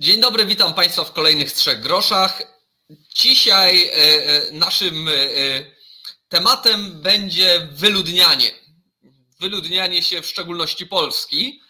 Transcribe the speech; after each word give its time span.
Dzień 0.00 0.20
dobry, 0.20 0.46
witam 0.46 0.74
Państwa 0.74 1.04
w 1.04 1.12
kolejnych 1.12 1.52
trzech 1.52 1.80
groszach. 1.80 2.42
Dzisiaj 3.14 3.88
e, 3.88 3.92
e, 3.92 4.52
naszym 4.52 5.08
e, 5.08 5.12
tematem 6.28 7.02
będzie 7.02 7.68
wyludnianie. 7.72 8.50
Wyludnianie 9.40 10.02
się 10.02 10.22
w 10.22 10.26
szczególności 10.26 10.86
Polski, 10.86 11.60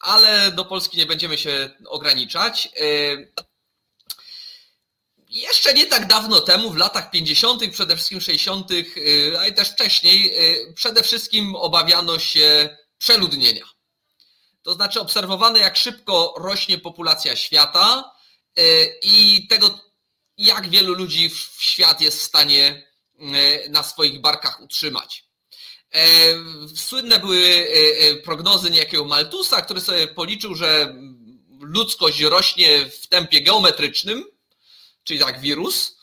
ale 0.00 0.52
do 0.52 0.64
Polski 0.64 0.96
nie 0.96 1.06
będziemy 1.06 1.38
się 1.38 1.70
ograniczać. 1.86 2.68
Jeszcze 5.28 5.74
nie 5.74 5.86
tak 5.86 6.06
dawno 6.06 6.40
temu, 6.40 6.70
w 6.70 6.76
latach 6.76 7.10
50., 7.10 7.70
przede 7.72 7.96
wszystkim 7.96 8.20
60., 8.20 8.70
ale 9.38 9.52
też 9.52 9.68
wcześniej, 9.68 10.32
przede 10.74 11.02
wszystkim 11.02 11.56
obawiano 11.56 12.18
się 12.18 12.76
przeludnienia. 12.98 13.75
To 14.66 14.74
znaczy 14.74 15.00
obserwowane, 15.00 15.58
jak 15.58 15.76
szybko 15.76 16.34
rośnie 16.36 16.78
populacja 16.78 17.36
świata 17.36 18.12
e, 18.56 18.62
i 19.02 19.46
tego, 19.48 19.80
jak 20.38 20.68
wielu 20.68 20.94
ludzi 20.94 21.30
w 21.30 21.56
świat 21.58 22.00
jest 22.00 22.18
w 22.18 22.22
stanie 22.22 22.86
e, 23.18 23.68
na 23.68 23.82
swoich 23.82 24.20
barkach 24.20 24.60
utrzymać. 24.60 25.24
E, 25.94 26.06
słynne 26.76 27.18
były 27.18 27.68
prognozy 28.24 28.70
niejakiego 28.70 29.04
Maltusa, 29.04 29.62
który 29.62 29.80
sobie 29.80 30.08
policzył, 30.08 30.54
że 30.54 30.96
ludzkość 31.60 32.20
rośnie 32.20 32.90
w 32.90 33.06
tempie 33.06 33.42
geometrycznym, 33.42 34.24
czyli 35.04 35.20
tak 35.20 35.40
wirus, 35.40 35.95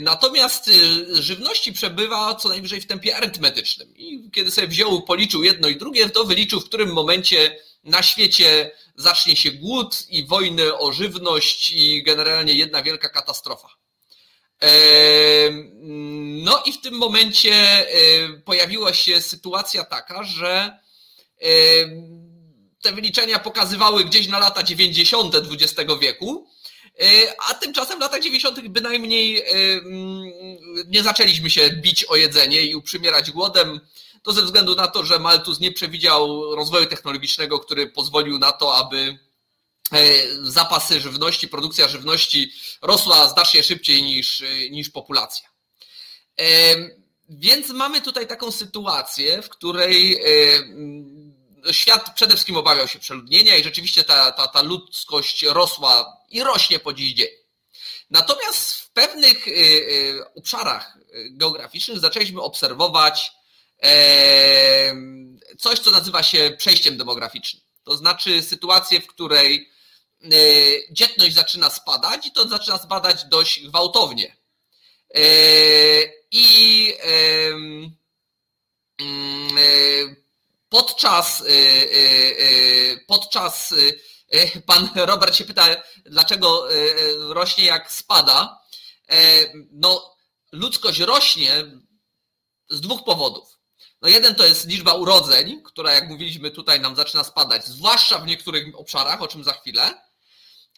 Natomiast 0.00 0.68
y, 0.68 1.22
żywności 1.22 1.72
przebywa 1.72 2.34
co 2.34 2.48
najwyżej 2.48 2.80
w 2.80 2.86
tempie 2.86 3.16
arytmetycznym. 3.16 3.96
I 3.96 4.30
kiedy 4.32 4.50
sobie 4.50 4.68
wziął, 4.68 5.02
policzył 5.02 5.44
jedno 5.44 5.68
i 5.68 5.76
drugie, 5.76 6.10
to 6.10 6.24
wyliczył, 6.24 6.60
w 6.60 6.64
którym 6.64 6.92
momencie 6.92 7.56
na 7.84 8.02
świecie 8.02 8.70
zacznie 8.96 9.36
się 9.36 9.52
głód 9.52 10.06
i 10.08 10.26
wojny 10.26 10.78
o 10.78 10.92
żywność 10.92 11.70
i 11.70 12.02
generalnie 12.02 12.52
jedna 12.52 12.82
wielka 12.82 13.08
katastrofa. 13.08 13.68
No 16.42 16.62
i 16.66 16.72
w 16.72 16.80
tym 16.80 16.94
momencie 16.94 17.86
pojawiła 18.44 18.94
się 18.94 19.20
sytuacja 19.20 19.84
taka, 19.84 20.24
że 20.24 20.78
te 22.82 22.92
wyliczenia 22.92 23.38
pokazywały 23.38 24.04
gdzieś 24.04 24.28
na 24.28 24.38
lata 24.38 24.62
90. 24.62 25.34
XX 25.34 25.92
wieku, 26.00 26.46
E, 26.46 26.51
a 27.48 27.54
tymczasem 27.54 27.98
w 27.98 28.00
latach 28.00 28.22
90. 28.22 28.68
bynajmniej 28.68 29.40
e, 29.40 29.44
mm, 29.44 30.32
nie 30.86 31.02
zaczęliśmy 31.02 31.50
się 31.50 31.70
bić 31.70 32.04
o 32.04 32.16
jedzenie 32.16 32.62
i 32.62 32.74
uprzymierać 32.74 33.30
głodem. 33.30 33.80
To 34.22 34.32
ze 34.32 34.42
względu 34.42 34.74
na 34.74 34.88
to, 34.88 35.04
że 35.04 35.18
Malthus 35.18 35.60
nie 35.60 35.72
przewidział 35.72 36.54
rozwoju 36.54 36.86
technologicznego, 36.86 37.58
który 37.58 37.86
pozwolił 37.86 38.38
na 38.38 38.52
to, 38.52 38.76
aby 38.76 39.18
e, 39.92 40.12
zapasy 40.42 41.00
żywności, 41.00 41.48
produkcja 41.48 41.88
żywności 41.88 42.52
rosła 42.82 43.28
znacznie 43.28 43.62
szybciej 43.62 44.02
niż, 44.02 44.42
niż 44.70 44.90
populacja. 44.90 45.52
Więc 47.28 47.68
mamy 47.68 48.00
tutaj 48.00 48.26
taką 48.26 48.52
sytuację, 48.52 49.42
w 49.42 49.48
której 49.48 50.20
świat 51.70 52.14
przede 52.14 52.34
wszystkim 52.34 52.56
obawiał 52.56 52.88
się 52.88 52.98
przeludnienia 52.98 53.56
i 53.56 53.64
rzeczywiście 53.64 54.04
ta, 54.04 54.32
ta, 54.32 54.48
ta 54.48 54.62
ludzkość 54.62 55.42
rosła 55.42 56.16
i 56.30 56.42
rośnie 56.42 56.78
po 56.78 56.92
dziś 56.92 57.12
dzień. 57.12 57.28
Natomiast 58.10 58.74
w 58.74 58.90
pewnych 58.90 59.48
y, 59.48 59.50
y, 59.50 60.34
obszarach 60.34 60.98
geograficznych 61.30 61.98
zaczęliśmy 61.98 62.42
obserwować 62.42 63.32
coś, 65.58 65.78
co 65.78 65.90
nazywa 65.90 66.22
się 66.22 66.54
przejściem 66.58 66.96
demograficznym. 66.96 67.62
To 67.84 67.96
znaczy 67.96 68.42
sytuację, 68.42 69.00
w 69.00 69.06
której 69.06 69.70
y, 70.24 70.88
dzietność 70.90 71.34
zaczyna 71.34 71.70
spadać 71.70 72.26
i 72.26 72.32
to 72.32 72.48
zaczyna 72.48 72.78
spadać 72.78 73.24
dość 73.24 73.66
gwałtownie. 73.66 74.36
I 76.30 76.94
podczas, 80.72 81.40
y, 81.40 81.44
y, 81.44 81.48
y, 82.40 83.04
podczas 83.08 83.74
pan 84.66 84.88
Robert 84.94 85.36
się 85.36 85.44
pyta, 85.44 85.66
dlaczego 86.04 86.68
rośnie 87.18 87.64
jak 87.64 87.92
spada. 87.92 88.62
E, 89.08 89.16
no, 89.70 90.16
ludzkość 90.52 91.00
rośnie 91.00 91.64
z 92.70 92.80
dwóch 92.80 93.04
powodów. 93.04 93.58
No 94.02 94.08
jeden 94.08 94.34
to 94.34 94.46
jest 94.46 94.68
liczba 94.68 94.94
urodzeń, 94.94 95.62
która 95.62 95.92
jak 95.92 96.08
mówiliśmy 96.08 96.50
tutaj 96.50 96.80
nam 96.80 96.96
zaczyna 96.96 97.24
spadać, 97.24 97.66
zwłaszcza 97.66 98.18
w 98.18 98.26
niektórych 98.26 98.78
obszarach, 98.78 99.22
o 99.22 99.28
czym 99.28 99.44
za 99.44 99.52
chwilę 99.52 100.02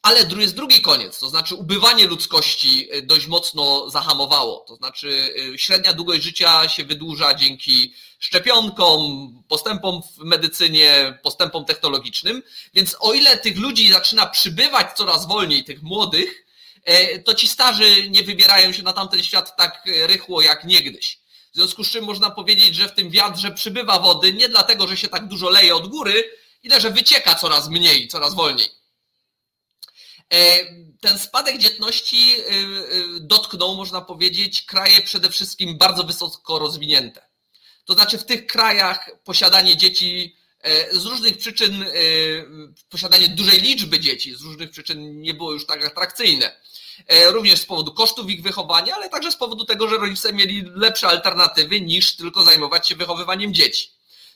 ale 0.05 0.27
jest 0.39 0.55
drugi 0.55 0.81
koniec, 0.81 1.19
to 1.19 1.29
znaczy 1.29 1.55
ubywanie 1.55 2.07
ludzkości 2.07 2.89
y, 2.95 3.03
dość 3.03 3.27
mocno 3.27 3.91
zahamowało. 3.91 4.65
To 4.69 4.77
znaczy 4.77 5.09
y, 5.55 5.59
średnia 5.59 5.93
długość 5.93 6.23
życia 6.23 6.69
się 6.69 6.85
wydłuża 6.85 7.35
dzięki 7.35 7.95
szczepionkom, 8.19 9.29
postępom 9.49 10.03
w 10.03 10.19
medycynie, 10.19 11.19
postępom 11.23 11.65
technologicznym. 11.65 12.43
Więc 12.75 12.97
o 13.01 13.13
ile 13.13 13.37
tych 13.37 13.59
ludzi 13.59 13.93
zaczyna 13.93 14.27
przybywać 14.27 14.97
coraz 14.97 15.27
wolniej, 15.27 15.65
tych 15.65 15.83
młodych, 15.83 16.47
e, 16.85 17.19
to 17.19 17.35
ci 17.35 17.49
starzy 17.49 18.11
nie 18.11 18.23
wybierają 18.23 18.73
się 18.73 18.83
na 18.83 18.93
tamten 18.93 19.23
świat 19.23 19.57
tak 19.57 19.85
rychło 20.07 20.43
jak 20.43 20.65
niegdyś. 20.65 21.19
W 21.53 21.57
związku 21.57 21.85
z 21.85 21.91
czym 21.91 22.05
można 22.05 22.31
powiedzieć, 22.31 22.75
że 22.75 22.89
w 22.89 22.95
tym 22.95 23.11
wiatrze 23.11 23.51
przybywa 23.51 23.99
wody 23.99 24.33
nie 24.33 24.49
dlatego, 24.49 24.87
że 24.87 24.97
się 24.97 25.09
tak 25.09 25.29
dużo 25.29 25.51
leje 25.51 25.77
od 25.77 25.89
góry, 25.89 26.31
ile 26.63 26.81
że 26.81 26.91
wycieka 26.91 27.35
coraz 27.35 27.69
mniej, 27.69 28.09
coraz 28.09 28.35
wolniej. 28.35 28.84
E, 30.35 30.67
ten 31.01 31.19
spadek 31.19 31.59
dzietności 31.59 32.41
e, 32.41 32.45
e, 32.45 32.55
dotknął, 33.21 33.77
można 33.77 34.01
powiedzieć, 34.01 34.63
kraje 34.63 35.03
przede 35.03 35.31
wszystkim 35.31 35.79
bardzo 35.79 36.05
wysoko 36.05 36.59
rozwinięte. 36.59 37.29
To 37.85 37.95
znaczy 37.95 38.19
w 38.19 38.25
tych 38.25 38.47
krajach 38.47 39.11
posiadanie 39.25 39.77
dzieci 39.77 40.37
z 40.93 41.05
różnych 41.05 41.39
przyczyn, 41.39 41.85
posiadanie 42.89 43.29
dużej 43.29 43.61
liczby 43.61 44.01
dzieci 44.01 44.35
z 44.35 44.43
różnych 44.43 44.71
przyczyn 44.71 45.21
nie 45.21 45.35
było 45.35 45.53
już 45.53 45.67
tak 45.67 45.87
atrakcyjne. 45.87 46.61
Również 47.27 47.61
z 47.61 47.67
powodu 47.67 47.93
kosztów 47.95 48.31
ich 48.31 48.43
wychowania, 48.43 48.95
ale 48.95 49.09
także 49.09 49.33
z 49.33 49.37
powodu 49.37 49.65
tego, 49.65 49.89
że 49.89 49.99
rodzice 49.99 50.33
mieli 50.33 50.65
lepsze 50.75 51.09
alternatywy 51.09 51.81
niż 51.81 52.17
tylko 52.17 52.43
zajmować 52.43 52.89
się 52.89 52.97
wychowywaniem 52.97 53.55
dzieci. 53.55 53.91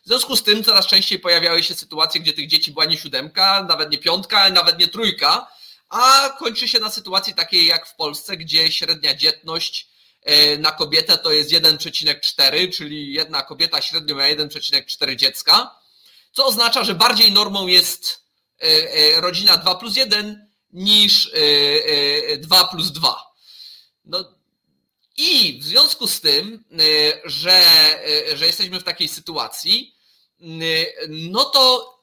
W 0.04 0.08
związku 0.08 0.36
z 0.36 0.42
tym 0.42 0.64
coraz 0.64 0.86
częściej 0.86 1.18
pojawiały 1.18 1.62
się 1.62 1.74
sytuacje, 1.74 2.20
gdzie 2.20 2.32
tych 2.32 2.48
dzieci 2.48 2.72
była 2.72 2.84
nie 2.84 2.98
siódemka, 2.98 3.66
nawet 3.68 3.90
nie 3.90 3.98
piątka, 3.98 4.50
nawet 4.50 4.78
nie 4.78 4.88
trójka, 4.88 5.57
a 5.88 6.30
kończy 6.38 6.68
się 6.68 6.78
na 6.78 6.90
sytuacji 6.90 7.34
takiej 7.34 7.66
jak 7.66 7.86
w 7.86 7.94
Polsce, 7.94 8.36
gdzie 8.36 8.72
średnia 8.72 9.16
dzietność 9.16 9.88
e, 10.22 10.58
na 10.58 10.72
kobietę 10.72 11.18
to 11.18 11.32
jest 11.32 11.50
1,4, 11.50 12.72
czyli 12.72 13.12
jedna 13.12 13.42
kobieta 13.42 13.82
średnio 13.82 14.14
ma 14.14 14.22
1,4 14.22 15.16
dziecka, 15.16 15.78
co 16.32 16.46
oznacza, 16.46 16.84
że 16.84 16.94
bardziej 16.94 17.32
normą 17.32 17.66
jest 17.66 18.24
e, 18.62 18.64
e, 18.92 19.20
rodzina 19.20 19.56
2 19.56 19.74
plus 19.74 19.96
1 19.96 20.48
niż 20.72 21.30
2 22.38 22.64
plus 22.64 22.92
2. 22.92 23.32
No, 24.04 24.24
I 25.16 25.60
w 25.62 25.64
związku 25.64 26.06
z 26.06 26.20
tym, 26.20 26.64
że, 27.24 27.60
że 28.34 28.46
jesteśmy 28.46 28.80
w 28.80 28.84
takiej 28.84 29.08
sytuacji, 29.08 29.94
no 31.08 31.44
to 31.44 31.97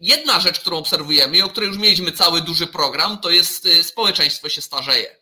jedna 0.00 0.40
rzecz, 0.40 0.60
którą 0.60 0.78
obserwujemy 0.78 1.36
i 1.36 1.42
o 1.42 1.48
której 1.48 1.68
już 1.68 1.78
mieliśmy 1.78 2.12
cały 2.12 2.40
duży 2.40 2.66
program, 2.66 3.18
to 3.20 3.30
jest 3.30 3.66
y, 3.66 3.84
społeczeństwo 3.84 4.48
się 4.48 4.62
starzeje. 4.62 5.16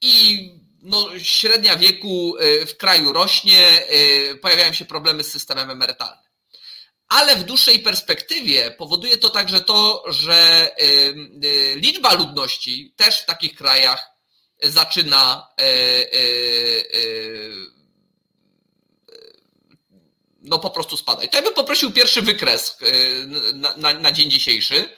I 0.00 0.50
no, 0.82 1.18
średnia 1.18 1.76
wieku 1.76 2.36
y, 2.36 2.66
w 2.66 2.76
kraju 2.76 3.12
rośnie, 3.12 3.82
y, 4.32 4.36
pojawiają 4.36 4.72
się 4.72 4.84
problemy 4.84 5.24
z 5.24 5.32
systemem 5.32 5.70
emerytalnym. 5.70 6.26
Ale 7.08 7.36
w 7.36 7.44
dłuższej 7.44 7.78
perspektywie 7.78 8.70
powoduje 8.70 9.18
to 9.18 9.30
także 9.30 9.60
to, 9.60 10.04
że 10.08 10.70
liczba 11.76 12.14
ludności 12.14 12.94
też 12.96 13.20
w 13.20 13.26
takich 13.26 13.54
krajach 13.54 14.06
zaczyna 14.62 15.48
no 20.46 20.58
po 20.58 20.70
prostu 20.70 20.96
spadać. 20.96 21.30
To 21.30 21.36
ja 21.36 21.42
bym 21.42 21.54
poprosił 21.54 21.92
pierwszy 21.92 22.22
wykres 22.22 22.76
y, 22.82 23.26
na, 23.54 23.76
na, 23.76 23.94
na 23.94 24.12
dzień 24.12 24.30
dzisiejszy. 24.30 24.88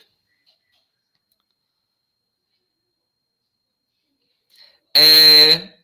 E, 4.96 5.78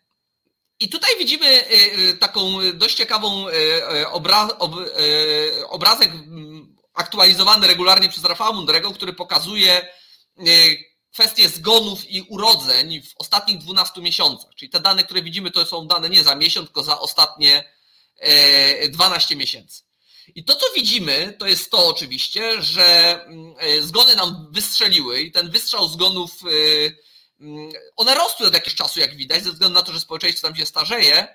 I 0.81 0.89
tutaj 0.89 1.19
widzimy 1.19 1.65
y, 1.71 2.17
taką 2.17 2.59
dość 2.75 2.97
ciekawą 2.97 3.49
y, 3.49 4.09
obrazek 5.69 6.11
aktualizowany 6.95 7.67
regularnie 7.67 8.09
przez 8.09 8.25
Rafała 8.25 8.53
Mundrego, 8.53 8.91
który 8.91 9.13
pokazuje 9.13 9.89
kwestie 11.13 11.49
zgonów 11.49 12.11
i 12.11 12.23
urodzeń 12.23 13.03
w 13.03 13.15
ostatnich 13.19 13.59
12 13.59 14.01
miesiącach. 14.01 14.55
Czyli 14.55 14.71
te 14.71 14.81
dane, 14.81 15.05
które 15.05 15.23
widzimy, 15.23 15.51
to 15.51 15.67
są 15.67 15.87
dane 15.87 16.11
nie 16.11 16.25
za 16.25 16.35
miesiąc, 16.35 16.67
tylko 16.67 16.83
za 16.83 17.01
ostatnie 17.01 17.74
12 18.91 19.35
e, 19.35 19.37
miesięcy. 19.37 19.83
I 20.35 20.45
to, 20.45 20.57
co 20.57 20.67
widzimy, 20.75 21.37
to 21.39 21.47
jest 21.47 21.71
to 21.71 21.89
oczywiście, 21.89 22.63
że 22.63 23.19
mm, 23.25 23.55
zgony 23.81 24.17
nam 24.17 24.49
wystrzeliły 24.51 25.21
i 25.21 25.33
ten 25.33 25.51
wystrzał 25.51 25.89
zgonów, 25.89 26.31
mm, 27.41 27.73
one 27.97 28.15
rosły 28.15 28.47
od 28.47 28.55
jakiegoś 28.55 28.75
czasu, 28.75 29.01
jak 29.01 29.17
widać, 29.17 29.45
ze 29.45 29.53
względu 29.53 29.75
na 29.75 29.83
to, 29.83 29.93
że 29.93 30.01
społeczeństwo 30.01 30.49
tam 30.49 30.57
się 30.57 30.67
starzeje. 30.67 31.29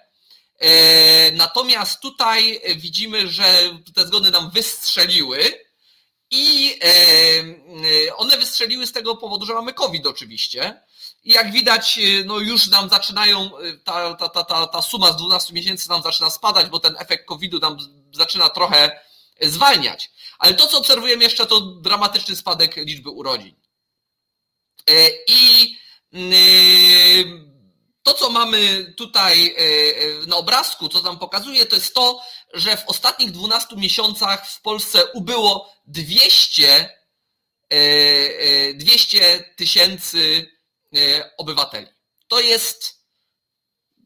Natomiast 1.33 1.99
tutaj 1.99 2.61
widzimy, 2.75 3.27
że 3.27 3.79
te 3.95 4.07
zgony 4.07 4.31
nam 4.31 4.51
wystrzeliły 4.51 5.68
i 6.31 6.79
one 8.15 8.37
wystrzeliły 8.37 8.87
z 8.87 8.91
tego 8.91 9.15
powodu, 9.15 9.45
że 9.45 9.53
mamy 9.53 9.73
COVID 9.73 10.07
oczywiście. 10.07 10.81
I 11.23 11.33
jak 11.33 11.51
widać, 11.51 11.99
no 12.25 12.39
już 12.39 12.67
nam 12.67 12.89
zaczynają, 12.89 13.51
ta, 13.83 14.13
ta, 14.13 14.29
ta, 14.29 14.43
ta, 14.43 14.67
ta 14.67 14.81
suma 14.81 15.11
z 15.11 15.17
12 15.17 15.53
miesięcy 15.53 15.89
nam 15.89 16.01
zaczyna 16.03 16.29
spadać, 16.29 16.69
bo 16.69 16.79
ten 16.79 16.95
efekt 16.99 17.25
COVID-u 17.25 17.59
nam 17.59 17.77
zaczyna 18.13 18.49
trochę 18.49 18.99
zwalniać. 19.41 20.11
Ale 20.39 20.53
to, 20.53 20.67
co 20.67 20.77
obserwujemy 20.77 21.23
jeszcze, 21.23 21.45
to 21.45 21.61
dramatyczny 21.61 22.35
spadek 22.35 22.75
liczby 22.75 23.09
urodzin. 23.09 23.55
E, 24.89 25.09
I 25.27 25.77
to, 28.13 28.19
co 28.19 28.29
mamy 28.29 28.93
tutaj 28.97 29.55
na 30.27 30.35
obrazku, 30.35 30.89
co 30.89 31.01
nam 31.01 31.19
pokazuje, 31.19 31.65
to 31.65 31.75
jest 31.75 31.93
to, 31.93 32.21
że 32.53 32.77
w 32.77 32.85
ostatnich 32.87 33.31
12 33.31 33.75
miesiącach 33.75 34.49
w 34.49 34.61
Polsce 34.61 35.05
ubyło 35.13 35.73
200 35.87 36.99
200 38.73 39.53
tysięcy 39.57 40.49
E, 40.95 41.31
obywateli. 41.37 41.87
To 42.27 42.39
jest 42.39 43.05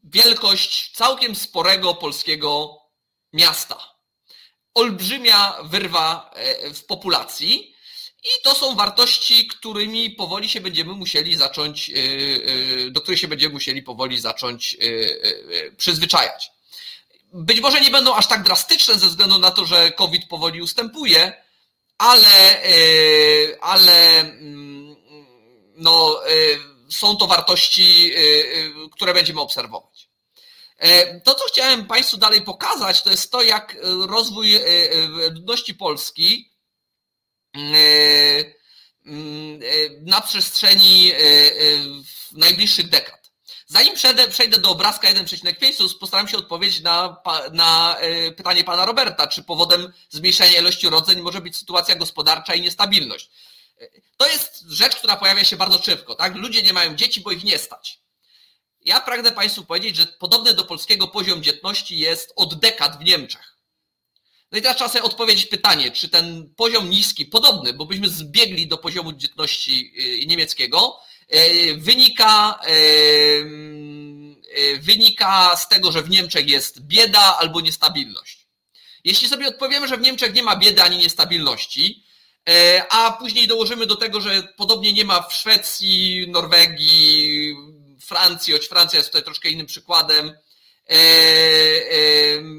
wielkość 0.04 0.92
całkiem 0.92 1.34
sporego 1.34 1.94
polskiego 1.94 2.80
miasta. 3.32 3.94
Olbrzymia 4.74 5.56
wyrwa 5.62 6.30
e, 6.34 6.74
w 6.74 6.86
populacji 6.86 7.73
i 8.24 8.42
to 8.42 8.54
są 8.54 8.76
wartości, 8.76 9.46
którymi 9.46 10.10
powoli 10.10 10.48
się 10.48 10.60
będziemy 10.60 10.92
musieli 10.92 11.36
zacząć, 11.36 11.90
e, 11.90 12.90
do 12.90 13.00
których 13.00 13.20
się 13.20 13.28
będziemy 13.28 13.52
musieli 13.52 13.82
powoli 13.82 14.20
zacząć 14.20 14.76
przyzwyczajać. 15.76 16.50
Być 17.32 17.60
może 17.60 17.80
nie 17.80 17.90
będą 17.90 18.14
aż 18.14 18.26
tak 18.26 18.42
drastyczne 18.42 18.94
ze 18.94 19.06
względu 19.06 19.38
na 19.38 19.50
to, 19.50 19.66
że 19.66 19.90
COVID 19.90 20.28
powoli 20.28 20.62
ustępuje, 20.62 21.42
ale, 21.98 22.62
ale 23.60 24.20
mm, 24.20 24.96
no, 25.76 26.20
są 26.94 27.16
to 27.16 27.26
wartości, 27.26 28.12
y, 28.12 28.18
y, 28.18 28.90
które 28.92 29.14
będziemy 29.14 29.40
obserwować. 29.40 30.08
E, 30.78 31.20
to, 31.20 31.34
co 31.34 31.44
chciałem 31.44 31.86
Państwu 31.86 32.16
dalej 32.16 32.42
pokazać, 32.42 33.02
to 33.02 33.10
jest 33.10 33.32
to, 33.32 33.42
jak 33.42 33.76
rozwój 34.08 34.56
y, 34.56 34.60
ludności 35.30 35.74
Polski 35.74 36.53
na 40.00 40.20
przestrzeni 40.20 41.12
najbliższych 42.32 42.88
dekad. 42.88 43.24
Zanim 43.66 43.94
przejdę, 43.94 44.28
przejdę 44.28 44.58
do 44.58 44.70
obrazka 44.70 45.08
1,5, 45.12 45.98
postaram 45.98 46.28
się 46.28 46.36
odpowiedzieć 46.36 46.80
na, 46.80 47.16
na 47.52 47.96
pytanie 48.36 48.64
pana 48.64 48.86
Roberta, 48.86 49.26
czy 49.26 49.42
powodem 49.42 49.92
zmniejszenia 50.10 50.58
ilości 50.58 50.86
urodzeń 50.86 51.20
może 51.20 51.40
być 51.40 51.56
sytuacja 51.56 51.96
gospodarcza 51.96 52.54
i 52.54 52.60
niestabilność. 52.60 53.30
To 54.16 54.28
jest 54.28 54.64
rzecz, 54.68 54.96
która 54.96 55.16
pojawia 55.16 55.44
się 55.44 55.56
bardzo 55.56 55.82
szybko. 55.82 56.14
Tak? 56.14 56.34
Ludzie 56.34 56.62
nie 56.62 56.72
mają 56.72 56.96
dzieci, 56.96 57.20
bo 57.20 57.30
ich 57.30 57.44
nie 57.44 57.58
stać. 57.58 58.00
Ja 58.80 59.00
pragnę 59.00 59.32
Państwu 59.32 59.64
powiedzieć, 59.64 59.96
że 59.96 60.06
podobny 60.06 60.54
do 60.54 60.64
polskiego 60.64 61.08
poziom 61.08 61.42
dzietności 61.42 61.98
jest 61.98 62.32
od 62.36 62.54
dekad 62.54 62.98
w 62.98 63.04
Niemczech. 63.04 63.53
No 64.52 64.58
i 64.58 64.62
teraz 64.62 64.76
trzeba 64.76 64.90
sobie 64.90 65.04
odpowiedzieć 65.04 65.46
pytanie, 65.46 65.90
czy 65.90 66.08
ten 66.08 66.54
poziom 66.56 66.90
niski, 66.90 67.26
podobny, 67.26 67.72
bo 67.72 67.86
byśmy 67.86 68.08
zbiegli 68.08 68.68
do 68.68 68.78
poziomu 68.78 69.12
dzietności 69.12 69.92
y, 70.22 70.26
niemieckiego, 70.26 71.00
y, 71.34 71.76
wynika, 71.78 72.60
y, 72.68 73.64
wynika 74.80 75.56
z 75.56 75.68
tego, 75.68 75.92
że 75.92 76.02
w 76.02 76.10
Niemczech 76.10 76.48
jest 76.48 76.80
bieda 76.80 77.38
albo 77.38 77.60
niestabilność. 77.60 78.46
Jeśli 79.04 79.28
sobie 79.28 79.48
odpowiemy, 79.48 79.88
że 79.88 79.96
w 79.96 80.00
Niemczech 80.00 80.34
nie 80.34 80.42
ma 80.42 80.56
biedy 80.56 80.82
ani 80.82 80.96
niestabilności, 80.96 82.04
a 82.90 83.12
później 83.12 83.48
dołożymy 83.48 83.86
do 83.86 83.96
tego, 83.96 84.20
że 84.20 84.42
podobnie 84.56 84.92
nie 84.92 85.04
ma 85.04 85.22
w 85.22 85.34
Szwecji, 85.34 86.26
Norwegii, 86.28 87.56
Francji, 88.00 88.52
choć 88.52 88.66
Francja 88.66 88.98
jest 88.98 89.08
tutaj 89.08 89.24
troszkę 89.24 89.48
innym 89.48 89.66
przykładem, 89.66 90.32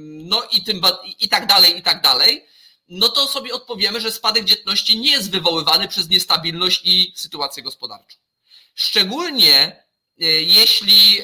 no 0.02 0.44
i, 0.52 0.64
tym, 0.64 0.82
i 1.20 1.30
tak 1.30 1.48
dalej, 1.48 1.78
i 1.78 1.82
tak 1.82 2.02
dalej, 2.02 2.46
no 2.88 3.10
to 3.10 3.28
sobie 3.28 3.54
odpowiemy, 3.54 4.02
że 4.02 4.12
spadek 4.12 4.46
dzietności 4.46 5.00
nie 5.00 5.12
jest 5.12 5.32
wywoływany 5.32 5.88
przez 5.88 6.10
niestabilność 6.10 6.82
i 6.84 7.14
sytuację 7.16 7.64
gospodarczą. 7.64 8.18
Szczególnie 8.76 9.84
jeśli, 10.42 11.22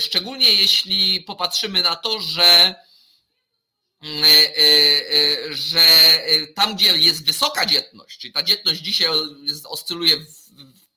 szczególnie 0.00 0.52
jeśli 0.52 1.20
popatrzymy 1.20 1.82
na 1.82 1.96
to, 1.96 2.20
że 2.20 2.74
E, 4.04 4.06
e, 4.06 4.64
e, 5.48 5.54
że 5.54 5.86
tam, 6.54 6.74
gdzie 6.76 6.96
jest 6.96 7.26
wysoka 7.26 7.66
dzietność, 7.66 8.18
czyli 8.18 8.32
ta 8.32 8.42
dzietność 8.42 8.80
dzisiaj 8.80 9.08
oscyluje 9.64 10.16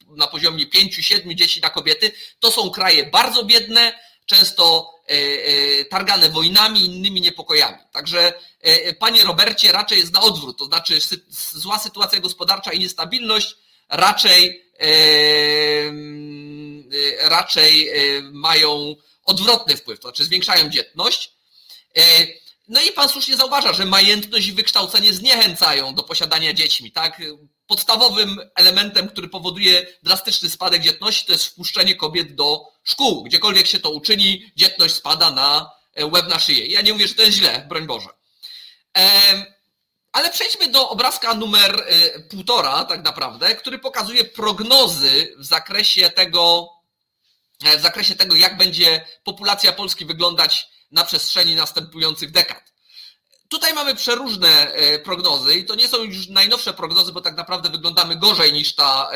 na 0.08 0.28
poziomie 0.28 0.66
5-7 0.66 1.36
dzieci 1.36 1.62
na 1.62 1.70
kobiety, 1.70 2.12
to 2.40 2.52
są 2.52 2.70
kraje 2.70 3.06
bardzo 3.06 3.46
biedne, 3.46 4.00
często 4.28 4.94
targane 5.90 6.30
wojnami 6.30 6.86
innymi 6.86 7.22
niepokojami. 7.22 7.78
Także 7.92 8.34
panie 9.00 9.24
Robercie, 9.24 9.72
raczej 9.72 10.00
jest 10.00 10.14
na 10.14 10.22
odwrót, 10.22 10.58
to 10.58 10.66
znaczy 10.66 11.00
zła 11.52 11.80
sytuacja 11.80 12.20
gospodarcza 12.20 12.72
i 12.72 12.80
niestabilność 12.80 13.56
raczej, 13.90 14.72
raczej 17.22 17.92
mają 18.22 18.96
odwrotny 19.26 19.78
wpływ, 19.78 20.00
to 20.00 20.08
znaczy 20.08 20.26
zwiększają 20.26 20.70
dzietność. 20.70 21.32
No 22.68 22.82
i 22.82 22.92
pan 22.92 23.10
słusznie 23.10 23.38
zauważa, 23.38 23.74
że 23.74 23.86
majętność 23.86 24.48
i 24.48 24.54
wykształcenie 24.54 25.14
zniechęcają 25.14 25.96
do 25.96 26.04
posiadania 26.04 26.54
dziećmi. 26.54 26.92
Tak? 26.92 27.22
Podstawowym 27.68 28.40
elementem, 28.56 29.10
który 29.10 29.30
powoduje 29.30 29.88
drastyczny 30.04 30.50
spadek 30.50 30.82
dzietności, 30.82 31.26
to 31.26 31.32
jest 31.32 31.46
wpuszczenie 31.46 31.96
kobiet 31.96 32.36
do 32.36 32.66
szkół. 32.88 33.24
Gdziekolwiek 33.24 33.68
się 33.68 33.80
to 33.80 33.90
uczyni, 33.90 34.52
dzietność 34.56 34.96
spada 34.96 35.32
na 35.32 35.72
e, 35.94 36.06
łeb 36.06 36.28
na 36.30 36.40
szyję. 36.40 36.66
Ja 36.66 36.82
nie 36.82 36.94
mówię, 36.94 37.08
że 37.08 37.16
to 37.16 37.22
jest 37.22 37.38
źle, 37.38 37.66
broń 37.70 37.88
Boże. 37.88 38.10
Ale 40.12 40.30
przejdźmy 40.30 40.68
do 40.68 40.90
obrazka 40.90 41.34
numer 41.34 41.84
e, 41.88 42.20
półtora, 42.20 42.86
tak 42.86 43.04
naprawdę, 43.04 43.56
który 43.56 43.80
pokazuje 43.80 44.26
prognozy 44.26 45.36
w 45.38 45.46
zakresie 45.46 46.10
tego, 46.10 46.70
e, 47.64 47.78
w 47.78 47.82
zakresie 47.82 48.16
tego, 48.16 48.36
jak 48.36 48.58
będzie 48.58 49.08
populacja 49.24 49.74
Polski 49.74 50.06
wyglądać 50.06 50.68
na 50.92 51.06
przestrzeni 51.06 51.56
następujących 51.56 52.32
dekad. 52.32 52.74
Tutaj 53.50 53.74
mamy 53.74 53.96
przeróżne 53.96 54.74
prognozy 55.04 55.56
i 55.56 55.66
to 55.66 55.76
nie 55.76 55.88
są 55.88 56.04
już 56.04 56.28
najnowsze 56.28 56.74
prognozy, 56.74 57.12
bo 57.12 57.22
tak 57.22 57.38
naprawdę 57.38 57.70
wyglądamy 57.70 58.16
gorzej 58.16 58.54
niż 58.54 58.76
ta, 58.76 59.10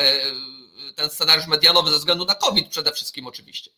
ten 0.94 1.10
scenariusz 1.10 1.46
medianowy 1.46 1.92
ze 1.92 1.98
względu 1.98 2.24
na 2.24 2.34
COVID 2.34 2.68
przede 2.68 2.92
wszystkim 2.92 3.26
oczywiście. 3.26 3.70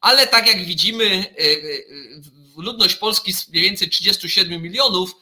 Ale 0.00 0.26
tak 0.26 0.46
jak 0.46 0.64
widzimy, 0.64 1.34
e, 1.38 2.62
ludność 2.62 2.94
Polski 2.94 3.32
z 3.32 3.48
mniej 3.48 3.62
więcej 3.62 3.90
37 3.90 4.62
milionów 4.62 5.16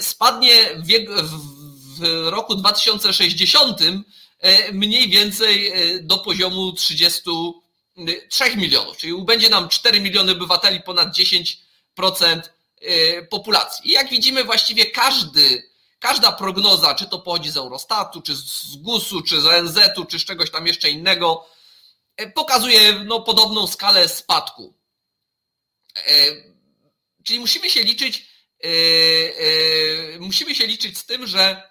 spadnie 0.00 0.54
w, 0.76 2.28
roku 2.30 2.54
2060 2.54 3.80
mniej 4.72 5.08
więcej 5.08 5.72
do 6.00 6.18
poziomu 6.18 6.72
30 6.72 7.20
3 8.28 8.56
milionów, 8.56 8.96
czyli 8.96 9.24
będzie 9.24 9.48
nam 9.48 9.68
4 9.68 10.00
miliony 10.00 10.32
obywateli, 10.32 10.80
ponad 10.80 11.08
10% 11.16 12.42
y, 12.82 13.26
populacji. 13.30 13.90
I 13.90 13.92
jak 13.92 14.10
widzimy, 14.10 14.44
właściwie 14.44 14.86
każdy, 14.86 15.71
każda 16.02 16.32
prognoza, 16.32 16.94
czy 16.94 17.06
to 17.06 17.18
pochodzi 17.18 17.50
z 17.50 17.56
Eurostatu, 17.56 18.22
czy 18.22 18.36
z 18.36 18.76
GUS-u, 18.76 19.22
czy 19.22 19.40
z 19.40 19.46
ONZ-u, 19.46 20.04
czy 20.04 20.18
z 20.18 20.24
czegoś 20.24 20.50
tam 20.50 20.66
jeszcze 20.66 20.90
innego, 20.90 21.46
y, 22.20 22.30
pokazuje 22.30 22.92
no, 22.92 23.20
podobną 23.20 23.66
skalę 23.66 24.08
spadku. 24.08 24.74
Y, 26.08 26.54
czyli 27.24 27.40
musimy 27.40 27.70
się 27.70 27.82
liczyć, 27.82 28.32
musimy 30.20 30.54
się 30.54 30.66
liczyć 30.66 30.98
z 30.98 31.06
tym, 31.06 31.26
że 31.26 31.62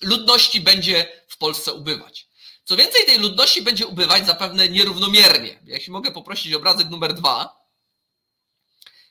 ludności 0.00 0.60
będzie 0.60 1.22
w 1.28 1.36
Polsce 1.36 1.72
ubywać. 1.72 2.28
Co 2.64 2.76
więcej, 2.76 3.06
tej 3.06 3.18
ludności 3.18 3.62
będzie 3.62 3.86
ubywać 3.86 4.26
zapewne 4.26 4.68
nierównomiernie. 4.68 5.60
Jeśli 5.64 5.92
mogę 5.92 6.10
poprosić 6.10 6.54
obrazek 6.54 6.88
numer 6.88 7.14
dwa, 7.14 7.66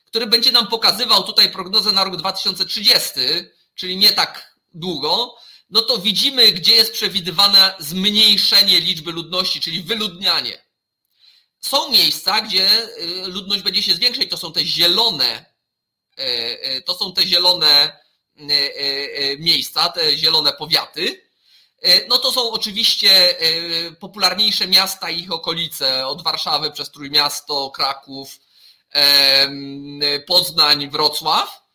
który 0.06 0.26
będzie 0.26 0.52
nam 0.52 0.66
pokazywał 0.66 1.22
tutaj 1.22 1.50
prognozę 1.50 1.92
na 1.92 2.04
rok 2.04 2.16
2030, 2.16 3.20
czyli 3.76 3.96
nie 3.96 4.12
tak 4.12 4.56
długo, 4.74 5.36
no 5.70 5.82
to 5.82 5.98
widzimy, 5.98 6.52
gdzie 6.52 6.74
jest 6.74 6.92
przewidywane 6.92 7.74
zmniejszenie 7.78 8.80
liczby 8.80 9.12
ludności, 9.12 9.60
czyli 9.60 9.82
wyludnianie. 9.82 10.66
Są 11.60 11.90
miejsca, 11.90 12.40
gdzie 12.40 12.88
y, 12.98 13.26
ludność 13.26 13.62
będzie 13.62 13.82
się 13.82 13.94
zwiększać, 13.94 14.30
to 14.30 14.36
są 14.36 14.52
te 14.52 14.64
zielone 14.64 15.56
To 16.86 16.94
są 16.94 17.12
te 17.12 17.26
zielone 17.26 17.98
miejsca, 19.38 19.88
te 19.88 20.18
zielone 20.18 20.52
powiaty. 20.52 21.22
No 22.08 22.18
to 22.18 22.32
są 22.32 22.50
oczywiście 22.50 23.36
popularniejsze 24.00 24.66
miasta 24.66 25.10
i 25.10 25.20
ich 25.20 25.32
okolice, 25.32 26.06
od 26.06 26.22
Warszawy 26.22 26.70
przez 26.70 26.90
Trójmiasto, 26.90 27.70
Kraków, 27.70 28.40
Poznań, 30.26 30.90
Wrocław. 30.90 31.65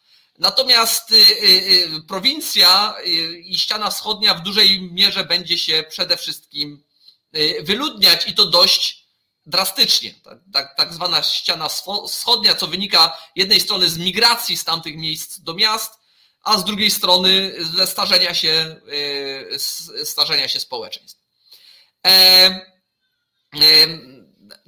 Natomiast 0.42 1.12
y, 1.12 1.16
y, 1.16 1.96
y, 1.96 2.02
prowincja 2.08 2.96
i 3.44 3.58
ściana 3.58 3.90
wschodnia 3.90 4.34
w 4.34 4.44
dużej 4.44 4.82
mierze 4.82 5.24
będzie 5.24 5.58
się 5.58 5.84
przede 5.90 6.18
wszystkim 6.18 6.84
wyludniać 7.62 8.28
i 8.28 8.34
to 8.34 8.46
dość 8.46 9.08
drastycznie. 9.46 10.14
Tak, 10.24 10.40
tak, 10.54 10.76
tak 10.78 10.94
zwana 10.94 11.24
ściana 11.24 11.70
wschodnia, 12.08 12.56
co 12.56 12.68
wynika 12.68 13.18
jednej 13.36 13.60
strony 13.60 13.90
z 13.90 13.98
migracji 13.98 14.58
z 14.58 14.64
tamtych 14.64 14.98
miejsc 14.98 15.40
do 15.40 15.54
miast, 15.54 15.94
a 16.44 16.58
z 16.58 16.64
drugiej 16.64 16.92
strony 16.92 17.54
ze 17.76 17.88
starzenia 17.88 18.34
się, 18.34 18.82
starzenia 20.04 20.48
się 20.48 20.60
społeczeństw. 20.60 21.22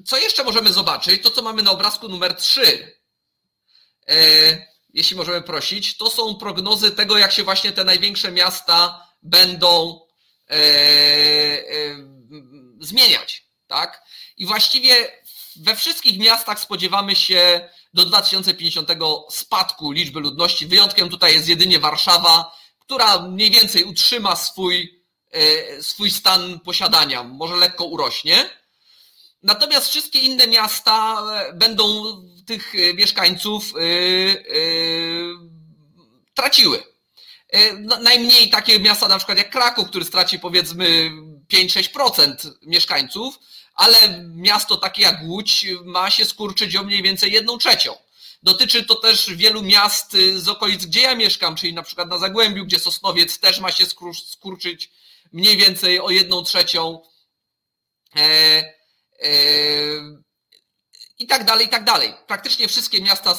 Co 0.06 0.18
jeszcze 0.18 0.44
możemy 0.44 0.74
zobaczyć? 0.74 1.24
To, 1.24 1.30
co 1.30 1.42
mamy 1.42 1.64
na 1.64 1.72
obrazku 1.72 2.10
numer 2.10 2.36
3 2.36 2.98
jeśli 4.94 5.16
możemy 5.16 5.42
prosić, 5.42 5.98
to 5.98 6.10
są 6.10 6.36
prognozy 6.36 6.92
tego, 6.92 7.18
jak 7.18 7.32
się 7.32 7.44
właśnie 7.44 7.72
te 7.72 7.84
największe 7.84 8.32
miasta 8.32 9.08
będą 9.24 10.02
e, 10.50 10.54
e, 10.54 11.64
zmieniać. 12.80 13.44
Tak? 13.68 14.04
I 14.38 14.46
właściwie 14.46 15.24
we 15.56 15.76
wszystkich 15.76 16.20
miastach 16.20 16.60
spodziewamy 16.60 17.16
się 17.16 17.70
do 17.94 18.06
2050 18.06 18.90
spadku 19.30 19.92
liczby 19.92 20.20
ludności. 20.20 20.68
Wyjątkiem 20.68 21.10
tutaj 21.10 21.34
jest 21.34 21.48
jedynie 21.48 21.80
Warszawa, 21.80 22.56
która 22.80 23.22
mniej 23.22 23.52
więcej 23.52 23.84
utrzyma 23.84 24.36
swój, 24.36 25.04
e, 25.32 25.84
swój 25.84 26.12
stan 26.12 26.60
posiadania, 26.60 27.24
może 27.24 27.56
lekko 27.56 27.86
urośnie. 27.86 28.50
Natomiast 29.44 29.90
wszystkie 29.90 30.20
inne 30.20 30.48
miasta 30.48 31.24
będą 31.54 32.16
tych 32.46 32.76
e, 32.76 32.94
mieszkańców 32.94 33.74
e, 33.76 33.80
e, 33.80 33.86
traciły. 36.34 36.84
No, 37.80 38.00
najmniej 38.00 38.50
takie 38.50 38.80
miasta 38.80 39.08
na 39.08 39.18
przykład 39.18 39.38
jak 39.38 39.50
Kraków, 39.50 39.88
który 39.88 40.06
straci 40.06 40.40
powiedzmy 40.40 41.12
5-6% 41.54 42.52
mieszkańców, 42.62 43.40
ale 43.74 44.26
miasto 44.36 44.78
takie 44.78 45.04
jak 45.04 45.24
Łódź 45.24 45.66
ma 45.84 46.10
się 46.10 46.26
skurczyć 46.26 46.76
o 46.76 46.84
mniej 46.84 47.04
więcej 47.04 47.32
jedną 47.32 47.58
trzecią. 47.58 47.96
Dotyczy 48.44 48.86
to 48.86 48.96
też 48.96 49.34
wielu 49.34 49.64
miast 49.64 50.18
z 50.36 50.48
okolic, 50.48 50.86
gdzie 50.86 51.02
ja 51.02 51.16
mieszkam, 51.16 51.56
czyli 51.56 51.74
na 51.74 51.84
przykład 51.84 52.10
na 52.10 52.18
Zagłębiu, 52.18 52.66
gdzie 52.66 52.80
Sosnowiec 52.80 53.40
też 53.40 53.60
ma 53.60 53.72
się 53.72 53.86
skurczyć 54.30 54.92
mniej 55.34 55.58
więcej 55.58 56.00
o 56.00 56.10
jedną 56.10 56.44
trzecią 56.44 57.02
i 61.20 61.28
tak 61.28 61.44
dalej, 61.46 61.66
i 61.66 61.70
tak 61.70 61.84
dalej. 61.84 62.14
Praktycznie 62.28 62.68
wszystkie 62.68 63.02
miasta 63.02 63.38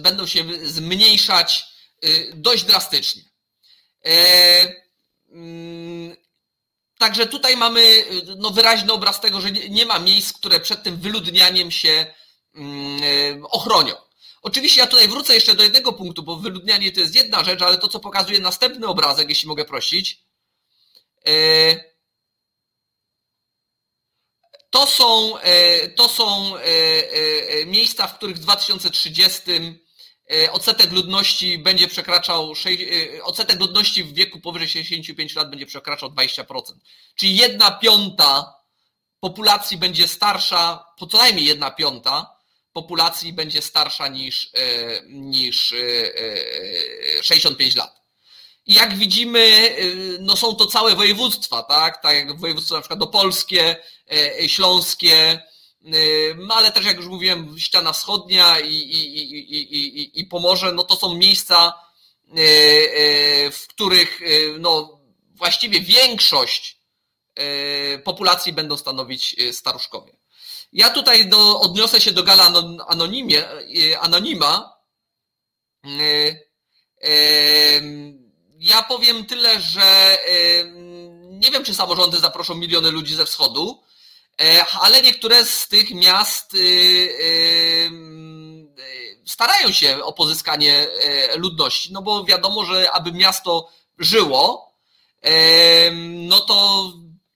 będą 0.00 0.26
się 0.26 0.44
zmniejszać 0.62 1.64
y, 2.04 2.32
dość 2.34 2.64
drastycznie. 2.64 3.22
E, 4.04 4.74
mm, 5.28 6.16
także 6.98 7.26
tutaj 7.26 7.56
mamy 7.56 7.80
y, 7.80 8.22
no, 8.36 8.50
wyraźny 8.50 8.92
obraz 8.92 9.20
tego, 9.20 9.40
że 9.40 9.52
nie 9.52 9.86
ma 9.86 9.98
miejsc, 9.98 10.32
które 10.32 10.60
przed 10.60 10.82
tym 10.82 10.96
wyludnianiem 10.96 11.70
się 11.70 12.14
mm, 12.54 13.02
y, 13.02 13.40
ochronią. 13.50 13.94
Oczywiście 14.42 14.80
ja 14.80 14.86
tutaj 14.86 15.08
wrócę 15.08 15.34
jeszcze 15.34 15.54
do 15.54 15.62
jednego 15.62 15.92
punktu, 15.92 16.22
bo 16.22 16.36
wyludnianie 16.36 16.92
to 16.92 17.00
jest 17.00 17.14
jedna 17.14 17.44
rzecz, 17.44 17.62
ale 17.62 17.78
to, 17.78 17.88
co 17.88 18.00
pokazuje 18.00 18.40
następny 18.40 18.86
obrazek, 18.86 19.28
jeśli 19.28 19.48
mogę 19.48 19.64
prosić, 19.64 20.24
e, 21.26 21.93
to 24.74 24.86
są, 24.86 25.38
e, 25.38 25.88
to 25.88 26.08
są 26.08 26.56
e, 26.56 26.60
e, 26.60 27.66
miejsca, 27.66 28.06
w 28.06 28.16
których 28.16 28.36
w 28.36 28.40
2030 28.40 29.40
odsetek 30.52 30.92
ludności 30.92 31.58
będzie 31.58 31.88
przekraczał, 31.88 32.52
odsetek 33.22 33.60
ludności 33.60 34.04
w 34.04 34.14
wieku 34.14 34.40
powyżej 34.40 34.68
65 34.68 35.34
lat 35.34 35.50
będzie 35.50 35.66
przekraczał 35.66 36.10
20%. 36.10 36.80
Czyli 37.14 37.36
jedna 37.36 37.70
piąta 37.70 38.54
populacji 39.20 39.76
będzie 39.76 40.08
starsza, 40.08 40.84
po 40.98 41.06
co 41.06 41.18
najmniej 41.18 41.46
jedna 41.46 41.70
piąta 41.70 42.36
populacji 42.72 43.32
będzie 43.32 43.62
starsza 43.62 44.08
niż, 44.08 44.50
niż 45.06 45.74
65 47.22 47.74
lat. 47.74 48.03
I 48.66 48.74
jak 48.74 48.96
widzimy, 48.96 49.74
no 50.20 50.36
są 50.36 50.54
to 50.54 50.66
całe 50.66 50.96
województwa, 50.96 51.62
tak? 51.62 52.02
Tak 52.02 52.16
jak 52.16 52.40
województwo 52.40 52.74
na 52.74 52.80
przykład 52.80 53.02
opolskie, 53.02 53.76
E, 54.10 54.48
śląskie, 54.48 55.16
e, 55.16 55.38
ale 56.50 56.72
też 56.72 56.84
jak 56.84 56.96
już 56.96 57.06
mówiłem, 57.06 57.58
ściana 57.58 57.92
wschodnia 57.92 58.60
i, 58.60 58.74
i, 58.74 59.74
i, 59.76 60.20
i, 60.20 60.26
Pomorze, 60.26 60.72
no 60.72 60.84
to 60.84 60.96
są 60.96 61.14
miejsca, 61.14 61.66
e, 61.66 62.34
w 63.50 63.66
których 63.68 64.20
no, 64.58 65.00
właściwie 65.34 65.80
większość 65.80 66.84
populacji 68.04 68.52
będą 68.52 68.76
stanowić 68.76 69.36
staruszkowie. 69.52 70.16
Ja 70.72 70.90
tutaj 70.90 71.26
do, 71.28 71.60
odniosę 71.60 72.00
się 72.00 72.12
do 72.12 72.22
gala 72.22 72.52
anonimie, 72.88 73.44
anonima. 74.00 74.74
Ja 78.64 78.82
powiem 78.82 79.26
tyle, 79.26 79.60
że 79.60 80.18
nie 81.30 81.50
wiem, 81.50 81.64
czy 81.64 81.74
samorządy 81.74 82.20
zaproszą 82.20 82.54
miliony 82.54 82.90
ludzi 82.90 83.14
ze 83.14 83.26
wschodu, 83.26 83.84
E, 84.40 84.66
ale 84.66 85.02
niektóre 85.02 85.44
z 85.44 85.68
tych 85.68 85.90
miast 85.90 86.54
y, 86.54 86.58
y, 86.58 87.90
starają 89.26 89.72
się 89.72 90.04
o 90.04 90.12
pozyskanie 90.12 90.88
e, 90.88 91.36
ludności, 91.36 91.92
no 91.92 92.02
bo 92.02 92.24
wiadomo, 92.24 92.64
że 92.64 92.92
aby 92.92 93.12
miasto 93.12 93.68
żyło, 93.98 94.74
no 96.02 96.40
to 96.40 96.84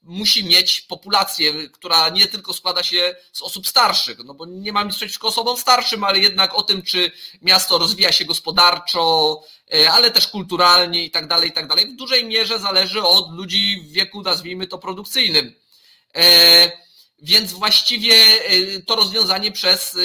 musi 0.02 0.44
mieć 0.44 0.80
populację, 0.80 1.68
która 1.68 2.08
nie 2.08 2.26
tylko 2.26 2.52
składa 2.52 2.82
się 2.82 3.16
z 3.32 3.42
osób 3.42 3.68
starszych, 3.68 4.18
no 4.24 4.34
bo 4.34 4.46
nie 4.46 4.72
mam 4.72 4.88
nic 4.88 4.96
przeciwko 4.96 5.28
osobom 5.28 5.56
starszym, 5.56 6.04
ale 6.04 6.18
jednak 6.18 6.54
o 6.54 6.62
tym, 6.62 6.82
czy 6.82 7.12
miasto 7.42 7.78
rozwija 7.78 8.12
się 8.12 8.24
gospodarczo, 8.24 9.42
ale 9.90 10.10
też 10.10 10.28
kulturalnie 10.28 11.04
i 11.04 11.10
tak 11.10 11.28
dalej, 11.28 11.48
i 11.48 11.52
tak 11.52 11.66
dalej, 11.66 11.86
w 11.86 11.96
dużej 11.96 12.24
mierze 12.24 12.58
zależy 12.58 13.02
od 13.02 13.32
ludzi 13.32 13.80
w 13.80 13.92
wieku, 13.92 14.22
nazwijmy 14.22 14.66
to, 14.66 14.78
produkcyjnym. 14.78 15.54
Więc 17.22 17.52
właściwie 17.52 18.14
y, 18.50 18.82
to 18.86 18.96
rozwiązanie 18.96 19.52
przez 19.52 19.98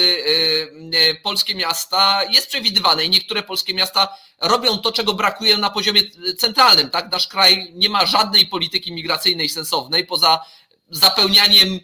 polskie 1.22 1.54
miasta 1.54 2.24
jest 2.30 2.48
przewidywane 2.48 3.04
i 3.04 3.10
niektóre 3.10 3.42
polskie 3.42 3.74
miasta 3.74 4.16
robią 4.40 4.78
to, 4.78 4.92
czego 4.92 5.14
brakuje 5.14 5.58
na 5.58 5.70
poziomie 5.70 6.02
centralnym. 6.38 6.90
Tak? 6.90 7.12
Nasz 7.12 7.28
kraj 7.28 7.72
nie 7.74 7.88
ma 7.88 8.06
żadnej 8.06 8.46
polityki 8.46 8.92
migracyjnej 8.92 9.48
sensownej 9.48 10.06
poza 10.06 10.44
zapełnianiem 10.90 11.80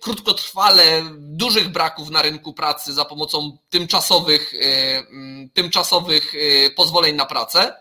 krótkotrwale 0.00 1.02
dużych 1.18 1.68
braków 1.68 2.10
na 2.10 2.22
rynku 2.22 2.52
pracy 2.54 2.92
za 2.92 3.04
pomocą 3.04 3.58
tymczasowych, 3.70 4.54
mm, 5.10 5.50
tymczasowych 5.50 6.32
pozwoleń 6.76 7.16
na 7.16 7.26
pracę. 7.26 7.76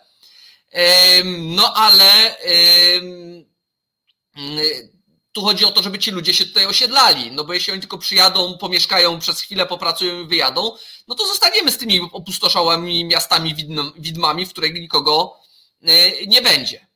No 1.34 1.74
ale 1.74 2.36
tu 5.32 5.42
chodzi 5.42 5.66
o 5.66 5.72
to, 5.72 5.84
żeby 5.84 6.00
ci 6.00 6.12
ludzie 6.12 6.34
się 6.34 6.46
tutaj 6.46 6.66
osiedlali, 6.66 7.32
no 7.32 7.44
bo 7.44 7.54
jeśli 7.54 7.74
oni 7.74 7.82
tylko 7.82 7.98
przyjadą, 7.98 8.58
pomieszkają 8.58 9.20
przez 9.20 9.42
chwilę, 9.42 9.66
popracują 9.66 10.22
i 10.22 10.28
wyjadą, 10.28 10.72
no 11.08 11.16
to 11.16 11.28
zostaniemy 11.28 11.72
z 11.72 11.78
tymi 11.78 12.02
opustoszałymi 12.12 13.06
miastami 13.06 13.56
widmami, 13.98 14.46
w 14.46 14.50
których 14.50 14.74
nikogo 14.74 15.40
nie 16.28 16.42
będzie. 16.42 16.88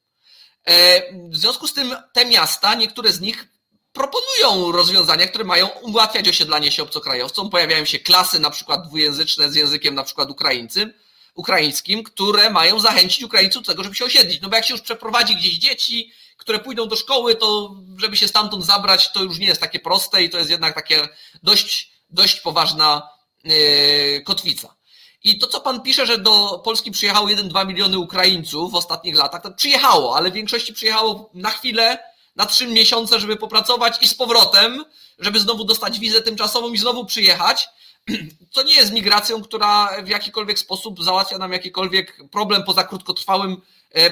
E, 0.66 1.02
w 1.30 1.38
związku 1.38 1.68
z 1.68 1.74
tym 1.74 1.96
te 2.14 2.26
miasta, 2.26 2.76
niektóre 2.76 3.14
z 3.14 3.22
nich 3.22 3.48
proponują 3.94 4.72
rozwiązania, 4.72 5.28
które 5.28 5.44
mają 5.44 5.68
ułatwiać 5.68 6.28
osiedlanie 6.28 6.72
się 6.72 6.84
obcokrajowcom. 6.84 7.50
Pojawiają 7.50 7.86
się 7.86 8.00
klasy 8.00 8.40
na 8.40 8.50
przykład 8.50 8.88
dwujęzyczne 8.88 9.52
z 9.52 9.56
językiem 9.56 9.96
na 9.96 10.04
przykład 10.04 10.30
ukraińcym, 10.30 10.94
ukraińskim, 11.36 12.04
które 12.04 12.50
mają 12.50 12.80
zachęcić 12.80 13.24
Ukraińców 13.24 13.64
do 13.64 13.72
tego, 13.72 13.84
żeby 13.84 13.96
się 13.96 14.06
osiedlić. 14.06 14.42
No 14.42 14.50
bo 14.50 14.56
jak 14.56 14.66
się 14.66 14.74
już 14.74 14.82
przeprowadzi 14.82 15.36
gdzieś 15.36 15.54
dzieci, 15.54 16.12
które 16.38 16.60
pójdą 16.60 16.88
do 16.88 16.96
szkoły, 16.96 17.36
to 17.36 17.76
żeby 17.98 18.18
się 18.18 18.28
stamtąd 18.28 18.66
zabrać, 18.66 19.12
to 19.12 19.24
już 19.24 19.40
nie 19.40 19.48
jest 19.48 19.62
takie 19.62 19.80
proste 19.80 20.24
i 20.24 20.30
to 20.30 20.38
jest 20.38 20.50
jednak 20.50 20.76
takie 20.76 21.10
dość, 21.44 21.92
dość 22.10 22.40
poważna 22.40 23.10
e, 23.46 24.22
kotwica. 24.22 24.76
I 25.24 25.40
to, 25.40 25.48
co 25.48 25.62
pan 25.62 25.82
pisze, 25.82 26.06
że 26.06 26.18
do 26.18 26.62
Polski 26.64 26.92
przyjechało 26.92 27.28
1-2 27.28 27.68
miliony 27.68 27.98
Ukraińców 27.98 28.72
w 28.72 28.76
ostatnich 28.76 29.16
latach, 29.16 29.42
to 29.42 29.52
przyjechało, 29.52 30.18
ale 30.18 30.32
w 30.32 30.34
większości 30.34 30.74
przyjechało 30.74 31.30
na 31.34 31.50
chwilę, 31.50 32.00
na 32.40 32.46
trzy 32.46 32.68
miesiące, 32.68 33.20
żeby 33.20 33.36
popracować 33.36 33.98
i 34.02 34.08
z 34.08 34.14
powrotem, 34.14 34.86
żeby 35.20 35.40
znowu 35.40 35.66
dostać 35.66 36.00
wizę 36.00 36.22
tymczasową 36.22 36.74
i 36.74 36.78
znowu 36.78 37.06
przyjechać. 37.06 37.70
co 38.54 38.64
nie 38.64 38.74
jest 38.74 38.92
migracją, 38.92 39.42
która 39.44 40.02
w 40.04 40.08
jakikolwiek 40.08 40.60
sposób 40.60 41.04
załatwia 41.04 41.38
nam 41.38 41.52
jakikolwiek 41.52 42.18
problem 42.32 42.64
poza 42.64 42.84
krótkotrwałym 42.84 43.62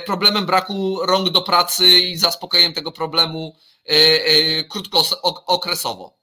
problemem 0.06 0.46
braku 0.46 1.00
rąk 1.02 1.30
do 1.30 1.42
pracy 1.42 2.00
i 2.00 2.18
zaspokojeniem 2.18 2.74
tego 2.74 2.92
problemu 2.92 3.56
krótkookresowo. 4.70 6.18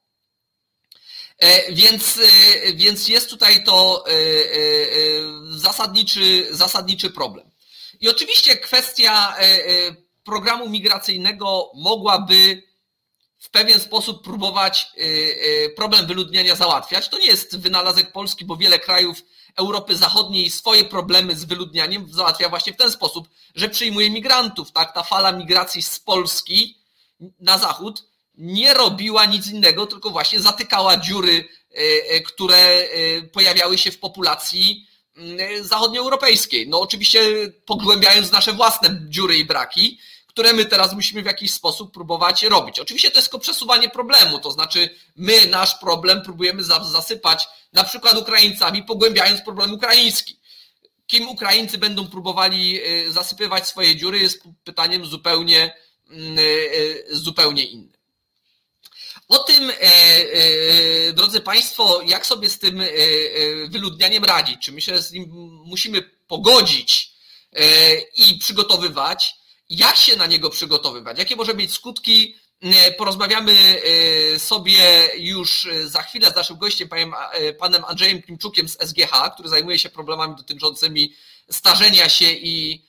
Więc, 1.70 2.20
więc 2.74 3.08
jest 3.08 3.30
tutaj 3.30 3.64
to 3.64 4.04
zasadniczy, 5.50 6.48
zasadniczy 6.50 7.10
problem. 7.10 7.50
I 8.00 8.08
oczywiście 8.08 8.56
kwestia 8.56 9.36
programu 10.24 10.68
migracyjnego 10.68 11.70
mogłaby 11.74 12.62
w 13.38 13.50
pewien 13.50 13.80
sposób 13.80 14.24
próbować 14.24 14.92
y, 14.98 15.00
y, 15.02 15.74
problem 15.76 16.06
wyludniania 16.06 16.56
załatwiać. 16.56 17.08
To 17.08 17.18
nie 17.18 17.26
jest 17.26 17.58
wynalazek 17.58 18.12
Polski, 18.12 18.44
bo 18.44 18.56
wiele 18.56 18.78
krajów 18.78 19.22
Europy 19.56 19.96
Zachodniej 19.96 20.50
swoje 20.50 20.84
problemy 20.84 21.36
z 21.36 21.44
wyludnianiem 21.44 22.08
załatwia 22.12 22.48
właśnie 22.48 22.72
w 22.72 22.76
ten 22.76 22.90
sposób, 22.90 23.28
że 23.54 23.68
przyjmuje 23.68 24.10
migrantów. 24.10 24.72
Tak? 24.72 24.94
Ta 24.94 25.02
fala 25.02 25.32
migracji 25.32 25.82
z 25.82 26.00
Polski 26.00 26.78
na 27.40 27.58
zachód 27.58 28.04
nie 28.34 28.74
robiła 28.74 29.26
nic 29.26 29.46
innego, 29.46 29.86
tylko 29.86 30.10
właśnie 30.10 30.40
zatykała 30.40 30.96
dziury, 30.96 31.48
y, 32.16 32.22
które 32.22 32.88
pojawiały 33.32 33.78
się 33.78 33.90
w 33.90 33.98
populacji 33.98 34.86
zachodnioeuropejskiej. 35.60 36.68
No 36.68 36.80
oczywiście 36.80 37.20
pogłębiając 37.66 38.32
nasze 38.32 38.52
własne 38.52 39.00
dziury 39.08 39.38
i 39.38 39.44
braki, 39.44 39.98
które 40.34 40.52
my 40.52 40.64
teraz 40.64 40.92
musimy 40.92 41.22
w 41.22 41.26
jakiś 41.26 41.50
sposób 41.50 41.92
próbować 41.92 42.42
robić. 42.42 42.80
Oczywiście 42.80 43.10
to 43.10 43.18
jest 43.18 43.28
tylko 43.28 43.38
przesuwanie 43.38 43.88
problemu, 43.88 44.38
to 44.38 44.50
znaczy 44.50 44.90
my 45.16 45.46
nasz 45.46 45.74
problem 45.74 46.22
próbujemy 46.22 46.62
zasypać 46.64 47.46
na 47.72 47.84
przykład 47.84 48.18
Ukraińcami, 48.18 48.82
pogłębiając 48.82 49.42
problem 49.42 49.72
ukraiński. 49.72 50.38
Kim 51.06 51.28
Ukraińcy 51.28 51.78
będą 51.78 52.08
próbowali 52.08 52.80
y, 52.86 53.12
zasypywać 53.12 53.68
swoje 53.68 53.96
dziury 53.96 54.18
jest 54.18 54.42
pytaniem 54.64 55.06
zupełnie, 55.06 55.74
mm, 56.10 56.38
y, 56.38 56.42
y, 56.42 57.06
zupełnie 57.10 57.64
innym. 57.64 57.92
O 59.28 59.38
tym, 59.38 59.70
e, 59.70 59.74
e, 59.74 61.12
drodzy 61.12 61.40
Państwo, 61.40 62.02
jak 62.06 62.26
sobie 62.26 62.50
z 62.50 62.58
tym 62.58 62.80
e, 62.80 62.86
wyludnianiem 63.68 64.24
radzić, 64.24 64.56
czy 64.60 64.72
my 64.72 64.80
się 64.80 65.02
z 65.02 65.12
nim 65.12 65.30
musimy 65.64 66.02
pogodzić 66.28 67.14
i 68.16 68.38
przygotowywać, 68.38 69.34
jak 69.70 69.96
się 69.96 70.16
na 70.16 70.26
niego 70.26 70.50
przygotowywać, 70.50 71.18
jakie 71.18 71.36
może 71.36 71.54
mieć 71.54 71.74
skutki. 71.74 72.36
E, 72.62 72.92
porozmawiamy 72.92 73.82
e, 74.32 74.38
sobie 74.38 75.08
już 75.16 75.66
e, 75.66 75.88
za 75.88 76.02
chwilę 76.02 76.30
z 76.30 76.36
naszym 76.36 76.58
gościem, 76.58 76.88
panem 77.58 77.84
Andrzejem 77.84 78.22
Klimczukiem 78.22 78.68
z 78.68 78.78
SGH, 78.88 79.34
który 79.34 79.48
zajmuje 79.48 79.78
się 79.78 79.88
problemami 79.88 80.36
dotyczącymi 80.36 81.14
starzenia 81.50 82.08
się 82.08 82.30
i, 82.30 82.84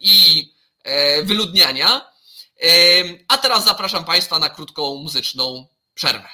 i 0.00 0.48
wyludniania. 1.22 2.12
A 3.28 3.38
teraz 3.38 3.64
zapraszam 3.64 4.04
Państwa 4.04 4.38
na 4.38 4.48
krótką 4.48 4.94
muzyczną 4.94 5.66
przerwę. 5.94 6.28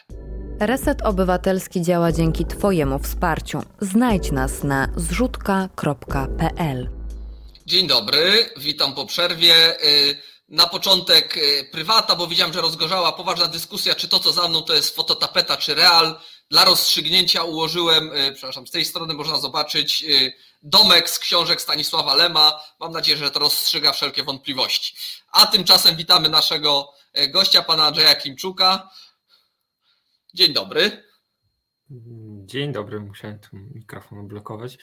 Reset 0.60 1.02
Obywatelski 1.02 1.82
działa 1.82 2.12
dzięki 2.12 2.44
Twojemu 2.44 2.98
wsparciu. 2.98 3.62
Znajdź 3.80 4.30
nas 4.30 4.64
na 4.64 4.88
zrzutka.pl. 4.96 6.97
Dzień 7.68 7.86
dobry, 7.86 8.50
witam 8.56 8.94
po 8.94 9.06
przerwie. 9.06 9.84
Y, 9.84 10.18
na 10.48 10.66
początek 10.66 11.36
y, 11.36 11.68
prywata, 11.72 12.16
bo 12.16 12.26
widziałem, 12.26 12.52
że 12.52 12.60
rozgorzała 12.60 13.12
poważna 13.12 13.46
dyskusja, 13.46 13.94
czy 13.94 14.08
to, 14.08 14.20
co 14.20 14.32
za 14.32 14.48
mną, 14.48 14.62
to 14.62 14.74
jest 14.74 14.96
fototapeta, 14.96 15.56
czy 15.56 15.74
real. 15.74 16.20
Dla 16.50 16.64
rozstrzygnięcia 16.64 17.42
ułożyłem, 17.42 18.12
y, 18.12 18.32
przepraszam, 18.32 18.66
z 18.66 18.70
tej 18.70 18.84
strony 18.84 19.14
można 19.14 19.38
zobaczyć 19.38 20.04
domek 20.62 21.10
z 21.10 21.18
książek 21.18 21.60
Stanisława 21.60 22.14
Lema. 22.14 22.60
Mam 22.80 22.92
nadzieję, 22.92 23.18
że 23.18 23.30
to 23.30 23.38
rozstrzyga 23.38 23.92
wszelkie 23.92 24.22
wątpliwości. 24.22 24.96
A 25.32 25.46
tymczasem 25.46 25.96
witamy 25.96 26.28
naszego 26.28 26.92
gościa, 27.28 27.62
pana 27.62 27.86
Andrzeja 27.86 28.14
Kimczuka. 28.14 28.90
Dzień 30.34 30.52
dobry. 30.52 31.04
Dzień 32.46 32.72
dobry, 32.72 33.00
musiałem 33.00 33.38
ten 33.38 33.70
mikrofon 33.74 34.18
odblokować. 34.18 34.78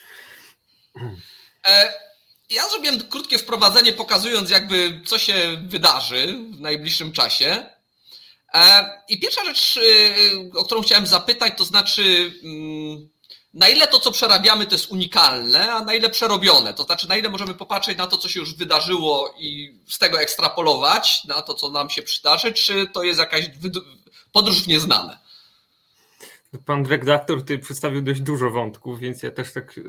E, 1.68 2.06
ja 2.50 2.68
zrobiłem 2.68 3.00
krótkie 3.00 3.38
wprowadzenie, 3.38 3.92
pokazując 3.92 4.50
jakby 4.50 5.00
co 5.06 5.18
się 5.18 5.62
wydarzy 5.66 6.38
w 6.52 6.60
najbliższym 6.60 7.12
czasie. 7.12 7.66
E, 8.54 8.90
I 9.08 9.20
pierwsza 9.20 9.44
rzecz, 9.44 9.76
y, 9.76 10.50
o 10.58 10.64
którą 10.64 10.82
chciałem 10.82 11.06
zapytać, 11.06 11.52
to 11.56 11.64
znaczy, 11.64 12.32
mm, 12.44 13.08
na 13.54 13.68
ile 13.68 13.86
to, 13.86 14.00
co 14.00 14.12
przerabiamy, 14.12 14.66
to 14.66 14.74
jest 14.74 14.90
unikalne, 14.90 15.72
a 15.72 15.80
na 15.84 15.94
ile 15.94 16.10
przerobione? 16.10 16.74
To 16.74 16.82
znaczy, 16.82 17.08
na 17.08 17.16
ile 17.16 17.28
możemy 17.28 17.54
popatrzeć 17.54 17.98
na 17.98 18.06
to, 18.06 18.18
co 18.18 18.28
się 18.28 18.40
już 18.40 18.54
wydarzyło 18.54 19.34
i 19.38 19.78
z 19.88 19.98
tego 19.98 20.20
ekstrapolować 20.20 21.24
na 21.24 21.42
to, 21.42 21.54
co 21.54 21.70
nam 21.70 21.90
się 21.90 22.02
przydarzy, 22.02 22.52
czy 22.52 22.86
to 22.86 23.02
jest 23.02 23.18
jakaś 23.18 23.44
podróż 24.32 24.62
w 24.62 24.68
nieznane? 24.68 25.18
Pan 26.64 26.86
redaktor 26.86 27.38
tutaj 27.38 27.58
przedstawił 27.58 28.02
dość 28.02 28.20
dużo 28.20 28.50
wątków, 28.50 28.98
więc 28.98 29.22
ja 29.22 29.30
też 29.30 29.52
tak, 29.52 29.80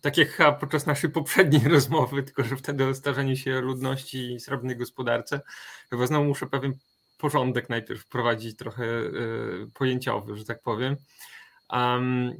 tak 0.00 0.16
jak 0.18 0.28
chyba 0.28 0.52
podczas 0.52 0.86
naszej 0.86 1.10
poprzedniej 1.10 1.68
rozmowy, 1.74 2.22
tylko 2.22 2.44
że 2.44 2.56
wtedy 2.56 2.86
o 2.86 2.94
starzeniu 2.94 3.36
się 3.36 3.60
ludności 3.60 4.34
i 4.34 4.40
srebrnej 4.40 4.76
gospodarce, 4.76 5.40
chyba 5.90 6.06
znowu 6.06 6.24
muszę 6.24 6.46
pewien 6.46 6.74
porządek 7.18 7.68
najpierw 7.68 8.00
wprowadzić 8.00 8.56
trochę 8.56 8.84
e, 8.84 9.10
pojęciowy, 9.74 10.36
że 10.36 10.44
tak 10.44 10.62
powiem. 10.62 10.96
Um, 11.72 12.32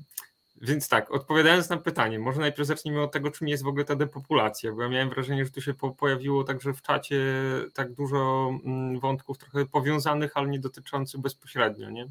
więc 0.61 0.89
tak, 0.89 1.11
odpowiadając 1.11 1.69
na 1.69 1.77
pytanie, 1.77 2.19
może 2.19 2.41
najpierw 2.41 2.69
zacznijmy 2.69 3.03
od 3.03 3.13
tego, 3.13 3.31
czym 3.31 3.49
jest 3.49 3.63
w 3.63 3.67
ogóle 3.67 3.85
ta 3.85 3.97
depopulacja, 3.97 4.73
bo 4.73 4.83
ja 4.83 4.89
miałem 4.89 5.11
wrażenie, 5.11 5.45
że 5.45 5.51
tu 5.51 5.61
się 5.61 5.75
pojawiło 5.75 6.45
także 6.45 6.73
w 6.73 6.83
czacie 6.83 7.25
tak 7.75 7.93
dużo 7.93 8.51
mm, 8.65 9.01
wątków 9.01 9.39
trochę 9.39 9.67
powiązanych, 9.67 10.33
ale 10.35 10.49
nie 10.49 10.61
dotyczących 10.61 11.21
bezpośrednio, 11.21 11.91
nie? 11.91 12.09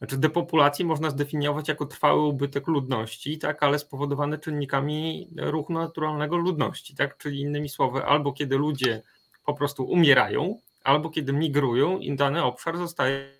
Znaczy 0.00 0.16
depopulacji 0.16 0.84
można 0.84 1.10
zdefiniować 1.10 1.68
jako 1.68 1.86
trwały 1.86 2.22
ubytek 2.22 2.66
ludności, 2.66 3.38
tak, 3.38 3.62
ale 3.62 3.78
spowodowany 3.78 4.38
czynnikami 4.38 5.28
ruchu 5.36 5.72
naturalnego 5.72 6.36
ludności, 6.36 6.94
tak, 6.94 7.18
czyli 7.18 7.40
innymi 7.40 7.68
słowy, 7.68 8.04
albo 8.04 8.32
kiedy 8.32 8.58
ludzie 8.58 9.02
po 9.46 9.54
prostu 9.54 9.84
umierają, 9.84 10.58
albo 10.84 11.10
kiedy 11.10 11.32
migrują 11.32 11.98
i 11.98 12.16
dany 12.16 12.44
obszar 12.44 12.78
zostaje 12.78 13.32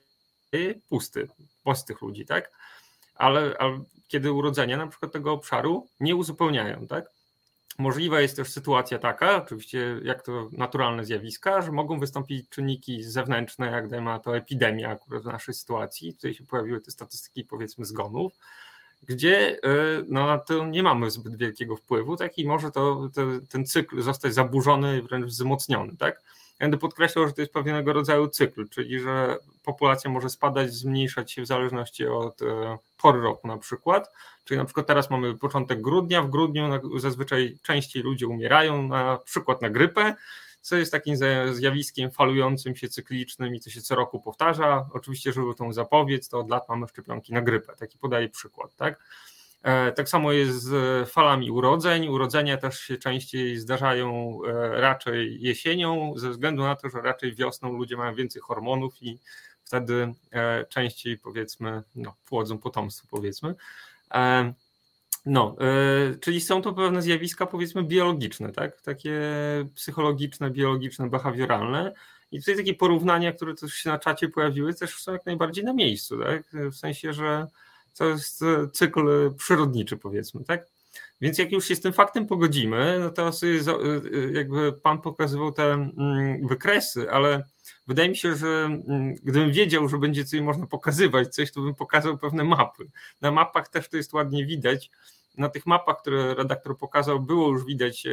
pusty, 0.88 1.28
pustych 1.64 2.00
ludzi, 2.00 2.26
tak, 2.26 2.50
ale, 3.14 3.54
ale 3.58 3.80
kiedy 4.08 4.32
urodzenia 4.32 4.76
na 4.76 4.86
przykład 4.86 5.12
tego 5.12 5.32
obszaru 5.32 5.86
nie 6.00 6.16
uzupełniają, 6.16 6.86
tak. 6.86 7.19
Możliwa 7.80 8.20
jest 8.20 8.36
też 8.36 8.48
sytuacja 8.48 8.98
taka, 8.98 9.36
oczywiście 9.36 10.00
jak 10.02 10.22
to 10.22 10.48
naturalne 10.52 11.04
zjawiska, 11.04 11.62
że 11.62 11.72
mogą 11.72 12.00
wystąpić 12.00 12.48
czynniki 12.48 13.02
zewnętrzne, 13.02 13.66
jak 13.70 13.88
dajmy 13.88 14.20
to 14.24 14.36
epidemia 14.36 14.90
akurat 14.90 15.22
w 15.22 15.26
naszej 15.26 15.54
sytuacji, 15.54 16.14
tutaj 16.14 16.34
się 16.34 16.44
pojawiły 16.44 16.80
te 16.80 16.90
statystyki 16.90 17.44
powiedzmy 17.44 17.84
zgonów, 17.84 18.32
gdzie 19.08 19.62
e, 19.62 19.68
no, 20.08 20.26
na 20.26 20.38
to 20.38 20.66
nie 20.66 20.82
mamy 20.82 21.10
zbyt 21.10 21.36
wielkiego 21.36 21.76
wpływu, 21.76 22.16
tak 22.16 22.38
i 22.38 22.46
może 22.46 22.70
to, 22.70 23.08
to, 23.14 23.22
ten 23.48 23.66
cykl 23.66 24.02
zostać 24.02 24.34
zaburzony, 24.34 25.02
wręcz 25.02 25.26
wzmocniony, 25.26 25.96
tak? 25.96 26.22
Będę 26.60 26.78
podkreślał, 26.78 27.26
że 27.26 27.32
to 27.32 27.40
jest 27.40 27.52
pewnego 27.52 27.92
rodzaju 27.92 28.28
cykl, 28.28 28.68
czyli 28.68 29.00
że 29.00 29.36
populacja 29.64 30.10
może 30.10 30.30
spadać, 30.30 30.72
zmniejszać 30.72 31.32
się 31.32 31.42
w 31.42 31.46
zależności 31.46 32.06
od 32.06 32.42
e, 32.42 32.78
pory 33.02 33.20
roku 33.20 33.48
na 33.48 33.58
przykład. 33.58 34.12
Czyli 34.44 34.58
na 34.58 34.64
przykład 34.64 34.86
teraz 34.86 35.10
mamy 35.10 35.34
początek 35.34 35.80
grudnia, 35.80 36.22
w 36.22 36.30
grudniu 36.30 36.98
zazwyczaj 36.98 37.58
częściej 37.62 38.02
ludzie 38.02 38.26
umierają 38.26 38.88
na 38.88 39.18
przykład 39.24 39.62
na 39.62 39.70
grypę, 39.70 40.14
co 40.60 40.76
jest 40.76 40.92
takim 40.92 41.16
zjawiskiem 41.52 42.10
falującym 42.10 42.76
się, 42.76 42.88
cyklicznym 42.88 43.54
i 43.54 43.60
co 43.60 43.70
się 43.70 43.80
co 43.80 43.94
roku 43.94 44.20
powtarza. 44.20 44.86
Oczywiście, 44.92 45.32
żeby 45.32 45.54
tą 45.54 45.72
zapowiedz, 45.72 46.28
to 46.28 46.38
od 46.38 46.50
lat 46.50 46.68
mamy 46.68 46.88
szczepionki 46.88 47.32
na 47.32 47.42
grypę. 47.42 47.72
Taki 47.78 47.98
podaję 47.98 48.28
przykład, 48.28 48.76
tak? 48.76 48.98
E, 49.62 49.92
tak 49.92 50.08
samo 50.08 50.32
jest 50.32 50.62
z 50.62 51.10
falami 51.10 51.50
urodzeń. 51.50 52.08
Urodzenia 52.08 52.56
też 52.56 52.80
się 52.80 52.96
częściej 52.96 53.56
zdarzają 53.56 54.38
e, 54.46 54.80
raczej 54.80 55.40
jesienią, 55.40 56.14
ze 56.16 56.30
względu 56.30 56.62
na 56.62 56.76
to, 56.76 56.88
że 56.88 57.00
raczej 57.00 57.34
wiosną 57.34 57.72
ludzie 57.72 57.96
mają 57.96 58.14
więcej 58.14 58.42
hormonów 58.42 59.02
i 59.02 59.18
wtedy 59.64 60.14
e, 60.32 60.64
częściej 60.64 61.18
powiedzmy, 61.18 61.82
no, 61.94 62.14
płodzą 62.24 62.58
potomstwo 62.58 63.06
powiedzmy. 63.10 63.54
No, 65.26 65.56
czyli 66.20 66.40
są 66.40 66.62
to 66.62 66.72
pewne 66.72 67.02
zjawiska 67.02 67.46
powiedzmy 67.46 67.82
biologiczne, 67.82 68.52
tak? 68.52 68.80
Takie 68.80 69.20
psychologiczne, 69.74 70.50
biologiczne, 70.50 71.10
behawioralne. 71.10 71.92
I 72.32 72.38
tutaj 72.38 72.56
takie 72.56 72.74
porównania, 72.74 73.32
które 73.32 73.54
też 73.54 73.74
się 73.74 73.90
na 73.90 73.98
czacie 73.98 74.28
pojawiły, 74.28 74.74
też 74.74 74.94
są 74.94 75.12
jak 75.12 75.26
najbardziej 75.26 75.64
na 75.64 75.72
miejscu, 75.72 76.18
tak? 76.18 76.42
W 76.52 76.74
sensie, 76.74 77.12
że 77.12 77.46
to 77.96 78.04
jest 78.04 78.42
e, 78.42 78.68
cykl 78.72 79.34
przyrodniczy, 79.36 79.96
powiedzmy, 79.96 80.44
tak? 80.44 80.66
Więc 81.20 81.38
jak 81.38 81.52
już 81.52 81.68
się 81.68 81.76
z 81.76 81.80
tym 81.80 81.92
faktem 81.92 82.26
pogodzimy, 82.26 82.96
no 83.00 83.10
to 83.10 83.28
e, 83.28 83.30
e, 83.30 84.32
jakby 84.32 84.72
pan 84.72 85.00
pokazywał 85.00 85.52
te 85.52 85.72
mm, 85.72 86.46
wykresy, 86.46 87.10
ale 87.10 87.44
wydaje 87.86 88.08
mi 88.08 88.16
się, 88.16 88.36
że 88.36 88.48
mm, 88.48 89.14
gdybym 89.14 89.52
wiedział, 89.52 89.88
że 89.88 89.98
będzie 89.98 90.24
coś 90.24 90.40
można 90.40 90.66
pokazywać 90.66 91.34
coś, 91.34 91.52
to 91.52 91.60
bym 91.60 91.74
pokazał 91.74 92.18
pewne 92.18 92.44
mapy. 92.44 92.90
Na 93.20 93.30
mapach 93.30 93.68
też 93.68 93.88
to 93.88 93.96
jest 93.96 94.12
ładnie 94.12 94.46
widać. 94.46 94.90
Na 95.38 95.48
tych 95.48 95.66
mapach, 95.66 96.00
które 96.00 96.34
redaktor 96.34 96.78
pokazał, 96.78 97.20
było 97.20 97.48
już 97.48 97.64
widać 97.64 98.06
e, 98.06 98.12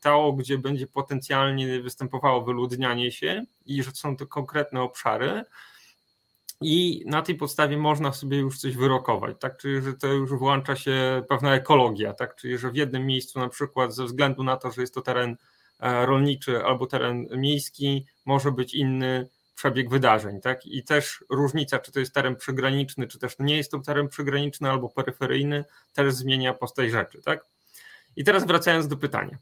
to, 0.00 0.32
gdzie 0.32 0.58
będzie 0.58 0.86
potencjalnie 0.86 1.80
występowało 1.80 2.44
wyludnianie 2.44 3.12
się 3.12 3.44
i 3.66 3.82
że 3.82 3.90
są 3.90 4.16
to 4.16 4.26
konkretne 4.26 4.82
obszary 4.82 5.44
i 6.62 7.04
na 7.06 7.22
tej 7.22 7.34
podstawie 7.34 7.76
można 7.76 8.12
sobie 8.12 8.38
już 8.38 8.58
coś 8.58 8.76
wyrokować, 8.76 9.36
tak? 9.40 9.58
Czyli 9.58 9.82
że 9.82 9.94
to 9.94 10.06
już 10.06 10.30
włącza 10.30 10.76
się 10.76 11.22
pewna 11.28 11.54
ekologia, 11.54 12.14
tak? 12.14 12.36
Czyli 12.36 12.58
że 12.58 12.70
w 12.70 12.76
jednym 12.76 13.06
miejscu 13.06 13.38
na 13.40 13.48
przykład 13.48 13.94
ze 13.94 14.04
względu 14.04 14.44
na 14.44 14.56
to, 14.56 14.70
że 14.70 14.80
jest 14.80 14.94
to 14.94 15.02
teren 15.02 15.36
e, 15.80 16.06
rolniczy 16.06 16.64
albo 16.64 16.86
teren 16.86 17.26
miejski, 17.36 18.06
może 18.26 18.52
być 18.52 18.74
inny 18.74 19.28
przebieg 19.54 19.90
wydarzeń, 19.90 20.40
tak? 20.40 20.66
I 20.66 20.84
też 20.84 21.24
różnica, 21.30 21.78
czy 21.78 21.92
to 21.92 22.00
jest 22.00 22.14
teren 22.14 22.36
przygraniczny, 22.36 23.06
czy 23.06 23.18
też 23.18 23.36
nie 23.38 23.56
jest 23.56 23.70
to 23.70 23.78
teren 23.78 24.08
przygraniczny 24.08 24.70
albo 24.70 24.88
peryferyjny, 24.88 25.64
też 25.92 26.14
zmienia 26.14 26.54
postać 26.54 26.90
rzeczy, 26.90 27.22
tak? 27.22 27.44
I 28.16 28.24
teraz 28.24 28.46
wracając 28.46 28.88
do 28.88 28.96
pytania 28.96 29.38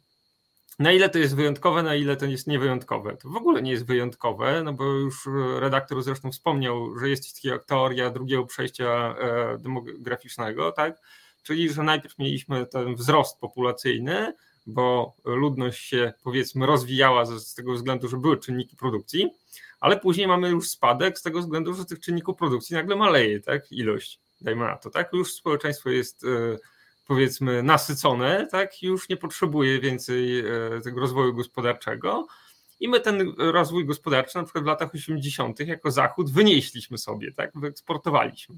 na 0.81 0.93
ile 0.93 1.09
to 1.09 1.19
jest 1.19 1.37
wyjątkowe, 1.37 1.83
na 1.83 1.95
ile 1.95 2.16
to 2.16 2.27
jest 2.27 2.47
niewyjątkowe. 2.47 3.16
To 3.16 3.29
w 3.29 3.37
ogóle 3.37 3.62
nie 3.62 3.71
jest 3.71 3.87
wyjątkowe, 3.87 4.62
no 4.64 4.73
bo 4.73 4.85
już 4.85 5.29
redaktor 5.59 6.03
zresztą 6.03 6.33
wspomniał, 6.33 6.99
że 6.99 7.09
jest 7.09 7.35
takiego 7.35 7.59
teoria 7.59 8.11
drugiego 8.11 8.47
przejścia 8.47 9.14
e, 9.19 9.59
demograficznego, 9.59 10.73
tak? 10.73 11.01
Czyli, 11.43 11.73
że 11.73 11.83
najpierw 11.83 12.19
mieliśmy 12.19 12.66
ten 12.66 12.95
wzrost 12.95 13.40
populacyjny, 13.40 14.35
bo 14.66 15.14
ludność 15.25 15.88
się 15.88 16.12
powiedzmy 16.25 16.66
rozwijała 16.66 17.27
z 17.27 17.55
tego 17.55 17.75
względu, 17.75 18.09
że 18.09 18.16
były 18.16 18.37
czynniki 18.37 18.77
produkcji, 18.77 19.31
ale 19.81 20.01
później 20.01 20.29
mamy 20.29 20.49
już 20.49 20.69
spadek 20.69 21.19
z 21.19 21.23
tego 21.23 21.40
względu, 21.40 21.75
że 21.75 21.85
tych 21.85 22.01
czynników 22.01 22.37
produkcji 22.37 22.75
nagle 22.75 22.97
maleje, 22.97 23.40
tak? 23.40 23.73
Ilość, 23.73 24.21
dajmy 24.40 24.64
na 24.64 24.77
to, 24.77 24.90
tak? 24.90 25.12
Już 25.12 25.35
społeczeństwo 25.35 25.90
jest 25.90 26.25
e, 26.25 26.59
powiedzmy 27.11 27.62
nasycone, 27.62 28.46
tak, 28.51 28.83
już 28.83 29.09
nie 29.09 29.16
potrzebuje 29.16 29.81
więcej 29.81 30.38
e, 30.38 30.44
tego 30.85 31.01
rozwoju 31.01 31.35
gospodarczego. 31.35 32.27
I 32.81 32.88
my 32.88 33.01
ten 33.01 33.35
rozwój 33.38 33.87
gospodarczy 33.87 34.38
na 34.38 34.44
przykład 34.44 34.64
w 34.64 34.66
latach 34.66 34.94
80. 34.94 35.61
jako 35.61 35.90
Zachód 35.90 36.33
wynieśliśmy 36.33 36.99
sobie, 36.99 37.33
tak, 37.33 37.51
wyeksportowaliśmy. 37.55 38.57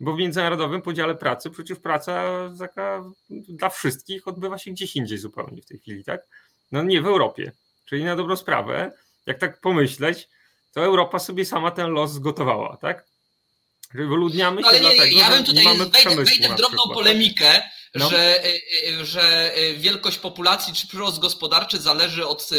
Bo 0.00 0.14
w 0.14 0.18
międzynarodowym 0.18 0.82
podziale 0.82 1.14
pracy 1.14 1.50
przecież 1.50 1.78
praca 1.78 2.22
taka 2.58 3.04
dla 3.30 3.68
wszystkich 3.68 4.28
odbywa 4.28 4.58
się 4.58 4.70
gdzieś 4.70 4.96
indziej 4.96 5.18
zupełnie 5.18 5.62
w 5.62 5.66
tej 5.66 5.78
chwili, 5.78 6.04
tak? 6.04 6.26
No 6.72 6.82
nie 6.82 7.02
w 7.02 7.06
Europie. 7.06 7.52
Czyli 7.84 8.04
na 8.04 8.16
dobrą 8.16 8.36
sprawę, 8.36 8.92
jak 9.26 9.38
tak 9.38 9.60
pomyśleć, 9.60 10.28
to 10.72 10.84
Europa 10.84 11.18
sobie 11.18 11.44
sama 11.44 11.70
ten 11.70 11.90
los 11.90 12.12
zgotowała, 12.12 12.76
tak? 12.76 13.13
Wyludniamy 13.94 14.56
się 14.56 14.62
no, 14.62 14.68
ale 14.68 14.80
nie, 14.80 14.94
dlatego, 14.94 15.18
ja 15.18 15.30
bym 15.30 15.44
tutaj 15.44 15.64
wejdę, 15.64 16.24
wejdę 16.24 16.48
w 16.48 16.56
drobną 16.56 16.82
polemikę, 16.94 17.62
no. 17.94 18.10
że, 18.10 18.44
y, 18.44 18.60
y, 18.88 19.06
że 19.06 19.58
y, 19.58 19.74
wielkość 19.74 20.18
populacji 20.18 20.74
czy 20.74 20.86
przyrost 20.86 21.18
gospodarczy 21.18 21.78
zależy 21.78 22.26
od 22.26 22.50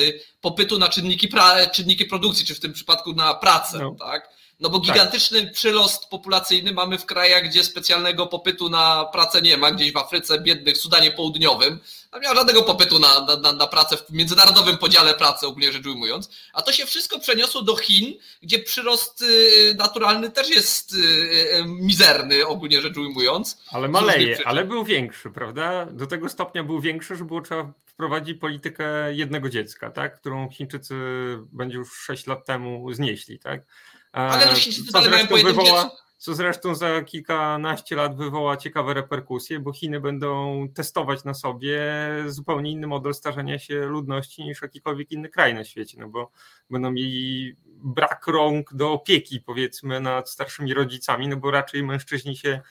popytu 0.41 0.77
na 0.77 0.89
czynniki, 0.89 1.27
pra, 1.27 1.67
czynniki 1.67 2.05
produkcji, 2.05 2.45
czy 2.45 2.55
w 2.55 2.59
tym 2.59 2.73
przypadku 2.73 3.13
na 3.13 3.33
pracę. 3.33 3.79
No. 3.79 3.95
Tak? 3.99 4.29
No 4.59 4.69
bo 4.69 4.79
tak. 4.79 4.87
gigantyczny 4.87 5.43
tak. 5.43 5.53
przyrost 5.53 6.09
populacyjny 6.09 6.73
mamy 6.73 6.97
w 6.97 7.05
krajach, 7.05 7.43
gdzie 7.43 7.63
specjalnego 7.63 8.27
popytu 8.27 8.69
na 8.69 9.05
pracę 9.05 9.41
nie 9.41 9.57
ma, 9.57 9.71
gdzieś 9.71 9.93
w 9.93 9.97
Afryce 9.97 10.41
biednych, 10.41 10.75
w 10.75 10.81
Sudanie 10.81 11.11
Południowym. 11.11 11.79
Tam 12.11 12.21
nie 12.21 12.27
ma 12.27 12.35
żadnego 12.35 12.63
popytu 12.63 12.99
na, 12.99 13.37
na, 13.41 13.53
na 13.53 13.67
pracę 13.67 13.97
w 13.97 14.09
międzynarodowym 14.09 14.77
podziale 14.77 15.13
pracy, 15.13 15.47
ogólnie 15.47 15.71
rzecz 15.71 15.85
ujmując. 15.85 16.29
A 16.53 16.61
to 16.61 16.71
się 16.71 16.85
wszystko 16.85 17.19
przeniosło 17.19 17.61
do 17.61 17.75
Chin, 17.75 18.13
gdzie 18.41 18.59
przyrost 18.59 19.21
y, 19.21 19.75
naturalny 19.77 20.31
też 20.31 20.49
jest 20.49 20.93
y, 20.93 20.97
y, 20.97 21.65
mizerny, 21.65 22.47
ogólnie 22.47 22.81
rzecz 22.81 22.97
ujmując. 22.97 23.63
Ale 23.71 23.87
maleje, 23.87 24.47
ale 24.47 24.65
był 24.65 24.83
większy, 24.83 25.29
prawda? 25.29 25.85
Do 25.85 26.07
tego 26.07 26.29
stopnia 26.29 26.63
był 26.63 26.81
większy, 26.81 27.15
że 27.15 27.25
było 27.25 27.41
trzeba 27.41 27.73
wprowadzić 27.85 28.39
politykę 28.39 29.13
jednego 29.13 29.49
dziecka, 29.49 29.89
tak? 29.89 30.19
którą 30.19 30.49
Chińczycy 30.49 30.95
będzie 31.51 31.77
już 31.77 31.93
6 31.93 32.27
lat 32.27 32.45
temu 32.45 32.93
znieśli. 32.93 33.39
Tak? 33.39 33.61
Ale 34.93 35.09
mają 35.09 35.27
po 35.27 35.37
jednym 35.37 35.55
wywoła, 35.55 35.91
Co 36.17 36.35
zresztą 36.35 36.75
za 36.75 37.01
kilkanaście 37.01 37.95
lat 37.95 38.17
wywoła 38.17 38.57
ciekawe 38.57 38.93
reperkusje, 38.93 39.59
bo 39.59 39.73
Chiny 39.73 39.99
będą 39.99 40.67
testować 40.73 41.23
na 41.23 41.33
sobie 41.33 41.81
zupełnie 42.27 42.71
inny 42.71 42.87
model 42.87 43.13
starzenia 43.13 43.59
się 43.59 43.85
ludności 43.85 44.43
niż 44.43 44.61
jakikolwiek 44.61 45.11
inny 45.11 45.29
kraj 45.29 45.53
na 45.53 45.63
świecie, 45.63 45.97
no 45.99 46.09
bo 46.09 46.31
będą 46.69 46.91
mieli 46.91 47.55
brak 47.65 48.27
rąk 48.27 48.73
do 48.73 48.91
opieki 48.91 49.41
powiedzmy 49.41 49.99
nad 49.99 50.29
starszymi 50.29 50.73
rodzicami, 50.73 51.27
no 51.27 51.37
bo 51.37 51.51
raczej 51.51 51.83
mężczyźni 51.83 52.37
się 52.37 52.61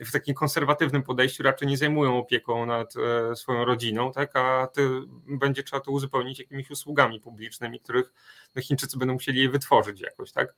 w 0.00 0.12
takim 0.12 0.34
konserwatywnym 0.34 1.02
podejściu 1.02 1.42
raczej 1.42 1.68
nie 1.68 1.76
zajmują 1.76 2.18
opieką 2.18 2.66
nad 2.66 2.94
e, 2.96 3.36
swoją 3.36 3.64
rodziną, 3.64 4.12
tak, 4.12 4.36
a 4.36 4.66
ty, 4.66 4.88
będzie 5.26 5.62
trzeba 5.62 5.80
to 5.80 5.90
uzupełnić 5.90 6.38
jakimiś 6.38 6.70
usługami 6.70 7.20
publicznymi, 7.20 7.80
których 7.80 8.12
no, 8.54 8.62
Chińczycy 8.62 8.98
będą 8.98 9.14
musieli 9.14 9.42
je 9.42 9.50
wytworzyć 9.50 10.00
jakoś, 10.00 10.32
tak. 10.32 10.54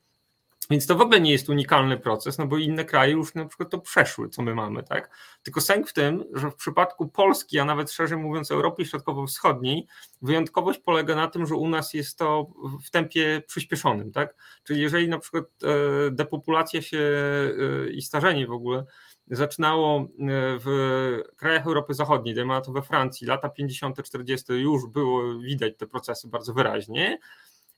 Więc 0.71 0.87
to 0.87 0.95
w 0.95 1.01
ogóle 1.01 1.21
nie 1.21 1.33
jest 1.33 1.49
unikalny 1.49 1.99
proces, 1.99 2.39
no 2.39 2.47
bo 2.47 2.59
inne 2.59 2.85
kraje 2.85 3.13
już 3.13 3.35
na 3.35 3.45
przykład 3.45 3.71
to 3.71 3.79
przeszły, 3.79 4.29
co 4.29 4.43
my 4.43 4.55
mamy, 4.55 4.83
tak? 4.83 5.11
Tylko 5.43 5.61
sęk 5.61 5.89
w 5.89 5.93
tym, 5.93 6.25
że 6.35 6.51
w 6.51 6.55
przypadku 6.55 7.09
Polski, 7.09 7.59
a 7.59 7.65
nawet 7.65 7.91
szerzej 7.93 8.19
mówiąc 8.19 8.51
Europy 8.51 8.85
Środkowo-Wschodniej, 8.85 9.87
wyjątkowość 10.23 10.79
polega 10.79 11.15
na 11.15 11.29
tym, 11.29 11.47
że 11.47 11.55
u 11.55 11.69
nas 11.69 11.95
jest 11.95 12.19
to 12.19 12.47
w 12.87 12.91
tempie 12.91 13.43
przyspieszonym, 13.47 14.13
tak? 14.13 14.35
Czyli 14.65 14.81
jeżeli 14.81 15.09
na 15.09 15.19
przykład 15.19 15.45
e, 15.45 16.11
depopulacja 16.11 16.83
się 16.83 16.99
e, 16.99 17.91
i 17.91 18.03
starzenie 18.03 18.47
w 18.47 18.53
ogóle 18.53 18.85
zaczynało 19.27 20.01
e, 20.01 20.07
w 20.65 20.69
krajach 21.37 21.67
Europy 21.67 21.95
Zachodniej, 21.95 22.35
dajmy 22.35 22.55
na 22.55 22.61
to 22.61 22.73
we 22.73 22.83
Francji, 22.83 23.27
lata 23.27 23.49
50., 23.49 24.03
40. 24.03 24.53
już 24.53 24.87
było 24.87 25.39
widać 25.39 25.77
te 25.77 25.87
procesy 25.87 26.29
bardzo 26.29 26.55
wyraźnie, 26.55 27.19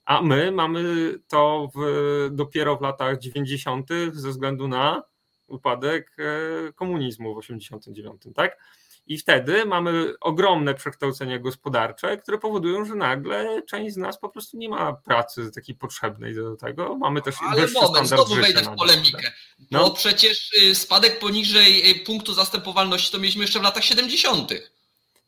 a 0.04 0.22
my 0.22 0.52
mamy 0.52 1.14
to 1.28 1.68
w, 1.74 2.28
dopiero 2.30 2.76
w 2.76 2.80
latach 2.80 3.18
90. 3.18 3.88
ze 4.12 4.30
względu 4.30 4.68
na 4.68 5.02
upadek 5.46 6.16
e, 6.18 6.72
komunizmu 6.72 7.34
w 7.34 7.38
89, 7.38 8.22
tak? 8.34 8.58
I 9.06 9.18
wtedy 9.18 9.64
mamy 9.66 10.14
ogromne 10.20 10.74
przekształcenia 10.74 11.38
gospodarcze, 11.38 12.16
które 12.16 12.38
powodują, 12.38 12.84
że 12.84 12.94
nagle 12.94 13.62
część 13.62 13.94
z 13.94 13.96
nas 13.96 14.18
po 14.18 14.28
prostu 14.28 14.56
nie 14.56 14.68
ma 14.68 14.92
pracy 14.92 15.50
takiej 15.54 15.74
potrzebnej 15.74 16.34
do 16.34 16.56
tego. 16.56 16.96
Mamy 16.96 17.22
też 17.22 17.34
Ale 17.48 17.66
moment, 17.66 18.08
znowu 18.08 18.34
wejdę 18.34 18.62
w 18.62 18.76
polemikę. 18.76 19.32
No. 19.70 19.78
Bo 19.78 19.90
przecież 19.90 20.52
y, 20.52 20.74
spadek 20.74 21.18
poniżej 21.18 21.90
y, 21.90 22.04
punktu 22.04 22.34
zastępowalności 22.34 23.12
to 23.12 23.18
mieliśmy 23.18 23.42
jeszcze 23.42 23.60
w 23.60 23.62
latach 23.62 23.84
70. 23.84 24.52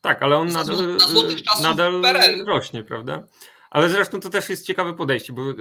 Tak, 0.01 0.23
ale 0.23 0.37
on 0.37 0.47
nadal, 0.47 0.97
nadal 1.61 2.01
rośnie, 2.45 2.83
prawda? 2.83 3.23
Ale 3.69 3.89
zresztą 3.89 4.19
to 4.19 4.29
też 4.29 4.49
jest 4.49 4.65
ciekawe 4.65 4.93
podejście, 4.93 5.33
bo 5.33 5.41
e, 5.41 5.53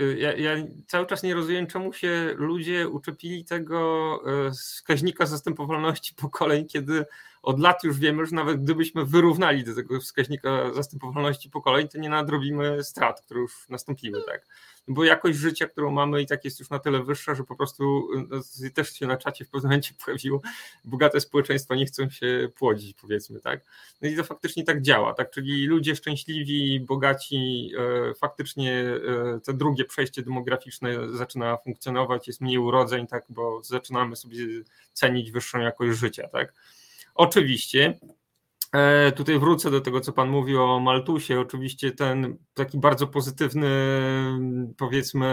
e, 0.00 0.18
ja, 0.18 0.32
ja, 0.32 0.64
cały 0.86 1.06
czas 1.06 1.22
nie 1.22 1.34
rozumiem, 1.34 1.66
czemu 1.66 1.92
się 1.92 2.34
ludzie 2.36 2.88
uczepili 2.88 3.44
tego 3.44 4.20
e, 4.46 4.50
wskaźnika 4.50 5.26
zastępowalności 5.26 6.14
pokoleń, 6.22 6.66
kiedy 6.66 7.04
od 7.46 7.60
lat 7.60 7.84
już 7.84 7.98
wiemy, 7.98 8.26
że 8.26 8.36
nawet 8.36 8.62
gdybyśmy 8.62 9.04
wyrównali 9.04 9.64
do 9.64 9.74
tego 9.74 10.00
wskaźnika 10.00 10.74
zastępowalności 10.74 11.50
pokoleń, 11.50 11.88
to 11.88 11.98
nie 11.98 12.08
nadrobimy 12.08 12.84
strat, 12.84 13.20
które 13.20 13.40
już 13.40 13.68
nastąpiły, 13.68 14.22
tak? 14.26 14.46
Bo 14.88 15.04
jakość 15.04 15.38
życia, 15.38 15.66
którą 15.66 15.90
mamy 15.90 16.22
i 16.22 16.26
tak 16.26 16.44
jest 16.44 16.60
już 16.60 16.70
na 16.70 16.78
tyle 16.78 17.02
wyższa, 17.02 17.34
że 17.34 17.44
po 17.44 17.56
prostu 17.56 18.08
no, 18.28 18.40
też 18.74 18.92
się 18.92 19.06
na 19.06 19.16
czacie 19.16 19.44
w 19.44 19.48
pewnym 19.48 19.70
momencie 19.70 19.94
pojawiło, 20.04 20.40
bogate 20.84 21.20
społeczeństwa 21.20 21.74
nie 21.74 21.86
chcą 21.86 22.10
się 22.10 22.48
płodzić, 22.56 22.96
powiedzmy, 23.00 23.40
tak? 23.40 23.60
No 24.02 24.08
i 24.08 24.16
to 24.16 24.24
faktycznie 24.24 24.64
tak 24.64 24.82
działa, 24.82 25.14
tak? 25.14 25.30
Czyli 25.30 25.66
ludzie 25.66 25.96
szczęśliwi, 25.96 26.80
bogaci, 26.80 27.70
e, 27.78 28.14
faktycznie 28.14 28.72
e, 28.72 29.40
to 29.44 29.52
drugie 29.52 29.84
przejście 29.84 30.22
demograficzne 30.22 31.08
zaczyna 31.16 31.56
funkcjonować, 31.56 32.26
jest 32.26 32.40
mniej 32.40 32.58
urodzeń, 32.58 33.06
tak? 33.06 33.24
Bo 33.28 33.62
zaczynamy 33.62 34.16
sobie 34.16 34.38
cenić 34.92 35.30
wyższą 35.32 35.58
jakość 35.58 35.98
życia, 35.98 36.28
tak? 36.28 36.52
Oczywiście. 37.16 37.98
E, 38.72 39.12
tutaj 39.12 39.38
wrócę 39.38 39.70
do 39.70 39.80
tego, 39.80 40.00
co 40.00 40.12
Pan 40.12 40.28
mówił 40.28 40.62
o 40.62 40.80
Maltusie. 40.80 41.40
Oczywiście 41.40 41.92
ten 41.92 42.36
taki 42.54 42.78
bardzo 42.78 43.06
pozytywny, 43.06 43.68
powiedzmy, 44.76 45.26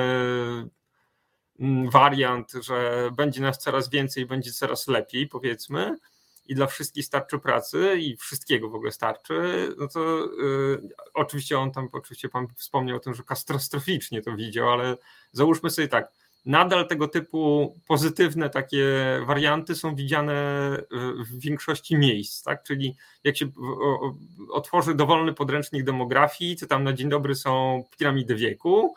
mm, 1.60 1.90
wariant, 1.90 2.52
że 2.62 3.10
będzie 3.18 3.42
nas 3.42 3.60
coraz 3.60 3.90
więcej, 3.90 4.26
będzie 4.26 4.52
coraz 4.52 4.88
lepiej, 4.88 5.28
powiedzmy, 5.28 5.98
i 6.46 6.56
dla 6.56 6.68
wszystkich 6.68 7.06
starczy 7.06 7.40
pracy 7.40 7.96
i 8.00 8.18
wszystkiego 8.18 8.70
w 8.70 8.76
ogóle 8.76 8.92
starczy, 8.92 9.70
no 9.78 9.88
to 9.88 10.26
y, 10.26 10.90
oczywiście 11.14 11.60
on 11.60 11.72
tam, 11.72 11.90
oczywiście 11.92 12.30
Pan 12.30 12.48
wspomniał 12.56 12.98
o 12.98 13.00
tym, 13.00 13.14
że 13.14 13.24
katastroficznie 13.24 14.22
to 14.22 14.36
widział, 14.36 14.70
ale 14.70 14.98
załóżmy 15.32 15.70
sobie 15.70 15.88
tak, 15.88 16.12
nadal 16.46 16.88
tego 16.88 17.08
typu 17.08 17.74
pozytywne 17.88 18.50
takie 18.50 18.86
warianty 19.26 19.76
są 19.76 19.96
widziane 19.96 20.34
w 21.30 21.40
większości 21.40 21.96
miejsc, 21.96 22.44
tak? 22.44 22.64
Czyli 22.64 22.96
jak 23.24 23.38
się 23.38 23.46
otworzy 24.52 24.96
dowolny 24.96 25.34
podręcznik 25.34 25.84
demografii, 25.84 26.58
to 26.58 26.68
tam 26.68 26.84
na 26.84 26.94
dzień 26.94 27.10
dobry 27.10 27.36
są 27.36 27.84
piramidy 27.98 28.36
wieku, 28.36 28.96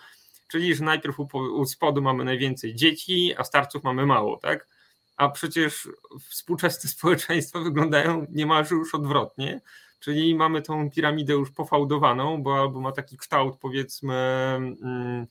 Czyli, 0.48 0.74
że 0.74 0.84
najpierw 0.84 1.20
u, 1.34 1.66
spodu 1.66 2.02
mamy 2.02 2.24
najwięcej 2.24 2.74
dzieci, 2.74 3.34
a 3.36 3.44
starców 3.44 3.84
mamy 3.84 4.06
mało, 4.06 4.36
tak? 4.36 4.68
A 5.16 5.28
przecież 5.28 5.88
współczesne 6.28 6.90
społeczeństwa 6.98 7.60
wyglądają 7.60 8.26
niemalże 8.30 8.74
już 8.74 8.94
odwrotnie, 8.94 9.60
czyli 10.00 10.34
mamy 10.34 10.62
tą 10.62 10.90
piramidę 10.90 11.32
już 11.32 11.50
pofałdowaną, 11.50 12.42
bo 12.42 12.60
albo 12.60 12.80
ma 12.80 12.92
taki 12.92 13.16
kształt 13.16 13.56
powiedzmy 13.60 14.14
mm, 14.56 15.26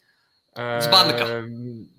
dzbanka. 0.81 1.25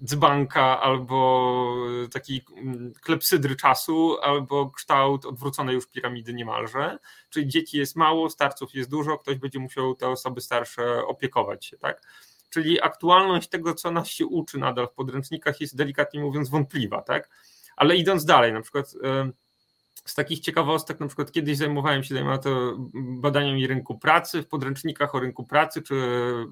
dzbanka 0.05 0.81
albo 0.81 1.75
taki 2.13 2.45
mm, 2.57 2.93
klepsydry 3.03 3.57
czasu, 3.57 4.17
albo 4.23 4.71
kształt 4.71 5.27
odwróconej 5.27 5.75
już 5.75 5.87
piramidy 5.87 6.35
niemalże. 6.35 6.99
Czyli 7.31 7.49
dzieci 7.49 7.79
jest 7.79 7.97
mało, 7.97 8.31
starców 8.31 8.75
jest 8.75 8.91
dużo, 8.91 9.19
ktoś 9.19 9.37
będzie 9.37 9.59
musiał 9.59 9.95
te 9.95 10.09
osoby 10.09 10.41
starsze 10.41 11.07
opiekować 11.07 11.67
się, 11.67 11.79
tak? 11.79 12.03
Czyli 12.51 12.83
aktualność 12.83 13.49
tego, 13.49 13.75
co 13.75 13.91
nas 13.91 14.09
się 14.09 14.27
uczy 14.27 14.59
nadal 14.59 14.89
w 14.89 14.93
podręcznikach 14.93 15.61
jest 15.61 15.77
delikatnie 15.77 16.21
mówiąc 16.21 16.49
wątpliwa, 16.49 17.03
tak? 17.03 17.31
Ale 17.77 17.97
idąc 17.97 18.25
dalej, 18.25 18.53
na 18.53 18.61
przykład 18.61 18.95
z 20.07 20.15
takich 20.15 20.41
ciekawostek, 20.41 21.01
na 21.01 21.07
przykład 21.07 21.33
kiedyś 21.33 21.57
zajmowałem 21.57 22.05
się 22.05 22.15
zajmowałem 22.15 22.39
to 22.39 22.77
badaniem 22.95 23.59
rynku 23.67 23.99
pracy. 23.99 24.43
W 24.43 24.49
podręcznikach 24.49 25.15
o 25.15 25.21
rynku 25.21 25.45
pracy 25.45 25.83
czy 25.83 25.95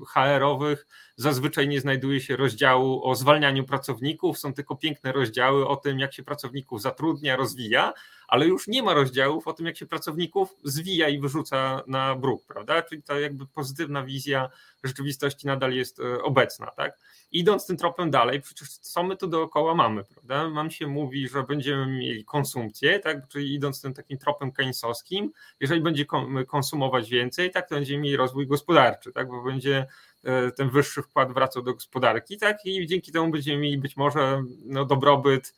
HR-owych 0.09 0.87
zazwyczaj 1.17 1.69
nie 1.69 1.81
znajduje 1.81 2.21
się 2.21 2.37
rozdziału 2.37 3.09
o 3.09 3.15
zwalnianiu 3.15 3.65
pracowników, 3.65 4.39
są 4.39 4.55
tylko 4.55 4.77
piękne 4.77 5.13
rozdziały 5.13 5.69
o 5.69 5.77
tym, 5.77 5.99
jak 5.99 6.15
się 6.15 6.23
pracowników 6.23 6.83
zatrudnia, 6.83 7.37
rozwija, 7.37 7.93
ale 8.29 8.47
już 8.47 8.69
nie 8.69 8.83
ma 8.83 8.95
rozdziałów 8.95 9.49
o 9.49 9.53
tym, 9.53 9.67
jak 9.67 9.77
się 9.77 9.87
pracowników 9.87 10.55
zwija 10.65 11.09
i 11.09 11.19
wyrzuca 11.19 11.83
na 11.87 12.15
bruk, 12.15 12.47
prawda? 12.47 12.83
Czyli 12.83 13.03
ta 13.03 13.21
jakby 13.21 13.47
pozytywna 13.47 14.05
wizja 14.05 14.51
rzeczywistości 14.85 15.47
nadal 15.47 15.73
jest 15.73 16.01
e, 16.01 16.23
obecna, 16.23 16.67
tak? 16.67 16.99
Idąc 17.33 17.67
tym 17.67 17.77
tropem 17.77 18.11
dalej, 18.11 18.41
przecież 18.41 18.69
co 18.69 19.03
my 19.03 19.17
tu 19.17 19.27
dookoła 19.27 19.75
mamy, 19.75 20.05
prawda? 20.05 20.51
Mam 20.51 20.71
się 20.71 20.87
mówi, 20.87 21.29
że 21.29 21.43
będziemy 21.43 21.87
mieli 21.87 22.25
konsumpcję, 22.25 23.01
tak? 23.01 23.29
Czyli 23.29 23.55
idąc 23.55 23.83
tym 23.83 23.95
takim 23.95 24.19
tropem 24.19 24.53
keynesowskim, 24.53 25.33
jeżeli 25.61 25.81
będzie 25.81 26.05
konsumować 26.49 27.11
więcej, 27.11 27.51
tak, 27.51 27.69
to 27.69 27.75
będziemy 27.75 28.03
mieli 28.03 28.17
rozwój 28.17 28.47
gospodarczy, 28.47 29.13
tak? 29.13 29.29
Bo 29.29 29.43
będzie 29.43 29.87
e, 30.25 30.51
ten 30.51 30.71
wyższy 30.71 31.03
wkład 31.03 31.33
wracał 31.33 31.63
do 31.63 31.75
gospodarki, 31.75 32.39
tak? 32.39 32.57
I 32.65 32.87
dzięki 32.87 33.13
temu 33.13 33.31
będziemy 33.31 33.59
mieli 33.59 33.79
być 33.79 33.97
może 33.97 34.43
no, 34.65 34.85
dobrobyt, 34.85 35.55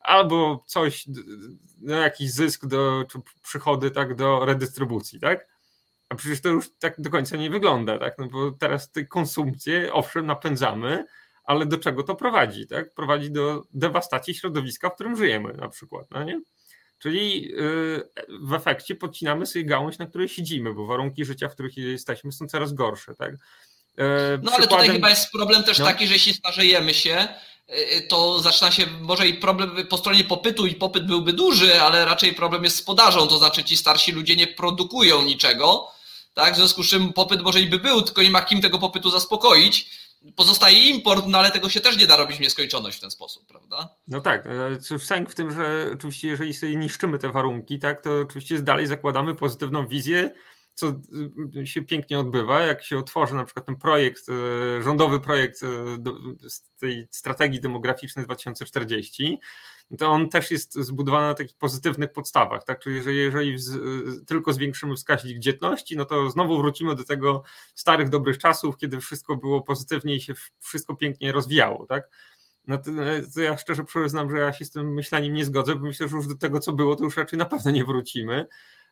albo 0.00 0.64
coś, 0.66 1.04
no, 1.80 1.96
jakiś 1.96 2.30
zysk 2.30 2.66
do, 2.66 3.04
czy 3.10 3.18
przychody 3.42 3.90
tak 3.90 4.14
do 4.14 4.44
redystrybucji, 4.44 5.20
tak? 5.20 5.46
A 6.08 6.14
przecież 6.14 6.40
to 6.40 6.48
już 6.48 6.70
tak 6.78 7.00
do 7.00 7.10
końca 7.10 7.36
nie 7.36 7.50
wygląda, 7.50 7.98
tak? 7.98 8.18
No 8.18 8.26
bo 8.26 8.50
teraz 8.50 8.90
tę 8.90 9.04
konsumpcję, 9.04 9.92
owszem, 9.92 10.26
napędzamy, 10.26 11.04
ale 11.44 11.66
do 11.66 11.78
czego 11.78 12.02
to 12.02 12.14
prowadzi, 12.14 12.66
tak? 12.66 12.94
Prowadzi 12.94 13.30
do 13.30 13.62
dewastacji 13.74 14.34
środowiska, 14.34 14.90
w 14.90 14.94
którym 14.94 15.16
żyjemy 15.16 15.52
na 15.52 15.68
przykład, 15.68 16.06
no 16.10 16.24
nie? 16.24 16.40
Czyli 16.98 17.52
y, 17.54 18.08
w 18.42 18.54
efekcie 18.54 18.94
podcinamy 18.94 19.46
sobie 19.46 19.64
gałąź, 19.64 19.98
na 19.98 20.06
której 20.06 20.28
siedzimy, 20.28 20.74
bo 20.74 20.86
warunki 20.86 21.24
życia, 21.24 21.48
w 21.48 21.52
których 21.52 21.76
jesteśmy, 21.76 22.32
są 22.32 22.46
coraz 22.46 22.72
gorsze, 22.72 23.14
tak? 23.14 23.34
E, 23.98 24.38
no 24.42 24.52
ale 24.52 24.66
tutaj 24.66 24.88
chyba 24.88 25.10
jest 25.10 25.32
problem 25.32 25.62
też 25.62 25.78
no. 25.78 25.84
taki, 25.84 26.06
że 26.06 26.12
jeśli 26.12 26.34
starzejemy 26.34 26.94
się, 26.94 27.28
to 28.08 28.40
zaczyna 28.40 28.70
się 28.70 28.86
może 29.00 29.28
i 29.28 29.34
problem 29.34 29.86
po 29.88 29.98
stronie 29.98 30.24
popytu 30.24 30.66
i 30.66 30.74
popyt 30.74 31.06
byłby 31.06 31.32
duży, 31.32 31.82
ale 31.82 32.04
raczej 32.04 32.34
problem 32.34 32.64
jest 32.64 32.76
z 32.76 32.82
podażą, 32.82 33.26
to 33.26 33.38
znaczy 33.38 33.64
ci 33.64 33.76
starsi 33.76 34.12
ludzie 34.12 34.36
nie 34.36 34.46
produkują 34.46 35.22
niczego, 35.22 35.88
tak? 36.34 36.54
W 36.54 36.56
związku 36.56 36.82
z 36.82 36.88
czym 36.88 37.12
popyt 37.12 37.42
może 37.42 37.60
i 37.60 37.66
by 37.66 37.78
był, 37.78 38.02
tylko 38.02 38.22
nie 38.22 38.30
ma 38.30 38.42
kim 38.42 38.60
tego 38.60 38.78
popytu 38.78 39.10
zaspokoić. 39.10 40.00
Pozostaje 40.36 40.78
import, 40.78 41.24
no 41.28 41.38
ale 41.38 41.50
tego 41.50 41.68
się 41.68 41.80
też 41.80 41.96
nie 41.96 42.06
da 42.06 42.16
robić 42.16 42.36
w 42.36 42.40
nieskończoność 42.40 42.98
w 42.98 43.00
ten 43.00 43.10
sposób, 43.10 43.46
prawda? 43.46 43.88
No 44.08 44.20
tak, 44.20 44.46
e, 44.92 44.98
sęk 44.98 45.30
w 45.30 45.34
tym, 45.34 45.54
że 45.54 45.90
oczywiście 45.94 46.28
jeżeli 46.28 46.54
sobie 46.54 46.76
niszczymy 46.76 47.18
te 47.18 47.32
warunki, 47.32 47.78
tak, 47.78 48.02
to 48.02 48.10
oczywiście 48.22 48.58
dalej 48.58 48.86
zakładamy 48.86 49.34
pozytywną 49.34 49.86
wizję 49.86 50.30
co 50.74 51.00
y, 51.56 51.66
się 51.66 51.82
pięknie 51.82 52.18
odbywa, 52.18 52.60
jak 52.60 52.84
się 52.84 52.98
otworzy 52.98 53.34
na 53.34 53.44
przykład 53.44 53.66
ten 53.66 53.76
projekt, 53.76 54.28
y, 54.28 54.82
rządowy 54.82 55.20
projekt 55.20 55.62
y, 55.62 56.50
z 56.50 56.62
tej 56.78 57.08
strategii 57.10 57.60
demograficznej 57.60 58.24
2040, 58.24 59.40
to 59.98 60.08
on 60.08 60.28
też 60.28 60.50
jest 60.50 60.74
zbudowany 60.74 61.26
na 61.26 61.34
takich 61.34 61.56
pozytywnych 61.56 62.12
podstawach, 62.12 62.64
tak? 62.64 62.80
Czyli 62.80 63.02
że 63.02 63.12
jeżeli 63.14 63.56
tylko 64.26 64.52
zwiększymy 64.52 64.96
wskaźnik 64.96 65.38
dzietności, 65.38 65.96
no 65.96 66.04
to 66.04 66.30
znowu 66.30 66.58
wrócimy 66.58 66.94
do 66.94 67.04
tego 67.04 67.42
starych, 67.74 68.08
dobrych 68.08 68.38
czasów, 68.38 68.76
kiedy 68.76 69.00
wszystko 69.00 69.36
było 69.36 69.62
pozytywnie 69.62 70.14
i 70.14 70.20
się 70.20 70.34
wszystko 70.58 70.96
pięknie 70.96 71.32
rozwijało, 71.32 71.86
tak? 71.86 72.08
No 72.66 72.78
to, 72.78 72.90
to 73.34 73.40
ja 73.40 73.56
szczerze 73.56 73.84
przyznam, 73.84 74.30
że 74.30 74.38
ja 74.38 74.52
się 74.52 74.64
z 74.64 74.70
tym 74.70 74.94
myśleniem 74.94 75.34
nie 75.34 75.44
zgodzę, 75.44 75.74
bo 75.74 75.86
myślę, 75.86 76.08
że 76.08 76.16
już 76.16 76.26
do 76.26 76.34
tego, 76.34 76.60
co 76.60 76.72
było, 76.72 76.96
to 76.96 77.04
już 77.04 77.16
raczej 77.16 77.38
na 77.38 77.44
pewno 77.44 77.70
nie 77.70 77.84
wrócimy. 77.84 78.46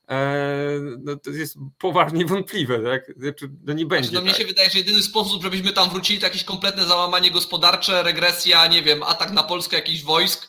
E, 0.08 0.80
no 0.98 1.16
to 1.16 1.30
jest 1.30 1.56
poważnie 1.78 2.26
wątpliwe, 2.26 2.80
tak? 2.80 3.18
Znaczy, 3.18 3.50
no 3.64 3.72
nie 3.72 3.86
będzie. 3.86 4.08
Znaczy, 4.08 4.24
no 4.24 4.30
tak. 4.30 4.38
mnie 4.38 4.44
się 4.44 4.48
wydaje, 4.48 4.70
że 4.70 4.78
jedyny 4.78 5.02
sposób, 5.02 5.42
żebyśmy 5.42 5.72
tam 5.72 5.90
wrócili, 5.90 6.20
to 6.20 6.26
jakieś 6.26 6.44
kompletne 6.44 6.84
załamanie 6.84 7.30
gospodarcze, 7.30 8.02
regresja, 8.02 8.66
nie 8.66 8.82
wiem, 8.82 9.02
atak 9.02 9.30
na 9.30 9.42
Polskę 9.42 9.76
jakichś 9.76 10.02
wojsk 10.02 10.48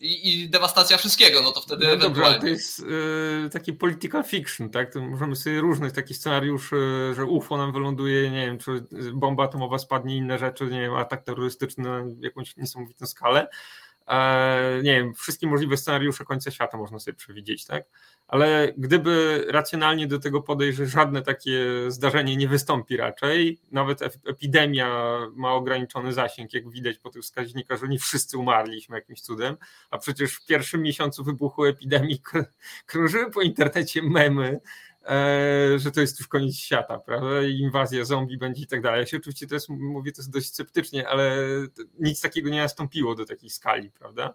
i, 0.00 0.42
i 0.42 0.48
dewastacja 0.48 0.96
wszystkiego, 0.96 1.42
no 1.42 1.52
to 1.52 1.60
wtedy 1.60 1.86
no 1.86 1.96
Dobra, 1.96 2.38
to 2.38 2.46
jest 2.46 2.80
y, 2.80 3.50
taki 3.52 3.72
political 3.72 4.24
fiction, 4.24 4.70
tak? 4.70 4.92
To 4.92 5.00
możemy 5.00 5.36
sobie 5.36 5.60
różnych 5.60 5.92
takich 5.92 6.16
scenariuszy, 6.16 7.12
że 7.16 7.24
UFO 7.24 7.56
nam 7.56 7.72
wyląduje, 7.72 8.30
nie 8.30 8.46
wiem, 8.46 8.58
czy 8.58 8.84
bomba 9.12 9.44
atomowa 9.44 9.78
spadnie, 9.78 10.16
inne 10.16 10.38
rzeczy, 10.38 10.64
nie 10.64 10.80
wiem, 10.80 10.94
atak 10.94 11.24
terrorystyczny 11.24 11.84
na 11.84 12.02
jakąś 12.20 12.56
niesamowitą 12.56 13.06
skalę. 13.06 13.48
E, 14.10 14.80
nie 14.82 14.92
wiem, 14.92 15.14
wszystkie 15.14 15.46
możliwe 15.46 15.76
scenariusze 15.76 16.24
końca 16.24 16.50
świata 16.50 16.78
można 16.78 16.98
sobie 16.98 17.16
przewidzieć, 17.16 17.66
tak? 17.66 17.84
ale 18.30 18.72
gdyby 18.76 19.44
racjonalnie 19.48 20.06
do 20.06 20.18
tego 20.18 20.42
podejść, 20.42 20.78
że 20.78 20.86
żadne 20.86 21.22
takie 21.22 21.66
zdarzenie 21.88 22.36
nie 22.36 22.48
wystąpi 22.48 22.96
raczej, 22.96 23.60
nawet 23.70 24.02
epidemia 24.26 25.18
ma 25.34 25.52
ograniczony 25.52 26.12
zasięg, 26.12 26.54
jak 26.54 26.70
widać 26.70 26.98
po 26.98 27.10
tych 27.10 27.22
wskaźnikach, 27.22 27.80
że 27.80 27.88
nie 27.88 27.98
wszyscy 27.98 28.38
umarliśmy 28.38 28.96
jakimś 28.96 29.20
cudem, 29.20 29.56
a 29.90 29.98
przecież 29.98 30.34
w 30.34 30.46
pierwszym 30.46 30.82
miesiącu 30.82 31.24
wybuchu 31.24 31.64
epidemii 31.64 32.22
krążyły 32.86 33.30
po 33.30 33.42
internecie 33.42 34.02
memy, 34.02 34.60
że 35.76 35.90
to 35.94 36.00
jest 36.00 36.18
już 36.18 36.28
koniec 36.28 36.56
świata, 36.56 36.98
prawda? 36.98 37.42
Inwazja 37.42 38.04
zombie 38.04 38.38
będzie 38.38 38.62
i 38.62 38.66
tak 38.66 38.82
dalej. 38.82 39.00
Ja 39.00 39.06
się 39.06 39.16
oczywiście 39.16 39.46
jest, 39.50 39.68
mówię 39.68 40.12
to 40.12 40.22
dość 40.28 40.46
sceptycznie, 40.46 41.08
ale 41.08 41.36
nic 41.98 42.20
takiego 42.20 42.50
nie 42.50 42.60
nastąpiło 42.60 43.14
do 43.14 43.26
takiej 43.26 43.50
skali, 43.50 43.90
prawda? 43.90 44.34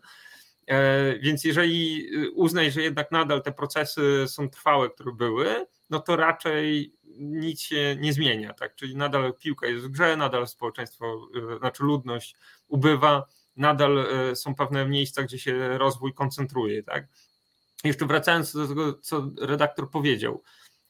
E, 0.67 1.19
więc 1.19 1.43
jeżeli 1.43 2.07
y, 2.15 2.31
uznaj, 2.31 2.71
że 2.71 2.81
jednak 2.81 3.11
nadal 3.11 3.41
te 3.41 3.51
procesy 3.51 4.25
są 4.27 4.49
trwałe, 4.49 4.89
które 4.89 5.11
były, 5.11 5.65
no 5.89 5.99
to 5.99 6.15
raczej 6.15 6.95
nic 7.17 7.61
się 7.61 7.95
nie 7.99 8.13
zmienia, 8.13 8.53
tak? 8.53 8.75
Czyli 8.75 8.95
nadal 8.95 9.33
piłka 9.33 9.67
jest 9.67 9.85
w 9.85 9.89
grze, 9.89 10.17
nadal 10.17 10.47
społeczeństwo, 10.47 11.27
y, 11.55 11.57
znaczy 11.57 11.83
ludność 11.83 12.35
ubywa, 12.67 13.25
nadal 13.55 14.07
y, 14.31 14.35
są 14.35 14.55
pewne 14.55 14.87
miejsca, 14.87 15.23
gdzie 15.23 15.39
się 15.39 15.77
rozwój 15.77 16.13
koncentruje, 16.13 16.83
tak? 16.83 17.07
Jeszcze 17.85 18.05
wracając 18.05 18.53
do 18.53 18.67
tego, 18.67 18.93
co 18.93 19.29
redaktor 19.41 19.89
powiedział, 19.89 20.43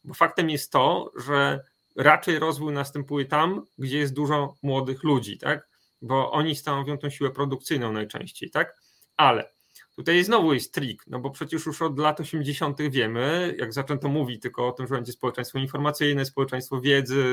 bo 0.04 0.14
faktem 0.14 0.50
jest 0.50 0.72
to, 0.72 1.12
że 1.16 1.64
raczej 1.96 2.40
rozwój 2.40 2.74
następuje 2.74 3.26
tam, 3.26 3.66
gdzie 3.78 3.98
jest 3.98 4.14
dużo 4.14 4.56
młodych 4.64 5.04
ludzi, 5.04 5.38
tak? 5.38 5.68
Bo 6.02 6.32
oni 6.32 6.56
stanowią 6.56 6.98
tą 6.98 7.10
siłę 7.10 7.32
produkcyjną 7.32 7.92
najczęściej, 7.92 8.52
tak? 8.52 8.76
Ale 9.18 9.55
Tutaj 9.96 10.24
znowu 10.24 10.54
jest 10.54 10.74
trik, 10.74 11.04
no 11.08 11.20
bo 11.20 11.30
przecież 11.30 11.66
już 11.66 11.82
od 11.82 12.00
lat 12.00 12.20
80. 12.20 12.82
wiemy, 12.90 13.56
jak 13.58 13.74
zaczęto 13.74 14.08
mówić 14.10 14.42
tylko 14.42 14.68
o 14.68 14.72
tym, 14.72 14.88
że 14.88 14.96
będzie 14.96 15.12
społeczeństwo 15.12 15.60
informacyjne, 15.60 16.26
społeczeństwo 16.26 16.82
wiedzy, 16.82 17.24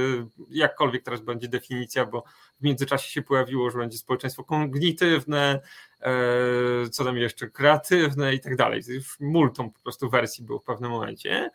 jakkolwiek 0.51 1.03
teraz 1.03 1.21
będzie 1.21 1.49
definicja, 1.49 2.07
bo 2.07 2.25
w 2.61 2.65
międzyczasie 2.65 3.11
się 3.11 3.23
pojawiło, 3.23 3.71
że 3.71 3.79
będzie 3.79 3.99
społeczeństwo 3.99 4.45
kognitywne, 4.45 5.61
co 6.91 7.05
tam 7.05 7.17
jeszcze, 7.17 7.51
kreatywne 7.51 8.35
i 8.35 8.41
tak 8.41 8.57
dalej. 8.57 8.83
Już 8.89 9.21
multum 9.21 9.73
po 9.73 9.81
prostu 9.81 10.11
wersji 10.11 10.45
było 10.45 10.59
w 10.59 10.65
pewnym 10.65 10.91
momencie. 10.91 11.51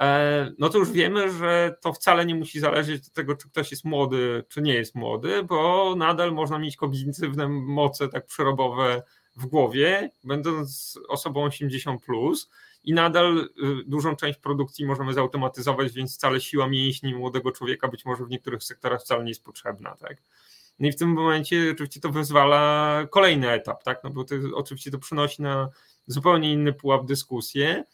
E, 0.00 0.50
no 0.58 0.68
to 0.68 0.78
już 0.78 0.92
wiemy, 0.92 1.32
że 1.32 1.76
to 1.80 1.92
wcale 1.92 2.26
nie 2.26 2.34
musi 2.34 2.60
zależeć 2.60 3.06
od 3.06 3.12
tego, 3.12 3.36
czy 3.36 3.48
ktoś 3.48 3.70
jest 3.70 3.84
młody, 3.84 4.44
czy 4.48 4.62
nie 4.62 4.74
jest 4.74 4.94
młody, 4.94 5.42
bo 5.42 5.94
nadal 5.96 6.32
można 6.32 6.58
mieć 6.58 6.76
kognitywne 6.76 7.48
moce 7.48 8.08
tak 8.08 8.26
przerobowe 8.26 9.02
w 9.38 9.46
głowie, 9.46 10.10
będąc 10.24 10.98
osobą 11.08 11.44
80 11.44 12.04
plus 12.04 12.50
i 12.84 12.92
nadal 12.92 13.38
y, 13.38 13.48
dużą 13.86 14.16
część 14.16 14.38
produkcji 14.38 14.86
możemy 14.86 15.14
zautomatyzować, 15.14 15.92
więc 15.92 16.14
wcale 16.14 16.40
siła 16.40 16.68
mięśni 16.68 17.14
młodego 17.14 17.52
człowieka 17.52 17.88
być 17.88 18.04
może 18.04 18.24
w 18.24 18.30
niektórych 18.30 18.64
sektorach 18.64 19.00
wcale 19.00 19.24
nie 19.24 19.30
jest 19.30 19.44
potrzebna, 19.44 19.96
tak? 19.96 20.16
No 20.78 20.88
i 20.88 20.92
w 20.92 20.96
tym 20.96 21.08
momencie 21.08 21.70
oczywiście 21.72 22.00
to 22.00 22.08
wyzwala 22.08 23.06
kolejny 23.10 23.50
etap, 23.50 23.82
tak? 23.82 24.04
No 24.04 24.10
bo 24.10 24.24
to, 24.24 24.34
oczywiście 24.54 24.90
to 24.90 24.98
przynosi 24.98 25.42
na 25.42 25.68
zupełnie 26.06 26.52
inny 26.52 26.72
pułap 26.72 27.06
dyskusję, 27.06 27.84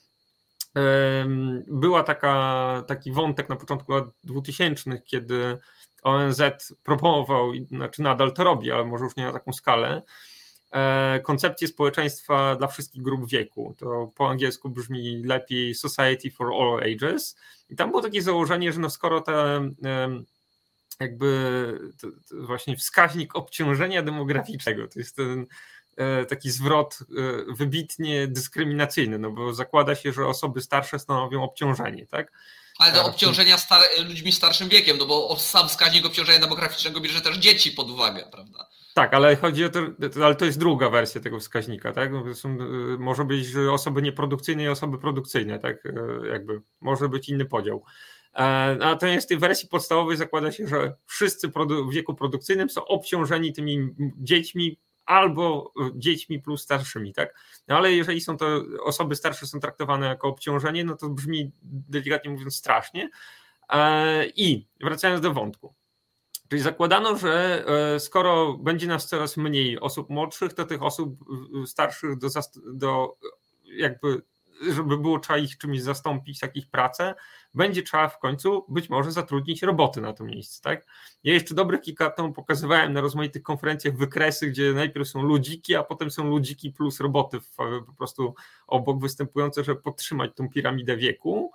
była 1.67 2.03
taka, 2.03 2.85
taki 2.87 3.13
wątek 3.13 3.49
na 3.49 3.57
początku 3.57 3.93
lat 3.93 4.05
2000, 4.25 4.99
kiedy 5.05 5.59
ONZ 6.03 6.43
proponował, 6.83 7.53
znaczy 7.69 8.03
nadal 8.03 8.33
to 8.33 8.45
robi, 8.45 8.73
ale 8.73 8.85
może 8.85 9.05
już 9.05 9.17
nie 9.17 9.25
na 9.25 9.33
taką 9.33 9.53
skalę, 9.53 10.03
koncepcję 11.23 11.69
społeczeństwa 11.69 12.57
dla 12.57 12.67
wszystkich 12.67 13.03
grup 13.03 13.29
wieku. 13.29 13.75
To 13.79 14.11
po 14.15 14.31
angielsku 14.31 14.71
brzmi 14.71 15.23
lepiej 15.25 15.75
Society 15.75 16.31
for 16.31 16.47
All 16.47 16.93
Ages. 16.93 17.37
I 17.71 17.77
tam 17.77 17.91
było 17.91 18.03
takie 18.03 18.23
założenie, 18.23 18.73
że 18.73 18.81
no 18.81 18.91
skoro 18.91 19.21
te 19.21 19.71
jakby 21.01 21.79
to, 22.01 22.09
to 22.29 22.47
właśnie 22.47 22.77
wskaźnik 22.77 23.37
obciążenia 23.37 24.03
demograficznego, 24.03 24.89
to 24.89 24.99
jest 24.99 25.17
ten 25.17 25.47
e, 25.97 26.25
taki 26.25 26.51
zwrot 26.51 26.99
e, 27.01 27.55
wybitnie 27.55 28.29
dyskryminacyjny, 28.29 29.19
no 29.19 29.31
bo 29.31 29.55
zakłada 29.55 29.95
się, 29.95 30.13
że 30.13 30.27
osoby 30.27 30.61
starsze 30.61 30.99
stanowią 30.99 31.43
obciążenie, 31.43 32.07
tak? 32.07 32.33
Ale 32.79 32.93
do 32.93 33.05
obciążenia 33.05 33.59
star 33.59 33.83
ludźmi 34.09 34.33
starszym 34.33 34.69
wiekiem, 34.69 34.99
no 34.99 35.07
bo 35.07 35.37
sam 35.39 35.69
wskaźnik 35.69 36.07
obciążenia 36.07 36.39
demograficznego 36.39 37.01
bierze 37.01 37.21
też 37.21 37.37
dzieci 37.37 37.71
pod 37.71 37.91
uwagę, 37.91 38.29
prawda? 38.33 38.69
Tak, 38.95 39.15
ale 39.15 39.37
chodzi 39.37 39.65
o 39.65 39.69
to, 39.69 39.81
ale 40.25 40.35
to 40.35 40.45
jest 40.45 40.59
druga 40.59 40.91
wersja 40.91 41.21
tego 41.21 41.41
wskaźnika, 41.41 41.93
tak? 41.93 42.11
Są, 42.35 42.59
y, 42.61 42.99
może 42.99 43.25
być 43.25 43.57
osoby 43.73 44.03
nieprodukcyjne 44.03 44.63
i 44.63 44.69
osoby 44.69 44.99
produkcyjne, 44.99 45.59
tak? 45.59 45.87
Y, 45.87 45.93
jakby 46.29 46.63
może 46.81 47.09
być 47.09 47.29
inny 47.29 47.45
podział. 47.45 47.85
E, 48.35 48.77
natomiast 48.79 49.35
w 49.35 49.39
wersji 49.39 49.69
podstawowej 49.69 50.17
zakłada 50.17 50.53
się, 50.53 50.67
że 50.67 50.95
wszyscy 51.07 51.49
w 51.89 51.93
wieku 51.93 52.15
produkcyjnym 52.15 52.71
są 52.71 52.85
obciążeni 52.85 53.53
tymi 53.53 53.95
dziećmi 54.19 54.79
albo 55.05 55.73
y, 55.81 55.99
dziećmi 55.99 56.39
plus 56.43 56.63
starszymi, 56.63 57.13
tak? 57.13 57.35
No 57.69 57.77
ale 57.77 57.93
jeżeli 57.93 58.21
są 58.21 58.37
to 58.37 58.47
osoby 58.85 59.17
starsze 59.17 59.47
są 59.47 59.61
traktowane 59.61 60.07
jako 60.07 60.29
obciążenie, 60.29 60.85
no 60.85 60.97
to 60.97 61.09
brzmi 61.09 61.53
delikatnie 61.63 62.31
mówiąc 62.31 62.57
strasznie. 62.57 63.11
E, 63.69 64.27
I 64.27 64.69
wracając 64.81 65.21
do 65.21 65.33
wątku. 65.33 65.75
Czyli 66.55 66.63
zakładano, 66.63 67.17
że 67.17 67.65
e, 67.67 68.01
skoro 68.01 68.59
będzie 68.59 68.87
nas 68.87 69.09
coraz 69.09 69.37
mniej 69.37 69.81
osób 69.81 70.11
młodszych, 70.11 70.53
to 70.53 70.65
tych 70.65 70.83
osób 70.83 71.25
starszych 71.67 72.19
do, 72.19 72.29
do 72.67 73.17
jakby, 73.65 74.23
żeby 74.73 74.99
było 74.99 75.19
trzeba 75.19 75.39
ich 75.39 75.59
czymś 75.59 75.83
zastąpić, 75.83 76.41
takich 76.41 76.71
pracę, 76.71 77.15
będzie 77.55 77.83
trzeba 77.83 78.09
w 78.09 78.19
końcu 78.19 78.65
być 78.69 78.89
może 78.89 79.13
zatrudnić 79.13 79.63
roboty 79.63 80.01
na 80.01 80.13
to 80.13 80.25
miejsce. 80.25 80.63
Tak? 80.63 80.87
Ja 81.25 81.33
jeszcze 81.33 81.55
dobrych 81.55 81.81
kilka 81.81 82.05
lat 82.05 82.17
temu 82.17 82.33
pokazywałem 82.33 82.93
na 82.93 83.01
rozmaitych 83.01 83.43
konferencjach 83.43 83.97
wykresy, 83.97 84.47
gdzie 84.47 84.73
najpierw 84.73 85.09
są 85.09 85.23
ludziki, 85.23 85.75
a 85.75 85.83
potem 85.83 86.11
są 86.11 86.29
ludziki 86.29 86.71
plus 86.71 87.01
roboty 87.01 87.39
po 87.87 87.93
prostu 87.99 88.35
obok 88.67 89.01
występujące, 89.01 89.65
żeby 89.65 89.81
podtrzymać 89.81 90.31
tą 90.35 90.49
piramidę 90.49 90.97
wieku. 90.97 91.53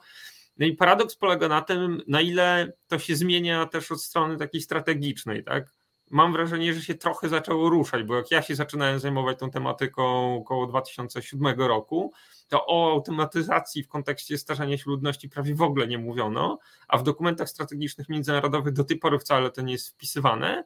No 0.59 0.65
i 0.65 0.75
paradoks 0.75 1.15
polega 1.15 1.47
na 1.47 1.61
tym, 1.61 2.01
na 2.07 2.21
ile 2.21 2.73
to 2.87 2.99
się 2.99 3.15
zmienia 3.15 3.65
też 3.65 3.91
od 3.91 4.01
strony 4.01 4.37
takiej 4.37 4.61
strategicznej, 4.61 5.43
tak? 5.43 5.71
Mam 6.11 6.33
wrażenie, 6.33 6.73
że 6.73 6.81
się 6.81 6.95
trochę 6.95 7.29
zaczęło 7.29 7.69
ruszać, 7.69 8.03
bo 8.03 8.15
jak 8.15 8.31
ja 8.31 8.41
się 8.41 8.55
zaczynałem 8.55 8.99
zajmować 8.99 9.39
tą 9.39 9.51
tematyką 9.51 10.35
około 10.35 10.67
2007 10.67 11.59
roku, 11.59 12.13
to 12.47 12.65
o 12.67 12.91
automatyzacji 12.91 13.83
w 13.83 13.87
kontekście 13.87 14.37
starzenia 14.37 14.77
się 14.77 14.83
ludności 14.87 15.29
prawie 15.29 15.55
w 15.55 15.61
ogóle 15.61 15.87
nie 15.87 15.97
mówiono, 15.97 16.59
a 16.87 16.97
w 16.97 17.03
dokumentach 17.03 17.49
strategicznych 17.49 18.09
międzynarodowych 18.09 18.73
do 18.73 18.83
tej 18.83 18.97
pory 18.97 19.19
wcale 19.19 19.51
to 19.51 19.61
nie 19.61 19.73
jest 19.73 19.89
wpisywane, 19.89 20.63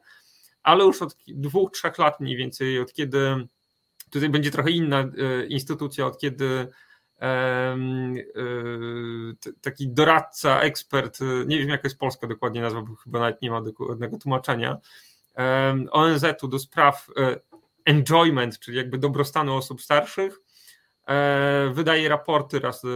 ale 0.62 0.84
już 0.84 1.02
od 1.02 1.16
dwóch, 1.28 1.70
trzech 1.72 1.98
lat 1.98 2.20
mniej 2.20 2.36
więcej, 2.36 2.80
od 2.80 2.92
kiedy 2.92 3.46
tutaj 4.10 4.28
będzie 4.28 4.50
trochę 4.50 4.70
inna 4.70 5.00
e, 5.00 5.46
instytucja, 5.46 6.06
od 6.06 6.18
kiedy 6.18 6.68
taki 9.60 9.88
doradca, 9.88 10.60
ekspert, 10.60 11.18
nie 11.46 11.58
wiem 11.58 11.68
jaka 11.68 11.82
jest 11.84 11.98
polska 11.98 12.26
dokładnie 12.26 12.60
nazwa, 12.60 12.82
bo 12.82 12.94
chyba 12.94 13.18
nawet 13.18 13.42
nie 13.42 13.50
ma 13.50 13.62
dokładnego 13.62 14.18
tłumaczenia, 14.18 14.78
ONZ-u 15.90 16.48
do 16.48 16.58
spraw 16.58 17.06
e, 17.16 17.40
enjoyment, 17.84 18.58
czyli 18.58 18.76
jakby 18.76 18.98
dobrostanu 18.98 19.56
osób 19.56 19.82
starszych, 19.82 20.40
wydaje 21.72 22.08
raporty 22.08 22.60
raz 22.60 22.84
e, 22.84 22.88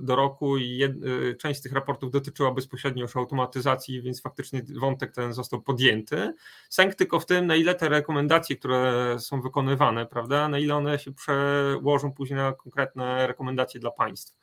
do 0.00 0.16
roku 0.16 0.56
i 0.56 0.76
jed, 0.76 0.92
e, 0.92 1.34
część 1.34 1.60
z 1.60 1.62
tych 1.62 1.72
raportów 1.72 2.10
dotyczyła 2.10 2.50
bezpośrednio 2.50 3.02
już 3.02 3.16
automatyzacji, 3.16 4.02
więc 4.02 4.22
faktycznie 4.22 4.62
wątek 4.76 5.12
ten 5.12 5.32
został 5.32 5.62
podjęty. 5.62 6.34
Sęk 6.68 6.94
tylko 6.94 7.20
w 7.20 7.26
tym, 7.26 7.46
na 7.46 7.56
ile 7.56 7.74
te 7.74 7.88
rekomendacje, 7.88 8.56
które 8.56 9.16
są 9.18 9.40
wykonywane, 9.40 10.06
prawda, 10.06 10.48
na 10.48 10.58
ile 10.58 10.76
one 10.76 10.98
się 10.98 11.12
przełożą 11.12 12.12
później 12.12 12.36
na 12.36 12.52
konkretne 12.52 13.26
rekomendacje 13.26 13.80
dla 13.80 13.90
państw. 13.90 14.36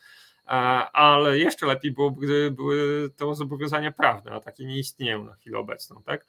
Ale 0.94 1.40
jeszcze 1.40 1.66
lepiej 1.66 1.92
byłoby, 1.92 2.26
gdyby 2.26 2.52
były 2.52 3.10
to 3.10 3.36
zobowiązania 3.36 3.92
prawne, 3.92 4.32
a 4.32 4.40
takie 4.40 4.66
nie 4.66 4.80
istnieją 4.80 5.24
na 5.24 5.34
chwilę 5.34 5.58
obecną, 5.58 6.04
tak? 6.04 6.26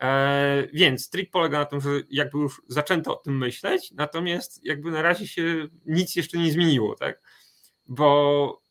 E, 0.00 0.68
więc 0.72 1.10
trik 1.10 1.30
polega 1.30 1.58
na 1.58 1.64
tym, 1.64 1.80
że 1.80 1.90
jakby 2.10 2.38
już 2.38 2.62
zaczęto 2.68 3.12
o 3.12 3.22
tym 3.22 3.38
myśleć, 3.38 3.92
natomiast 3.92 4.64
jakby 4.64 4.90
na 4.90 5.02
razie 5.02 5.28
się 5.28 5.68
nic 5.86 6.16
jeszcze 6.16 6.38
nie 6.38 6.52
zmieniło, 6.52 6.94
tak? 6.94 7.20
Bo 7.86 8.62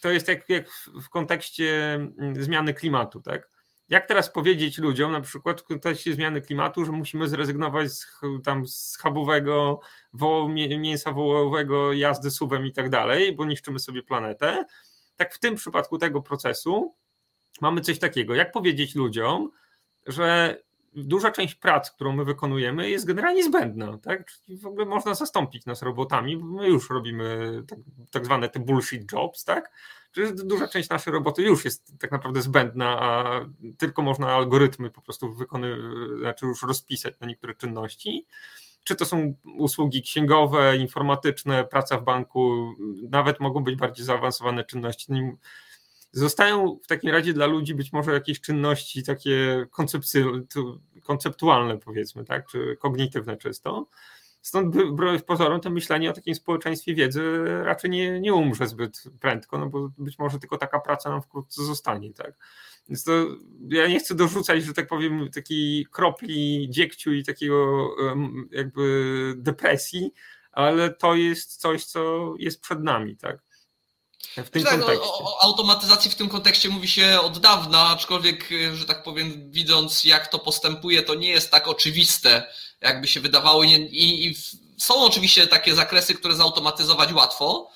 to 0.00 0.10
jest 0.10 0.28
jak, 0.28 0.48
jak 0.48 0.70
w 1.02 1.08
kontekście 1.08 1.94
mm, 1.94 2.42
zmiany 2.42 2.74
klimatu, 2.74 3.20
tak? 3.20 3.50
Jak 3.88 4.06
teraz 4.06 4.32
powiedzieć 4.32 4.78
ludziom, 4.78 5.12
na 5.12 5.20
przykład 5.20 5.60
w 5.60 5.64
kontekście 5.64 6.14
zmiany 6.14 6.40
klimatu, 6.40 6.84
że 6.84 6.92
musimy 6.92 7.28
zrezygnować 7.28 7.92
z, 7.92 8.06
tam 8.44 8.66
schabowego 8.68 9.80
wo, 10.12 10.48
mięsa 10.78 11.12
wołowego, 11.12 11.92
jazdy 11.92 12.30
suwem 12.30 12.66
i 12.66 12.72
tak 12.72 12.90
dalej, 12.90 13.36
bo 13.36 13.44
niszczymy 13.44 13.78
sobie 13.78 14.02
planetę. 14.02 14.64
Tak 15.16 15.34
w 15.34 15.38
tym 15.38 15.54
przypadku 15.54 15.98
tego 15.98 16.22
procesu 16.22 16.94
mamy 17.60 17.80
coś 17.80 17.98
takiego. 17.98 18.34
Jak 18.34 18.52
powiedzieć 18.52 18.94
ludziom, 18.94 19.50
że 20.06 20.56
duża 20.94 21.30
część 21.30 21.54
prac, 21.54 21.90
którą 21.90 22.12
my 22.12 22.24
wykonujemy, 22.24 22.90
jest 22.90 23.06
generalnie 23.06 23.44
zbędna. 23.44 23.98
Tak? 23.98 24.24
Czyli 24.26 24.58
w 24.58 24.66
ogóle 24.66 24.86
można 24.86 25.14
zastąpić 25.14 25.66
nas 25.66 25.82
robotami, 25.82 26.36
bo 26.36 26.46
my 26.46 26.68
już 26.68 26.90
robimy 26.90 27.62
tak, 27.68 27.78
tak 28.10 28.24
zwane 28.24 28.48
te 28.48 28.60
bullshit 28.60 29.12
jobs, 29.12 29.44
tak? 29.44 29.70
Czyli 30.12 30.34
duża 30.34 30.68
część 30.68 30.88
naszej 30.88 31.12
roboty 31.12 31.42
już 31.42 31.64
jest 31.64 31.98
tak 31.98 32.12
naprawdę 32.12 32.42
zbędna, 32.42 33.00
a 33.00 33.40
tylko 33.78 34.02
można 34.02 34.32
algorytmy 34.34 34.90
po 34.90 35.02
prostu 35.02 35.34
wykonywać, 35.34 35.80
znaczy 36.18 36.46
już 36.46 36.62
rozpisać 36.62 37.14
na 37.20 37.26
niektóre 37.26 37.54
czynności. 37.54 38.26
Czy 38.84 38.96
to 38.96 39.04
są 39.04 39.34
usługi 39.58 40.02
księgowe, 40.02 40.76
informatyczne, 40.76 41.64
praca 41.64 41.98
w 41.98 42.04
banku, 42.04 42.74
nawet 43.10 43.40
mogą 43.40 43.64
być 43.64 43.76
bardziej 43.76 44.06
zaawansowane 44.06 44.64
czynności. 44.64 45.12
Zostają 46.12 46.78
w 46.84 46.86
takim 46.86 47.10
razie 47.10 47.32
dla 47.32 47.46
ludzi 47.46 47.74
być 47.74 47.92
może 47.92 48.12
jakieś 48.12 48.40
czynności 48.40 49.02
takie 49.02 49.66
konceptualne, 51.02 51.78
powiedzmy, 51.78 52.24
tak, 52.24 52.46
czy 52.46 52.76
kognitywne 52.80 53.36
czysto. 53.36 53.86
Stąd 54.42 54.76
wbrew 54.76 55.24
pozorom 55.24 55.60
to 55.60 55.70
myślenie 55.70 56.10
o 56.10 56.12
takim 56.12 56.34
społeczeństwie 56.34 56.94
wiedzy 56.94 57.44
raczej 57.64 57.90
nie, 57.90 58.20
nie 58.20 58.34
umrze 58.34 58.66
zbyt 58.66 59.02
prędko, 59.20 59.58
no 59.58 59.66
bo 59.66 59.90
być 59.98 60.18
może 60.18 60.38
tylko 60.38 60.58
taka 60.58 60.80
praca 60.80 61.10
nam 61.10 61.22
wkrótce 61.22 61.64
zostanie, 61.64 62.12
tak. 62.12 62.34
Więc 62.88 63.04
to 63.04 63.12
ja 63.68 63.88
nie 63.88 63.98
chcę 63.98 64.14
dorzucać, 64.14 64.64
że 64.64 64.74
tak 64.74 64.86
powiem, 64.86 65.30
takiej 65.30 65.86
kropli 65.90 66.66
dziegciu 66.70 67.12
i 67.12 67.24
takiego 67.24 67.88
jakby 68.50 69.34
depresji, 69.36 70.12
ale 70.52 70.94
to 70.94 71.14
jest 71.14 71.56
coś, 71.56 71.84
co 71.84 72.34
jest 72.38 72.60
przed 72.60 72.82
nami, 72.82 73.16
tak. 73.16 73.49
W 74.36 74.50
tym 74.50 74.64
tak, 74.64 74.80
kontekście. 74.80 75.06
O, 75.06 75.24
o, 75.24 75.42
automatyzacji 75.42 76.10
w 76.10 76.14
tym 76.14 76.28
kontekście 76.28 76.68
mówi 76.68 76.88
się 76.88 77.20
od 77.20 77.38
dawna, 77.38 77.88
aczkolwiek, 77.88 78.52
y, 78.52 78.76
że 78.76 78.84
tak 78.84 79.02
powiem, 79.02 79.50
widząc 79.50 80.04
jak 80.04 80.28
to 80.28 80.38
postępuje, 80.38 81.02
to 81.02 81.14
nie 81.14 81.28
jest 81.28 81.50
tak 81.50 81.68
oczywiste, 81.68 82.52
jakby 82.80 83.08
się 83.08 83.20
wydawało. 83.20 83.64
I, 83.64 83.74
i 84.26 84.36
są 84.78 85.04
oczywiście 85.04 85.46
takie 85.46 85.74
zakresy, 85.74 86.14
które 86.14 86.36
zautomatyzować 86.36 87.12
łatwo, 87.12 87.70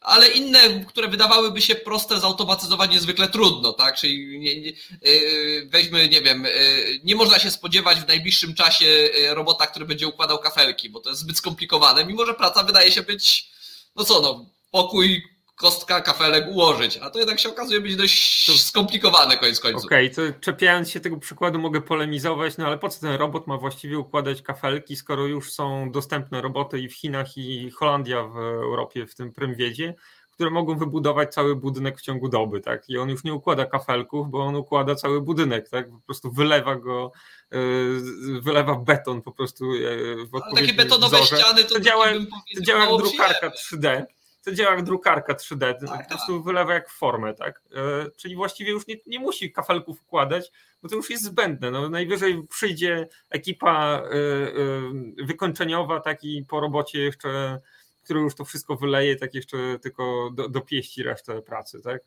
ale 0.00 0.28
inne, 0.28 0.84
które 0.84 1.08
wydawałyby 1.08 1.62
się 1.62 1.74
proste, 1.74 2.20
zautomatyzować 2.20 2.90
niezwykle 2.90 3.28
trudno, 3.28 3.72
tak? 3.72 3.96
Czyli 3.96 4.38
nie, 4.38 4.60
nie, 4.60 4.72
y, 5.06 5.68
weźmy, 5.70 6.08
nie 6.08 6.22
wiem, 6.22 6.46
y, 6.46 7.00
nie 7.04 7.16
można 7.16 7.38
się 7.38 7.50
spodziewać 7.50 8.00
w 8.00 8.08
najbliższym 8.08 8.54
czasie 8.54 9.08
robota, 9.28 9.66
który 9.66 9.84
będzie 9.84 10.08
układał 10.08 10.38
kafelki, 10.38 10.90
bo 10.90 11.00
to 11.00 11.10
jest 11.10 11.22
zbyt 11.22 11.38
skomplikowane, 11.38 12.04
mimo 12.04 12.26
że 12.26 12.34
praca 12.34 12.62
wydaje 12.62 12.92
się 12.92 13.02
być, 13.02 13.50
no 13.96 14.04
co, 14.04 14.20
no, 14.20 14.46
pokój, 14.70 15.22
kostka, 15.60 16.00
kafelek 16.00 16.44
ułożyć, 16.48 16.96
a 16.96 17.10
to 17.10 17.18
jednak 17.18 17.40
się 17.40 17.48
okazuje 17.48 17.80
być 17.80 17.96
dość 17.96 18.60
skomplikowane 18.62 19.36
koniec 19.36 19.60
końców. 19.60 19.84
Okej, 19.84 20.12
okay, 20.12 20.32
to 20.32 20.40
czepiając 20.40 20.90
się 20.90 21.00
tego 21.00 21.16
przykładu 21.16 21.58
mogę 21.58 21.80
polemizować, 21.80 22.56
no 22.56 22.66
ale 22.66 22.78
po 22.78 22.88
co 22.88 23.00
ten 23.00 23.14
robot 23.14 23.46
ma 23.46 23.56
właściwie 23.56 23.98
układać 23.98 24.42
kafelki, 24.42 24.96
skoro 24.96 25.26
już 25.26 25.52
są 25.52 25.90
dostępne 25.90 26.42
roboty 26.42 26.78
i 26.78 26.88
w 26.88 26.94
Chinach 26.94 27.36
i 27.36 27.70
Holandia 27.70 28.22
w 28.22 28.36
Europie, 28.36 29.06
w 29.06 29.14
tym 29.14 29.32
Prymwiedzie, 29.32 29.94
które 30.32 30.50
mogą 30.50 30.78
wybudować 30.78 31.34
cały 31.34 31.56
budynek 31.56 31.98
w 31.98 32.02
ciągu 32.02 32.28
doby, 32.28 32.60
tak? 32.60 32.88
I 32.88 32.98
on 32.98 33.08
już 33.10 33.24
nie 33.24 33.34
układa 33.34 33.66
kafelków, 33.66 34.30
bo 34.30 34.44
on 34.44 34.56
układa 34.56 34.94
cały 34.94 35.20
budynek, 35.20 35.68
tak? 35.68 35.90
Po 35.90 36.00
prostu 36.06 36.32
wylewa 36.32 36.76
go, 36.76 37.12
yy, 37.50 38.40
wylewa 38.40 38.74
beton 38.74 39.22
po 39.22 39.32
prostu 39.32 39.74
yy, 39.74 40.16
w 40.26 40.34
ale 40.34 40.54
takie 40.54 40.74
betonowe 40.74 41.16
wzorze. 41.16 41.36
ściany 41.36 41.64
to, 41.64 41.74
to 41.74 41.80
działa, 41.80 42.06
to 42.56 42.62
działa 42.62 42.84
jak 42.84 42.98
drukarka 42.98 43.48
3D 43.48 44.04
to 44.44 44.52
działa 44.52 44.74
jak 44.74 44.84
drukarka 44.84 45.34
3D, 45.34 45.86
tak, 45.86 46.02
po 46.02 46.08
prostu 46.08 46.36
tak. 46.36 46.44
wylewa 46.44 46.74
jak 46.74 46.90
formę, 46.90 47.34
tak? 47.34 47.62
E, 47.74 48.10
czyli 48.16 48.36
właściwie 48.36 48.70
już 48.70 48.86
nie, 48.86 48.96
nie 49.06 49.18
musi 49.18 49.52
kafelków 49.52 50.02
układać, 50.02 50.52
bo 50.82 50.88
to 50.88 50.96
już 50.96 51.10
jest 51.10 51.24
zbędne. 51.24 51.70
No, 51.70 51.88
najwyżej 51.88 52.46
przyjdzie 52.48 53.08
ekipa 53.30 54.02
e, 54.02 54.14
e, 55.22 55.24
wykończeniowa, 55.24 56.00
taki 56.00 56.44
po 56.48 56.60
robocie 56.60 56.98
jeszcze, 56.98 57.60
który 58.04 58.20
już 58.20 58.34
to 58.34 58.44
wszystko 58.44 58.76
wyleje, 58.76 59.16
tak 59.16 59.34
jeszcze 59.34 59.78
tylko 59.82 60.30
do, 60.34 60.48
dopieści 60.48 61.02
resztę 61.02 61.42
pracy, 61.42 61.80
tak? 61.82 62.02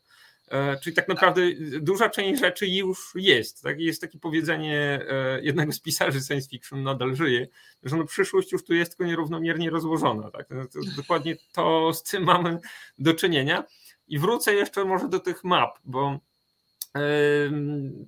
Czyli 0.82 0.96
tak 0.96 1.08
naprawdę 1.08 1.42
duża 1.80 2.10
część 2.10 2.40
rzeczy 2.40 2.66
już 2.66 3.12
jest. 3.14 3.62
Tak? 3.62 3.80
Jest 3.80 4.00
takie 4.00 4.18
powiedzenie 4.18 5.00
jednego 5.42 5.72
z 5.72 5.80
pisarzy 5.80 6.20
science 6.20 6.48
fiction, 6.48 6.82
nadal 6.82 7.16
żyje, 7.16 7.48
że 7.82 7.96
no 7.96 8.04
przyszłość 8.04 8.52
już 8.52 8.64
tu 8.64 8.74
jest 8.74 8.90
tylko 8.90 9.04
nierównomiernie 9.04 9.70
rozłożona. 9.70 10.30
Tak? 10.30 10.48
To 10.48 10.78
dokładnie 10.96 11.36
to 11.52 11.92
z 11.94 12.02
tym 12.02 12.24
mamy 12.24 12.58
do 12.98 13.14
czynienia. 13.14 13.64
I 14.08 14.18
wrócę 14.18 14.54
jeszcze 14.54 14.84
może 14.84 15.08
do 15.08 15.20
tych 15.20 15.44
map, 15.44 15.78
bo 15.84 16.18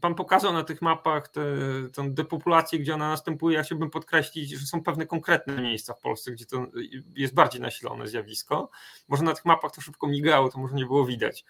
Pan 0.00 0.14
pokazał 0.14 0.52
na 0.52 0.64
tych 0.64 0.82
mapach 0.82 1.28
tę, 1.28 1.56
tę 1.92 2.10
depopulację, 2.10 2.78
gdzie 2.78 2.94
ona 2.94 3.08
następuje. 3.08 3.56
Ja 3.56 3.62
chciałbym 3.62 3.90
podkreślić, 3.90 4.50
że 4.50 4.66
są 4.66 4.82
pewne 4.82 5.06
konkretne 5.06 5.62
miejsca 5.62 5.94
w 5.94 6.00
Polsce, 6.00 6.32
gdzie 6.32 6.46
to 6.46 6.66
jest 7.14 7.34
bardziej 7.34 7.60
nasilone 7.60 8.08
zjawisko. 8.08 8.70
Może 9.08 9.24
na 9.24 9.34
tych 9.34 9.44
mapach 9.44 9.72
to 9.72 9.80
szybko 9.80 10.06
migało, 10.06 10.48
to 10.48 10.58
może 10.58 10.74
nie 10.74 10.86
było 10.86 11.06
widać. 11.06 11.44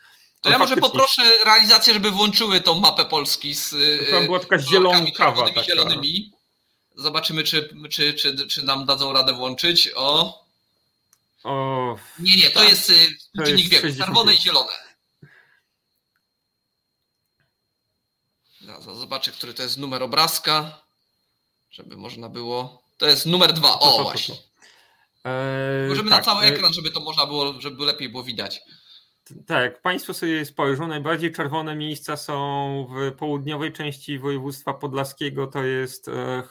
To 0.46 0.52
ja 0.52 0.58
może 0.58 0.76
poproszę 0.76 1.22
realizację, 1.44 1.94
żeby 1.94 2.10
włączyły 2.10 2.60
tą 2.60 2.80
mapę 2.80 3.04
Polski 3.04 3.54
z 3.54 3.74
Tam 4.10 4.24
była 4.24 4.40
taka 4.40 4.58
zielonkawa. 4.58 5.48
Taka. 5.48 5.62
zielonymi. 5.62 6.32
Zobaczymy, 6.94 7.44
czy, 7.44 7.68
czy, 7.90 8.14
czy, 8.14 8.46
czy 8.48 8.62
nam 8.62 8.86
dadzą 8.86 9.12
radę 9.12 9.34
włączyć. 9.34 9.90
O. 9.94 10.40
o 11.44 11.96
nie, 12.18 12.36
nie, 12.36 12.50
to 12.50 12.60
tak. 12.60 12.68
jest 12.68 12.92
czynnik 13.44 13.68
wieku. 13.68 13.86
Czerwone 13.98 14.34
i 14.34 14.36
zielone. 14.36 14.72
Zobaczę, 18.94 19.32
który 19.32 19.54
to 19.54 19.62
jest 19.62 19.78
numer 19.78 20.02
obrazka, 20.02 20.80
żeby 21.70 21.96
można 21.96 22.28
było. 22.28 22.82
To 22.98 23.06
jest 23.06 23.26
numer 23.26 23.52
dwa. 23.52 23.78
O, 23.78 24.02
właśnie. 24.02 24.34
Eee, 25.24 25.88
Możemy 25.88 26.10
tak, 26.10 26.18
na 26.18 26.24
cały 26.24 26.44
e- 26.44 26.48
ekran, 26.48 26.72
żeby 26.72 26.90
to 26.90 27.00
można 27.00 27.26
było, 27.26 27.60
żeby 27.60 27.84
lepiej 27.84 28.08
było 28.08 28.22
widać. 28.22 28.60
Tak, 29.46 29.82
Państwo 29.82 30.14
sobie 30.14 30.44
spojrzą, 30.44 30.86
najbardziej 30.86 31.32
czerwone 31.32 31.76
miejsca 31.76 32.16
są 32.16 32.86
w 32.90 33.12
południowej 33.16 33.72
części 33.72 34.18
województwa 34.18 34.74
podlaskiego, 34.74 35.46
to 35.46 35.64
jest 35.64 36.08
e, 36.08 36.12
e, 36.12 36.42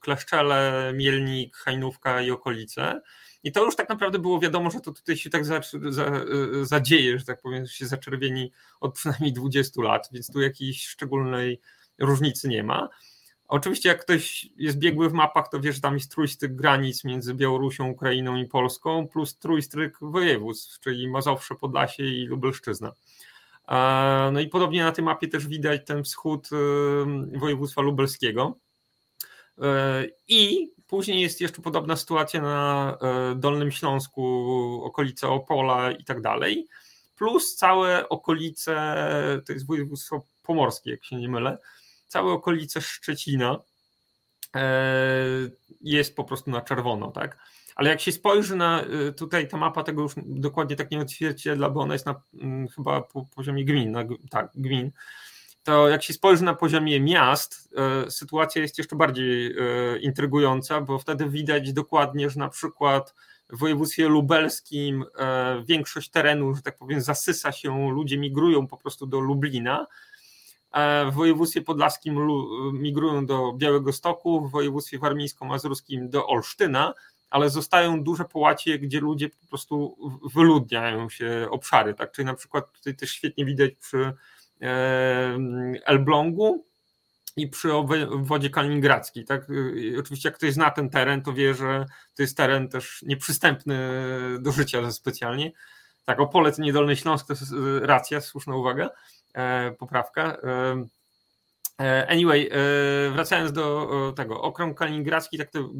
Kleszczele, 0.00 0.92
Mielnik, 0.94 1.56
Hajnówka 1.56 2.22
i 2.22 2.30
okolice. 2.30 3.00
I 3.42 3.52
to 3.52 3.64
już 3.64 3.76
tak 3.76 3.88
naprawdę 3.88 4.18
było 4.18 4.40
wiadomo, 4.40 4.70
że 4.70 4.80
to 4.80 4.92
tutaj 4.92 5.16
się 5.16 5.30
tak 5.30 5.42
e, 5.42 5.60
zadzieje, 6.62 7.18
że 7.18 7.24
tak 7.24 7.42
powiem, 7.42 7.66
się 7.66 7.86
zaczerwieni 7.86 8.52
od 8.80 8.94
przynajmniej 8.94 9.32
20 9.32 9.82
lat, 9.82 10.08
więc 10.12 10.32
tu 10.32 10.40
jakiejś 10.40 10.86
szczególnej 10.86 11.60
różnicy 11.98 12.48
nie 12.48 12.62
ma. 12.64 12.88
Oczywiście, 13.48 13.88
jak 13.88 14.00
ktoś 14.00 14.48
jest 14.56 14.78
biegły 14.78 15.08
w 15.08 15.12
mapach, 15.12 15.48
to 15.48 15.60
wie, 15.60 15.72
że 15.72 15.80
tam 15.80 15.94
jest 15.94 16.10
trójstyk 16.10 16.54
granic 16.54 17.04
między 17.04 17.34
Białorusią, 17.34 17.88
Ukrainą 17.88 18.36
i 18.36 18.46
Polską, 18.46 19.08
plus 19.08 19.38
trójstyk 19.38 19.98
województw, 20.00 20.80
czyli 20.80 21.08
Mazowsze, 21.08 21.54
Podlasie 21.54 22.04
i 22.04 22.26
Lubelszczyzna. 22.26 22.92
No 24.32 24.40
i 24.40 24.48
podobnie 24.48 24.84
na 24.84 24.92
tej 24.92 25.04
mapie 25.04 25.28
też 25.28 25.46
widać 25.46 25.86
ten 25.86 26.04
wschód 26.04 26.48
y, 26.52 27.38
województwa 27.38 27.82
lubelskiego. 27.82 28.56
Y, 29.58 29.62
I 30.28 30.70
później 30.86 31.20
jest 31.20 31.40
jeszcze 31.40 31.62
podobna 31.62 31.96
sytuacja 31.96 32.42
na 32.42 32.98
Dolnym 33.36 33.70
Śląsku, 33.70 34.82
okolice 34.84 35.28
Opola 35.28 35.92
i 35.92 36.04
tak 36.04 36.20
dalej. 36.20 36.66
Plus 37.16 37.56
całe 37.56 38.08
okolice, 38.08 38.96
to 39.46 39.52
jest 39.52 39.66
województwo 39.66 40.26
pomorskie, 40.42 40.90
jak 40.90 41.04
się 41.04 41.16
nie 41.16 41.28
mylę, 41.28 41.58
całe 42.08 42.32
okolice 42.32 42.80
Szczecina 42.80 43.58
e, 44.56 44.60
jest 45.80 46.16
po 46.16 46.24
prostu 46.24 46.50
na 46.50 46.60
czerwono, 46.60 47.10
tak? 47.10 47.38
Ale 47.76 47.90
jak 47.90 48.00
się 48.00 48.12
spojrzy 48.12 48.56
na 48.56 48.82
e, 48.82 49.12
tutaj 49.12 49.48
ta 49.48 49.56
mapa 49.56 49.82
tego 49.82 50.02
już 50.02 50.12
dokładnie 50.16 50.76
tak 50.76 50.90
nie 50.90 51.00
odzwierciedla, 51.00 51.70
bo 51.70 51.80
ona 51.80 51.94
jest 51.94 52.06
na 52.06 52.22
mm, 52.34 52.68
chyba 52.68 53.00
po 53.00 53.26
poziomie 53.34 53.64
gmin, 53.64 53.90
na, 53.90 54.04
tak, 54.30 54.50
gmin, 54.54 54.90
to 55.62 55.88
jak 55.88 56.02
się 56.02 56.12
spojrzy 56.12 56.44
na 56.44 56.54
poziomie 56.54 57.00
miast, 57.00 57.74
e, 57.76 58.10
sytuacja 58.10 58.62
jest 58.62 58.78
jeszcze 58.78 58.96
bardziej 58.96 59.56
intrygująca, 60.00 60.80
bo 60.80 60.98
wtedy 60.98 61.30
widać 61.30 61.72
dokładnie, 61.72 62.30
że 62.30 62.38
na 62.38 62.48
przykład 62.48 63.14
w 63.50 63.58
województwie 63.58 64.08
lubelskim 64.08 65.04
większość 65.64 66.10
terenu, 66.10 66.54
że 66.54 66.62
tak 66.62 66.78
powiem, 66.78 67.00
zasysa 67.00 67.52
się, 67.52 67.90
ludzie 67.90 68.18
migrują 68.18 68.66
po 68.66 68.76
prostu 68.76 69.06
do 69.06 69.20
Lublina, 69.20 69.86
w 71.10 71.14
województwie 71.14 71.62
podlaskim 71.62 72.28
migrują 72.72 73.26
do 73.26 73.52
Białego 73.52 73.92
Stoku, 73.92 74.48
w 74.48 74.50
województwie 74.50 74.98
warmińsko-mazurskim 74.98 76.08
do 76.08 76.26
Olsztyna, 76.26 76.94
ale 77.30 77.50
zostają 77.50 78.02
duże 78.02 78.24
połacie, 78.24 78.78
gdzie 78.78 79.00
ludzie 79.00 79.28
po 79.28 79.46
prostu 79.48 79.96
wyludniają 80.34 81.08
się 81.08 81.48
obszary. 81.50 81.94
Tak? 81.94 82.12
Czyli 82.12 82.26
na 82.26 82.34
przykład 82.34 82.72
tutaj 82.72 82.96
też 82.96 83.10
świetnie 83.10 83.44
widać 83.44 83.70
przy 83.80 84.12
Elblągu 85.84 86.64
i 87.36 87.48
przy 87.48 87.68
wodzie 88.10 88.50
kaliningradzkiej. 88.50 89.24
Tak? 89.24 89.46
Oczywiście 90.00 90.28
jak 90.28 90.36
ktoś 90.38 90.52
zna 90.52 90.70
ten 90.70 90.90
teren, 90.90 91.22
to 91.22 91.32
wie, 91.32 91.54
że 91.54 91.86
to 92.14 92.22
jest 92.22 92.36
teren 92.36 92.68
też 92.68 93.02
nieprzystępny 93.02 93.78
do 94.40 94.52
życia 94.52 94.90
specjalnie. 94.90 95.52
Tak, 96.04 96.20
Opole 96.20 96.52
to 96.52 96.62
niedolny 96.62 96.96
Śląsk, 96.96 97.26
to 97.26 97.32
jest 97.32 97.54
racja, 97.80 98.20
słuszna 98.20 98.56
uwaga. 98.56 98.90
E, 99.36 99.72
poprawka. 99.78 100.36
E, 100.42 100.86
e, 101.80 102.06
anyway, 102.10 102.50
wracając 103.12 103.52
do 103.52 104.12
tego, 104.16 104.42
okrąg 104.42 104.78
kaliningradzki, 104.78 105.38
tak 105.38 105.50
to 105.50 105.70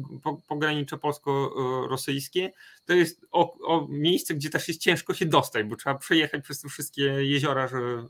pogranicze 0.47 0.97
polsko-rosyjskie, 0.97 2.51
to 2.85 2.93
jest 2.93 3.21
o, 3.31 3.57
o 3.67 3.87
miejsce, 3.89 4.33
gdzie 4.33 4.49
też 4.49 4.67
jest 4.67 4.81
ciężko 4.81 5.13
się 5.13 5.25
dostać, 5.25 5.65
bo 5.65 5.75
trzeba 5.75 5.97
przejechać 5.97 6.43
przez 6.43 6.61
te 6.61 6.69
wszystkie 6.69 7.03
jeziora, 7.03 7.67
żeby 7.67 8.03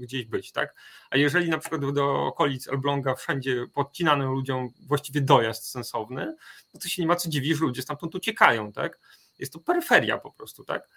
gdzieś 0.00 0.24
być, 0.24 0.52
tak? 0.52 0.74
A 1.10 1.16
jeżeli 1.16 1.50
na 1.50 1.58
przykład 1.58 1.92
do 1.92 2.26
okolic 2.26 2.68
Elbląga 2.68 3.14
wszędzie 3.14 3.66
podcinano 3.74 4.32
ludziom 4.32 4.68
właściwie 4.86 5.20
dojazd 5.20 5.70
sensowny, 5.70 6.36
no 6.74 6.80
to 6.80 6.88
się 6.88 7.02
nie 7.02 7.08
ma 7.08 7.16
co 7.16 7.28
dziwić, 7.28 7.58
że 7.58 7.64
ludzie 7.64 7.82
stamtąd 7.82 8.14
uciekają, 8.14 8.72
tak? 8.72 8.98
Jest 9.38 9.52
to 9.52 9.58
peryferia 9.58 10.18
po 10.18 10.32
prostu, 10.32 10.64
tak? 10.64 10.88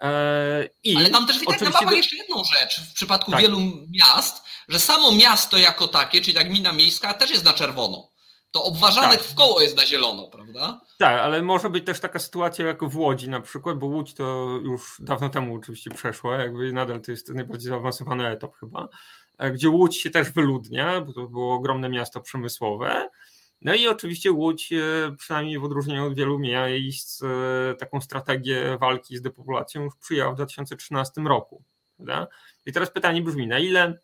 E, 0.00 0.68
I 0.84 0.96
Ale 0.96 1.10
tam 1.10 1.26
też 1.26 1.40
widać 1.40 1.60
na 1.60 1.70
mapach 1.70 1.96
jeszcze 1.96 2.16
jedną 2.16 2.44
rzecz 2.44 2.80
w 2.80 2.94
przypadku 2.94 3.30
tak. 3.30 3.40
wielu 3.40 3.60
miast, 3.90 4.44
że 4.68 4.80
samo 4.80 5.12
miasto 5.12 5.58
jako 5.58 5.88
takie, 5.88 6.20
czyli 6.20 6.34
tak 6.34 6.48
gmina 6.48 6.72
miejska, 6.72 7.14
też 7.14 7.30
jest 7.30 7.44
na 7.44 7.52
czerwono. 7.52 8.10
To 8.50 8.64
obważane 8.64 9.16
tak. 9.16 9.22
w 9.22 9.34
koło 9.34 9.60
jest 9.60 9.76
na 9.76 9.86
zielono, 9.86 10.28
prawda? 10.28 10.80
Tak, 10.98 11.20
ale 11.20 11.42
może 11.42 11.70
być 11.70 11.86
też 11.86 12.00
taka 12.00 12.18
sytuacja 12.18 12.66
jak 12.66 12.84
w 12.84 12.96
Łodzi 12.96 13.28
na 13.28 13.40
przykład, 13.40 13.78
bo 13.78 13.86
Łódź 13.86 14.14
to 14.14 14.58
już 14.62 14.96
dawno 14.98 15.28
temu 15.28 15.56
oczywiście 15.56 15.90
przeszła, 15.90 16.36
jakby 16.36 16.72
nadal 16.72 17.00
to 17.00 17.10
jest 17.10 17.28
najbardziej 17.28 17.70
zaawansowany 17.70 18.28
etap 18.28 18.56
chyba, 18.56 18.88
e, 19.38 19.50
gdzie 19.50 19.68
Łódź 19.68 19.96
się 19.96 20.10
też 20.10 20.30
wyludnia, 20.30 21.00
bo 21.00 21.12
to 21.12 21.26
było 21.26 21.54
ogromne 21.54 21.88
miasto 21.88 22.20
przemysłowe, 22.20 23.08
no 23.60 23.74
i 23.74 23.88
oczywiście 23.88 24.32
Łódź, 24.32 24.72
e, 24.72 25.14
przynajmniej 25.18 25.58
w 25.58 25.64
odróżnieniu 25.64 26.06
od 26.06 26.14
wielu 26.14 26.38
miejsc, 26.38 27.22
e, 27.22 27.74
taką 27.74 28.00
strategię 28.00 28.78
walki 28.80 29.16
z 29.16 29.22
depopulacją 29.22 29.82
już 29.82 29.96
przyjęła 29.96 30.32
w 30.32 30.34
2013 30.34 31.26
roku. 31.26 31.62
Prawda? 31.96 32.26
I 32.66 32.72
teraz 32.72 32.90
pytanie 32.90 33.22
brzmi, 33.22 33.46
na 33.46 33.58
ile, 33.58 33.98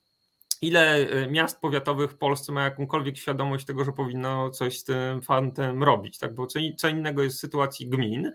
ile 0.62 0.94
e, 0.96 1.30
miast 1.30 1.60
powiatowych 1.60 2.10
w 2.10 2.16
Polsce 2.16 2.52
ma 2.52 2.64
jakąkolwiek 2.64 3.16
świadomość 3.16 3.66
tego, 3.66 3.84
że 3.84 3.92
powinno 3.92 4.50
coś 4.50 4.78
z 4.78 4.84
tym 4.84 5.22
fantem 5.22 5.82
robić? 5.82 6.18
Tak? 6.18 6.34
Bo 6.34 6.46
co, 6.46 6.58
co 6.76 6.88
innego 6.88 7.22
jest 7.22 7.36
w 7.36 7.40
sytuacji 7.40 7.88
gmin 7.88 8.32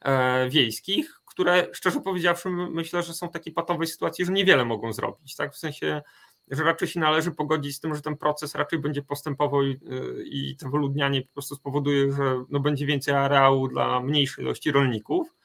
e, 0.00 0.48
wiejskich, 0.48 1.20
które 1.26 1.66
szczerze 1.72 2.00
powiedziawszy 2.00 2.50
myślę, 2.50 3.02
że 3.02 3.14
są 3.14 3.28
w 3.28 3.32
takiej 3.32 3.52
patowej 3.52 3.86
sytuacji, 3.86 4.24
że 4.24 4.32
niewiele 4.32 4.64
mogą 4.64 4.92
zrobić. 4.92 5.36
Tak? 5.36 5.54
W 5.54 5.58
sensie 5.58 6.02
że 6.50 6.64
raczej 6.64 6.88
się 6.88 7.00
należy 7.00 7.30
pogodzić 7.30 7.76
z 7.76 7.80
tym, 7.80 7.94
że 7.94 8.02
ten 8.02 8.16
proces 8.16 8.54
raczej 8.54 8.78
będzie 8.78 9.02
postępował 9.02 9.62
i, 9.62 9.78
i 10.24 10.56
to 10.56 10.70
wyludnianie 10.70 11.22
po 11.22 11.32
prostu 11.32 11.54
spowoduje, 11.54 12.12
że 12.12 12.44
no 12.48 12.60
będzie 12.60 12.86
więcej 12.86 13.14
areału 13.14 13.68
dla 13.68 14.00
mniejszej 14.00 14.44
ilości 14.44 14.72
rolników. 14.72 15.36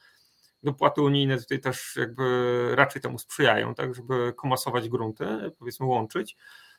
Dopłaty 0.62 1.02
unijne 1.02 1.38
tutaj 1.38 1.60
też 1.60 1.96
jakby 1.96 2.70
raczej 2.74 3.02
temu 3.02 3.18
sprzyjają, 3.18 3.74
tak, 3.74 3.94
żeby 3.94 4.32
komasować 4.36 4.88
grunty, 4.88 5.26
powiedzmy 5.58 5.86
łączyć. 5.86 6.36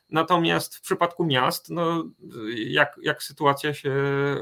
Natomiast 0.10 0.76
w 0.76 0.82
przypadku 0.82 1.26
miast, 1.26 1.70
no, 1.70 2.04
jak, 2.56 3.00
jak 3.02 3.24
sytuacja 3.24 3.74
się 3.74 3.92
e, 3.92 4.40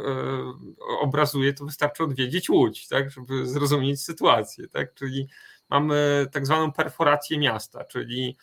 obrazuje, 0.99 1.53
to 1.53 1.65
wystarczy 1.65 2.03
odwiedzić 2.03 2.49
Łódź, 2.49 2.88
tak, 2.88 3.11
żeby 3.11 3.45
zrozumieć 3.45 4.01
sytuację. 4.01 4.67
Tak? 4.67 4.93
Czyli 4.93 5.28
mamy 5.69 6.28
tak 6.32 6.45
zwaną 6.45 6.71
perforację 6.71 7.39
miasta, 7.39 7.86
czyli 7.86 8.38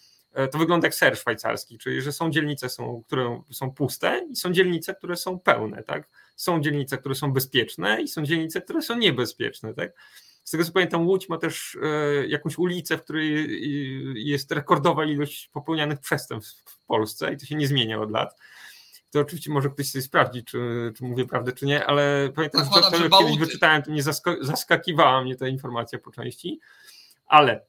to 0.52 0.58
wygląda 0.58 0.86
jak 0.86 0.94
ser 0.94 1.16
szwajcarski, 1.16 1.78
czyli 1.78 2.02
że 2.02 2.12
są 2.12 2.30
dzielnice, 2.30 2.68
są, 2.68 3.02
które 3.06 3.42
są 3.50 3.70
puste 3.70 4.26
i 4.30 4.36
są 4.36 4.52
dzielnice, 4.52 4.94
które 4.94 5.16
są 5.16 5.38
pełne, 5.38 5.82
tak? 5.82 6.08
Są 6.36 6.60
dzielnice, 6.60 6.98
które 6.98 7.14
są 7.14 7.32
bezpieczne 7.32 8.02
i 8.02 8.08
są 8.08 8.24
dzielnice, 8.24 8.60
które 8.60 8.82
są 8.82 8.96
niebezpieczne, 8.96 9.74
tak? 9.74 9.92
Z 10.44 10.50
tego 10.50 10.64
co 10.64 10.72
pamiętam, 10.72 11.06
Łódź 11.06 11.28
ma 11.28 11.38
też 11.38 11.78
jakąś 12.28 12.58
ulicę, 12.58 12.98
w 12.98 13.02
której 13.02 13.48
jest 14.26 14.52
rekordowa 14.52 15.04
ilość 15.04 15.48
popełnianych 15.48 16.00
przestępstw 16.00 16.62
w 16.70 16.86
Polsce 16.86 17.32
i 17.32 17.36
to 17.36 17.46
się 17.46 17.54
nie 17.54 17.68
zmienia 17.68 18.00
od 18.00 18.10
lat 18.10 18.34
to 19.14 19.20
oczywiście 19.20 19.50
może 19.50 19.70
ktoś 19.70 19.90
sobie 19.90 20.02
sprawdzić, 20.02 20.46
czy, 20.46 20.92
czy 20.96 21.04
mówię 21.04 21.26
prawdę, 21.26 21.52
czy 21.52 21.66
nie, 21.66 21.86
ale 21.86 22.32
pamiętam, 22.34 22.64
że 22.64 22.70
to, 22.70 23.08
to 23.08 23.18
kiedyś 23.18 23.38
wyczytałem, 23.38 23.82
to 23.82 23.90
mnie 23.90 24.02
zaskakiwała 24.40 25.22
mnie 25.22 25.36
ta 25.36 25.48
informacja 25.48 25.98
po 25.98 26.10
części, 26.10 26.60
ale 27.26 27.66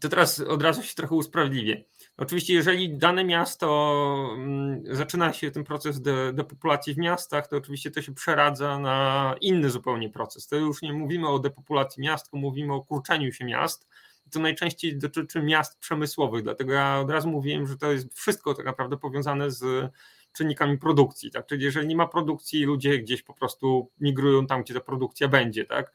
to 0.00 0.08
teraz 0.08 0.40
od 0.40 0.62
razu 0.62 0.82
się 0.82 0.94
trochę 0.94 1.14
usprawiedliwię. 1.14 1.84
Oczywiście, 2.16 2.54
jeżeli 2.54 2.98
dane 2.98 3.24
miasto 3.24 4.30
mm, 4.34 4.82
zaczyna 4.96 5.32
się 5.32 5.50
ten 5.50 5.64
proces 5.64 6.00
de, 6.00 6.32
depopulacji 6.32 6.94
w 6.94 6.98
miastach, 6.98 7.48
to 7.48 7.56
oczywiście 7.56 7.90
to 7.90 8.02
się 8.02 8.14
przeradza 8.14 8.78
na 8.78 9.34
inny 9.40 9.70
zupełnie 9.70 10.10
proces. 10.10 10.46
To 10.46 10.56
już 10.56 10.82
nie 10.82 10.92
mówimy 10.92 11.28
o 11.28 11.38
depopulacji 11.38 12.02
miast, 12.02 12.24
tylko 12.24 12.36
mówimy 12.36 12.74
o 12.74 12.80
kurczeniu 12.80 13.32
się 13.32 13.44
miast. 13.44 13.88
To 14.30 14.40
najczęściej 14.40 14.98
dotyczy 14.98 15.42
miast 15.42 15.78
przemysłowych, 15.78 16.42
dlatego 16.42 16.72
ja 16.72 17.00
od 17.00 17.10
razu 17.10 17.28
mówiłem, 17.28 17.66
że 17.66 17.76
to 17.76 17.92
jest 17.92 18.14
wszystko 18.14 18.54
tak 18.54 18.66
naprawdę 18.66 18.96
powiązane 18.96 19.50
z 19.50 19.90
czynnikami 20.32 20.78
produkcji, 20.78 21.30
tak? 21.30 21.46
Czyli 21.46 21.64
jeżeli 21.64 21.86
nie 21.86 21.96
ma 21.96 22.06
produkcji, 22.06 22.64
ludzie 22.64 22.98
gdzieś 22.98 23.22
po 23.22 23.34
prostu 23.34 23.90
migrują 24.00 24.46
tam, 24.46 24.62
gdzie 24.62 24.74
ta 24.74 24.80
produkcja 24.80 25.28
będzie, 25.28 25.64
tak? 25.64 25.92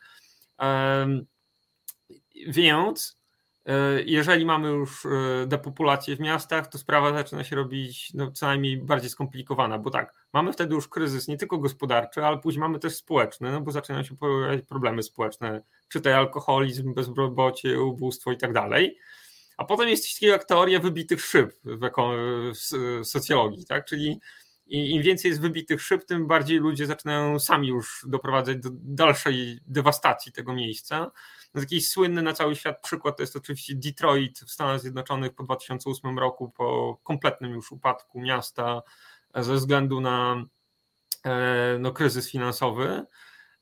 Więc 2.48 3.25
jeżeli 4.06 4.46
mamy 4.46 4.68
już 4.68 5.06
e, 5.06 5.10
depopulację 5.48 6.16
w 6.16 6.20
miastach, 6.20 6.68
to 6.68 6.78
sprawa 6.78 7.14
zaczyna 7.14 7.44
się 7.44 7.56
robić 7.56 8.14
no, 8.14 8.32
co 8.32 8.46
najmniej 8.46 8.78
bardziej 8.78 9.10
skomplikowana, 9.10 9.80
bo 9.80 9.90
tak, 9.90 10.14
mamy 10.34 10.54
wtedy 10.54 10.76
już 10.76 10.88
kryzys 10.88 11.28
nie 11.28 11.38
tylko 11.38 11.58
gospodarczy, 11.58 12.26
ale 12.26 12.38
później 12.38 12.60
mamy 12.60 12.80
też 12.80 12.96
społeczny, 12.96 13.52
no 13.52 13.62
bo 13.62 13.72
zaczynają 13.72 14.04
się 14.04 14.18
pojawiać 14.18 14.66
problemy 14.66 15.04
społeczne, 15.04 15.62
czytaj 15.90 16.14
alkoholizm, 16.14 16.94
bezrobocie, 16.94 17.82
ubóstwo 17.82 18.32
i 18.32 18.38
tak 18.38 18.54
dalej. 18.54 18.98
A 19.58 19.66
potem 19.66 19.90
jest 19.90 20.04
coś 20.04 20.14
takiego 20.14 20.34
jak 20.34 20.46
teoria 20.46 20.80
wybitych 20.80 21.22
szyb 21.22 21.56
w, 21.64 21.90
w 23.04 23.06
socjologii, 23.08 23.66
tak? 23.66 23.86
Czyli 23.86 24.20
im 24.68 25.02
więcej 25.02 25.30
jest 25.30 25.42
wybitych 25.42 25.82
szyb, 25.82 26.06
tym 26.06 26.28
bardziej 26.28 26.58
ludzie 26.58 26.86
zaczynają 26.86 27.40
sami 27.40 27.68
już 27.68 28.06
doprowadzać 28.08 28.58
do 28.58 28.70
dalszej 28.74 29.60
dewastacji 29.68 30.32
tego 30.32 30.54
miejsca. 30.54 31.12
No, 31.56 31.62
jakiś 31.62 31.90
słynny 31.90 32.22
na 32.22 32.34
cały 32.34 32.56
świat 32.56 32.82
przykład 32.82 33.18
to 33.18 33.24
jest 33.24 33.36
oczywiście 33.36 33.76
Detroit 33.76 34.40
w 34.40 34.52
Stanach 34.52 34.80
Zjednoczonych 34.80 35.34
po 35.34 35.44
2008 35.44 36.20
roku, 36.20 36.50
po 36.50 36.98
kompletnym 37.04 37.52
już 37.52 37.72
upadku 37.72 38.22
miasta 38.22 38.82
ze 39.36 39.56
względu 39.56 40.02
na 40.02 40.46
e, 41.26 41.78
no, 41.80 41.92
kryzys 41.92 42.32
finansowy. 42.32 43.06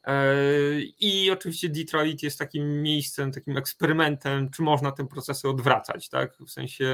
E, 0.03 0.35
I 0.99 1.31
oczywiście 1.31 1.69
Detroit 1.69 2.23
jest 2.23 2.39
takim 2.39 2.81
miejscem, 2.81 3.31
takim 3.31 3.57
eksperymentem, 3.57 4.49
czy 4.49 4.61
można 4.61 4.91
te 4.91 5.07
procesy 5.07 5.49
odwracać, 5.49 6.09
tak? 6.09 6.37
W 6.37 6.49
sensie 6.49 6.87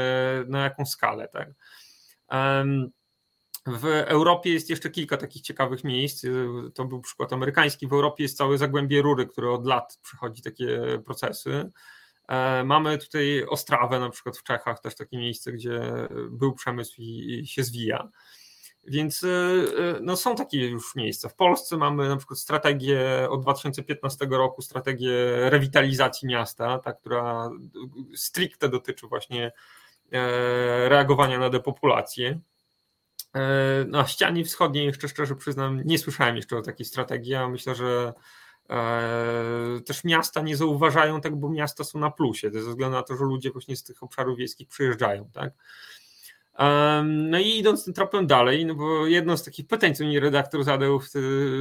na 0.47 0.64
jaką 0.64 0.86
skalę, 0.86 1.28
tak? 1.28 1.50
W 3.70 3.86
Europie 3.86 4.53
jest 4.53 4.70
jeszcze 4.70 4.89
kilka 4.89 5.17
takich 5.17 5.41
ciekawych 5.41 5.84
miejsc. 5.84 6.26
To 6.74 6.86
był 6.86 7.01
przykład 7.01 7.34
amerykański. 7.34 7.88
W 7.88 7.93
Europie 7.93 8.24
jest 8.24 8.38
całe 8.38 8.57
zagłębie 8.57 9.01
rury, 9.01 9.26
które 9.26 9.51
od 9.51 9.65
lat 9.65 9.99
przechodzi 10.03 10.41
takie 10.41 11.01
procesy. 11.05 11.72
E, 12.28 12.63
mamy 12.63 12.97
tutaj 12.97 13.45
Ostrawę, 13.49 13.99
na 13.99 14.09
przykład 14.09 14.38
w 14.38 14.43
Czechach, 14.43 14.80
też 14.80 14.95
takie 14.95 15.17
miejsce, 15.17 15.51
gdzie 15.51 15.82
był 16.30 16.53
przemysł 16.53 16.95
i 16.97 17.43
się 17.47 17.63
zwija. 17.63 18.09
Więc 18.88 19.24
e, 19.24 19.28
e, 19.28 19.99
no, 20.01 20.17
są 20.17 20.36
takie 20.36 20.67
już 20.70 20.95
miejsca. 20.95 21.30
W 21.30 21.36
Polsce 21.36 21.78
mamy 21.78 22.09
na 22.09 22.17
przykład 22.17 22.39
strategię 22.39 23.28
od 23.30 23.41
2015 23.41 24.28
roku, 24.30 24.61
strategię 24.61 25.11
rewitalizacji 25.49 26.28
miasta, 26.28 26.80
ta, 26.80 26.93
która 26.93 27.49
stricte 28.15 28.70
dotyczy 28.70 29.07
właśnie 29.07 29.51
reagowania 30.88 31.39
na 31.39 31.49
depopulację. 31.49 32.39
Na 33.88 34.07
ścianie 34.07 34.45
wschodniej, 34.45 34.86
jeszcze 34.86 35.07
szczerze 35.07 35.36
przyznam, 35.36 35.82
nie 35.86 35.97
słyszałem 35.97 36.36
jeszcze 36.36 36.57
o 36.57 36.61
takiej 36.61 36.86
strategii, 36.86 37.36
a 37.36 37.49
myślę, 37.49 37.75
że 37.75 38.13
też 39.86 40.03
miasta 40.03 40.41
nie 40.41 40.57
zauważają 40.57 41.21
tego, 41.21 41.36
bo 41.36 41.49
miasta 41.49 41.84
są 41.84 41.99
na 41.99 42.11
plusie, 42.11 42.51
ze 42.51 42.59
względu 42.59 42.97
na 42.97 43.03
to, 43.03 43.15
że 43.15 43.23
ludzie 43.23 43.51
właśnie 43.51 43.75
z 43.75 43.84
tych 43.84 44.03
obszarów 44.03 44.38
wiejskich 44.38 44.67
przyjeżdżają, 44.67 45.30
tak? 45.34 45.53
No 47.03 47.39
i 47.39 47.57
idąc 47.57 47.86
tym 47.86 47.93
tropem 47.93 48.27
dalej, 48.27 48.65
no 48.65 48.75
bo 48.75 49.07
jedno 49.07 49.38
z 49.38 49.43
takich 49.43 49.67
pytań, 49.67 49.95
co 49.95 50.03
mi 50.03 50.19
redaktor 50.19 50.63
zadał 50.63 50.99
w, 50.99 51.09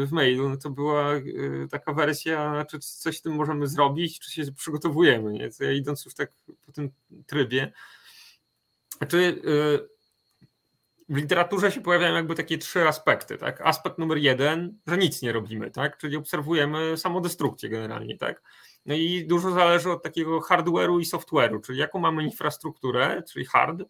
w 0.07 0.13
mailu, 0.13 0.49
no 0.49 0.57
to 0.57 0.71
była 0.71 1.15
e, 1.15 1.23
taka 1.71 1.93
wersja, 1.93 2.65
czy 2.71 2.79
coś 2.79 3.19
z 3.19 3.23
tym 3.23 3.33
możemy 3.33 3.67
zrobić, 3.67 4.21
czy 4.21 4.31
się 4.31 4.53
przygotowujemy, 4.53 5.33
nie? 5.33 5.51
Ja 5.61 5.73
idąc 5.73 6.05
już 6.05 6.15
tak 6.15 6.33
po 6.67 6.73
tym 6.73 6.91
trybie, 7.27 7.73
znaczy 8.99 9.43
w 11.09 11.17
literaturze 11.17 11.73
się 11.73 11.81
pojawiają 11.81 12.15
jakby 12.15 12.35
takie 12.35 12.59
trzy 12.59 12.89
aspekty, 12.89 13.39
tak? 13.39 13.61
Aspekt 13.61 13.99
numer 13.99 14.19
jeden, 14.19 14.79
że 14.87 14.99
nic 14.99 15.23
nie 15.23 15.33
robimy, 15.33 15.71
tak? 15.71 15.99
Czyli 15.99 16.17
obserwujemy 16.17 16.97
samodestrukcję 16.97 17.69
generalnie, 17.69 18.19
tak? 18.19 18.43
No 18.87 18.95
i 18.95 19.27
dużo 19.27 19.51
zależy 19.51 19.91
od 19.93 20.03
takiego 20.03 20.41
hardware'u 20.41 21.01
i 21.01 21.05
software'u, 21.05 21.61
czyli 21.61 21.79
jaką 21.79 21.99
mamy 21.99 22.25
infrastrukturę, 22.25 23.23
czyli 23.33 23.45
hard, 23.45 23.83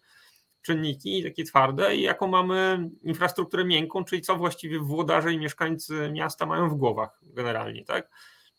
czynniki 0.63 1.23
takie 1.23 1.45
twarde 1.45 1.97
i 1.97 2.03
jaką 2.03 2.27
mamy 2.27 2.91
infrastrukturę 3.03 3.65
miękką, 3.65 4.05
czyli 4.05 4.23
co 4.23 4.37
właściwie 4.37 4.79
włodarze 4.79 5.33
i 5.33 5.39
mieszkańcy 5.39 6.11
miasta 6.13 6.47
mają 6.47 6.69
w 6.69 6.75
głowach 6.75 7.21
generalnie, 7.23 7.85
tak? 7.85 8.11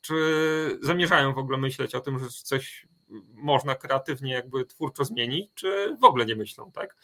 Czy 0.01 0.13
zamierzają 0.81 1.33
w 1.33 1.37
ogóle 1.37 1.57
myśleć 1.57 1.95
o 1.95 1.99
tym, 1.99 2.19
że 2.19 2.25
coś 2.29 2.87
można 3.33 3.75
kreatywnie 3.75 4.33
jakby 4.33 4.65
twórczo 4.65 5.05
zmienić, 5.05 5.51
czy 5.55 5.97
w 6.01 6.03
ogóle 6.03 6.25
nie 6.25 6.35
myślą, 6.35 6.71
tak? 6.71 6.95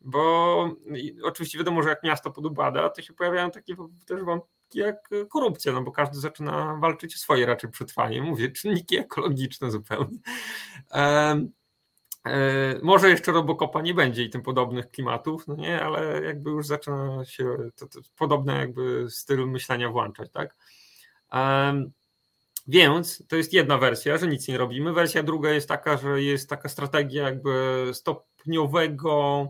Bo 0.00 0.74
oczywiście 1.22 1.58
wiadomo, 1.58 1.82
że 1.82 1.88
jak 1.88 2.02
miasto 2.02 2.30
podubada, 2.30 2.88
to 2.88 3.02
się 3.02 3.12
pojawiają 3.12 3.50
takie 3.50 3.74
też 4.06 4.22
wątki 4.22 4.78
jak 4.78 5.08
korupcja, 5.28 5.72
no 5.72 5.82
bo 5.82 5.92
każdy 5.92 6.18
zaczyna 6.18 6.78
walczyć 6.80 7.14
o 7.14 7.18
swoje 7.18 7.46
raczej 7.46 7.70
przetrwanie. 7.70 8.22
Mówię, 8.22 8.50
czynniki 8.50 8.98
ekologiczne 8.98 9.70
zupełnie. 9.70 10.18
E, 12.26 12.80
może 12.82 13.10
jeszcze 13.10 13.32
Robocopa 13.32 13.82
nie 13.82 13.94
będzie 13.94 14.24
i 14.24 14.30
tym 14.30 14.42
podobnych 14.42 14.90
klimatów, 14.90 15.46
no 15.48 15.54
nie, 15.54 15.82
ale 15.82 16.22
jakby 16.24 16.50
już 16.50 16.66
zaczyna 16.66 17.24
się 17.24 17.56
to, 17.76 17.86
to 18.16 18.44
jakby 18.46 19.06
styl 19.10 19.48
myślenia 19.48 19.88
włączać, 19.88 20.30
tak? 20.30 20.56
Um, 21.32 21.92
więc 22.68 23.26
to 23.28 23.36
jest 23.36 23.52
jedna 23.52 23.78
wersja, 23.78 24.18
że 24.18 24.26
nic 24.26 24.48
nie 24.48 24.58
robimy. 24.58 24.92
Wersja 24.92 25.22
druga 25.22 25.50
jest 25.50 25.68
taka, 25.68 25.96
że 25.96 26.22
jest 26.22 26.48
taka 26.48 26.68
strategia 26.68 27.22
jakby 27.22 27.86
stopniowego 27.92 29.48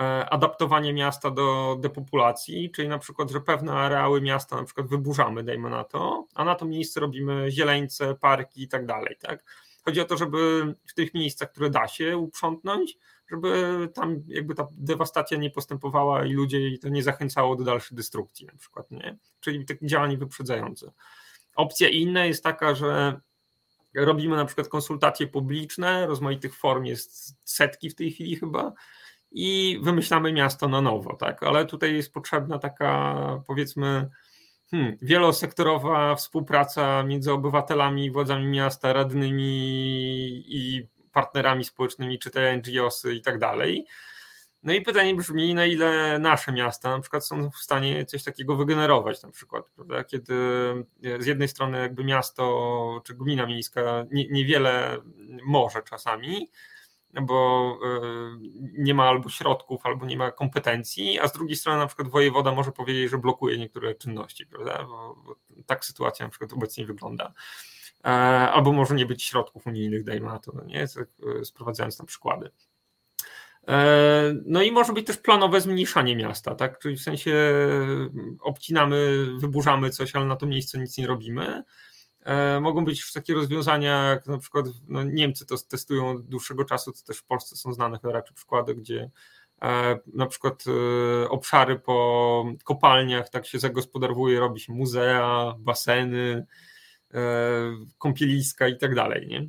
e, 0.00 0.30
adaptowania 0.30 0.92
miasta 0.92 1.30
do 1.30 1.76
depopulacji, 1.80 2.70
czyli 2.70 2.88
na 2.88 2.98
przykład, 2.98 3.30
że 3.30 3.40
pewne 3.40 3.72
areały 3.72 4.20
miasta 4.20 4.56
na 4.56 4.64
przykład 4.64 4.86
wyburzamy, 4.86 5.42
dajmy 5.42 5.70
na 5.70 5.84
to, 5.84 6.26
a 6.34 6.44
na 6.44 6.54
to 6.54 6.64
miejsce 6.64 7.00
robimy 7.00 7.50
zieleńce, 7.50 8.14
parki 8.14 8.62
i 8.62 8.68
tak 8.68 8.86
dalej, 8.86 9.16
tak? 9.20 9.44
Chodzi 9.84 10.00
o 10.00 10.04
to, 10.04 10.16
żeby 10.16 10.74
w 10.86 10.94
tych 10.94 11.14
miejscach, 11.14 11.52
które 11.52 11.70
da 11.70 11.88
się 11.88 12.18
uprzątnąć, 12.18 12.98
żeby 13.30 13.88
tam 13.94 14.22
jakby 14.28 14.54
ta 14.54 14.66
dewastacja 14.72 15.38
nie 15.38 15.50
postępowała 15.50 16.26
i 16.26 16.32
ludzie 16.32 16.78
to 16.78 16.88
nie 16.88 17.02
zachęcało 17.02 17.56
do 17.56 17.64
dalszej 17.64 17.96
destrukcji 17.96 18.46
na 18.46 18.52
przykład, 18.58 18.90
nie? 18.90 19.18
Czyli 19.40 19.64
takie 19.64 19.86
działanie 19.86 20.18
wyprzedzające. 20.18 20.92
Opcja 21.56 21.88
inna 21.88 22.24
jest 22.24 22.44
taka, 22.44 22.74
że 22.74 23.20
robimy 23.94 24.36
na 24.36 24.44
przykład 24.44 24.68
konsultacje 24.68 25.26
publiczne, 25.26 26.06
rozmaitych 26.06 26.56
form 26.56 26.84
jest 26.84 27.36
setki 27.44 27.90
w 27.90 27.94
tej 27.94 28.10
chwili 28.10 28.36
chyba 28.36 28.72
i 29.30 29.80
wymyślamy 29.82 30.32
miasto 30.32 30.68
na 30.68 30.80
nowo, 30.80 31.16
tak? 31.16 31.42
Ale 31.42 31.66
tutaj 31.66 31.94
jest 31.94 32.12
potrzebna 32.12 32.58
taka 32.58 33.42
powiedzmy 33.46 34.10
Hmm, 34.70 34.96
wielosektorowa 35.02 36.14
współpraca 36.14 37.02
między 37.02 37.32
obywatelami, 37.32 38.10
władzami 38.10 38.46
miasta, 38.46 38.92
radnymi 38.92 40.44
i 40.46 40.88
partnerami 41.12 41.64
społecznymi, 41.64 42.18
czy 42.18 42.30
te 42.30 42.56
NGOsy 42.56 43.14
i 43.14 43.22
tak 43.22 43.38
dalej. 43.38 43.86
No 44.62 44.72
i 44.72 44.82
pytanie 44.82 45.14
brzmi, 45.14 45.54
na 45.54 45.66
ile 45.66 46.18
nasze 46.18 46.52
miasta 46.52 46.90
na 46.90 47.00
przykład 47.00 47.26
są 47.26 47.50
w 47.50 47.56
stanie 47.56 48.04
coś 48.04 48.24
takiego 48.24 48.56
wygenerować 48.56 49.22
na 49.22 49.30
przykład, 49.30 49.70
prawda? 49.70 50.04
kiedy 50.04 50.34
z 51.18 51.26
jednej 51.26 51.48
strony 51.48 51.78
jakby 51.78 52.04
miasto 52.04 53.02
czy 53.04 53.14
gmina 53.14 53.46
miejska 53.46 54.04
nie, 54.10 54.28
niewiele 54.28 54.98
może 55.44 55.82
czasami, 55.82 56.50
bo 57.14 57.78
e, 57.84 58.00
nie 58.78 58.94
ma 58.94 59.08
albo 59.08 59.28
środków, 59.28 59.86
albo 59.86 60.06
nie 60.06 60.16
ma 60.16 60.30
kompetencji, 60.30 61.20
a 61.20 61.28
z 61.28 61.32
drugiej 61.32 61.56
strony 61.56 61.78
na 61.78 61.86
przykład 61.86 62.08
wojewoda 62.08 62.52
może 62.52 62.72
powiedzieć, 62.72 63.10
że 63.10 63.18
blokuje 63.18 63.58
niektóre 63.58 63.94
czynności, 63.94 64.46
prawda? 64.46 64.84
Bo, 64.84 65.16
bo 65.26 65.36
tak 65.66 65.84
sytuacja 65.84 66.26
na 66.26 66.30
przykład 66.30 66.52
obecnie 66.52 66.86
wygląda. 66.86 67.32
E, 68.04 68.08
albo 68.50 68.72
może 68.72 68.94
nie 68.94 69.06
być 69.06 69.24
środków 69.24 69.66
unijnych, 69.66 70.04
dajmy 70.04 70.26
na 70.26 70.38
to, 70.38 70.52
no 70.54 70.64
nie? 70.64 70.82
E, 70.82 71.44
sprowadzając 71.44 71.98
na 71.98 72.04
przykłady. 72.04 72.50
No 74.46 74.62
i 74.62 74.72
może 74.72 74.92
być 74.92 75.06
też 75.06 75.16
planowe 75.16 75.60
zmniejszanie 75.60 76.16
miasta, 76.16 76.54
tak? 76.54 76.78
Czyli 76.78 76.96
w 76.96 77.02
sensie 77.02 77.52
obcinamy, 78.40 79.26
wyburzamy 79.38 79.90
coś, 79.90 80.14
ale 80.14 80.24
na 80.24 80.36
to 80.36 80.46
miejsce 80.46 80.78
nic 80.78 80.98
nie 80.98 81.06
robimy 81.06 81.62
E, 81.62 81.62
mogą 82.60 82.84
być 82.84 83.12
takie 83.12 83.34
rozwiązania, 83.34 84.02
jak 84.08 84.26
na 84.26 84.38
przykład 84.38 84.66
no 84.88 85.02
Niemcy 85.02 85.46
to 85.46 85.58
testują 85.58 86.10
od 86.10 86.26
dłuższego 86.26 86.64
czasu, 86.64 86.92
to 86.92 86.98
też 87.06 87.18
w 87.18 87.24
Polsce 87.24 87.56
są 87.56 87.72
znane 87.72 87.98
chyba 87.98 88.12
raczej 88.12 88.34
przykłady, 88.34 88.74
gdzie 88.74 89.10
e, 89.62 89.98
na 90.06 90.26
przykład 90.26 90.64
e, 90.66 91.28
obszary 91.28 91.78
po 91.78 92.44
kopalniach 92.64 93.28
tak 93.28 93.46
się 93.46 93.58
zagospodarowuje, 93.58 94.40
robi 94.40 94.60
się 94.60 94.72
muzea, 94.72 95.54
baseny, 95.58 96.46
kąpieliska 97.98 98.68
i 98.68 98.78
tak 98.78 98.94
dalej, 98.94 99.26
nie? 99.26 99.48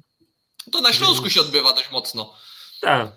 To 0.71 0.81
na 0.81 0.93
Śląsku 0.93 1.29
się 1.29 1.41
odbywa 1.41 1.73
dość 1.73 1.91
mocno. 1.91 2.33
Tak. 2.81 3.11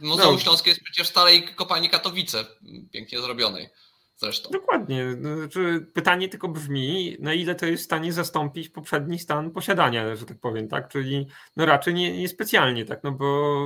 Muzeum 0.00 0.34
no. 0.34 0.40
Śląskie 0.40 0.70
jest 0.70 0.82
przecież 0.82 1.06
w 1.06 1.10
starej 1.10 1.54
kopalni 1.54 1.90
Katowice, 1.90 2.44
pięknie 2.92 3.20
zrobionej 3.20 3.70
zresztą. 4.16 4.50
Dokładnie. 4.50 5.12
Znaczy, 5.12 5.86
pytanie 5.94 6.28
tylko 6.28 6.48
brzmi, 6.48 7.16
na 7.20 7.34
ile 7.34 7.54
to 7.54 7.66
jest 7.66 7.82
w 7.82 7.86
stanie 7.86 8.12
zastąpić 8.12 8.68
poprzedni 8.68 9.18
stan 9.18 9.50
posiadania, 9.50 10.16
że 10.16 10.26
tak 10.26 10.38
powiem, 10.38 10.68
tak? 10.68 10.88
Czyli 10.88 11.26
no 11.56 11.66
raczej 11.66 11.94
nie, 11.94 12.18
niespecjalnie, 12.18 12.84
tak? 12.84 13.04
No 13.04 13.12
bo 13.12 13.56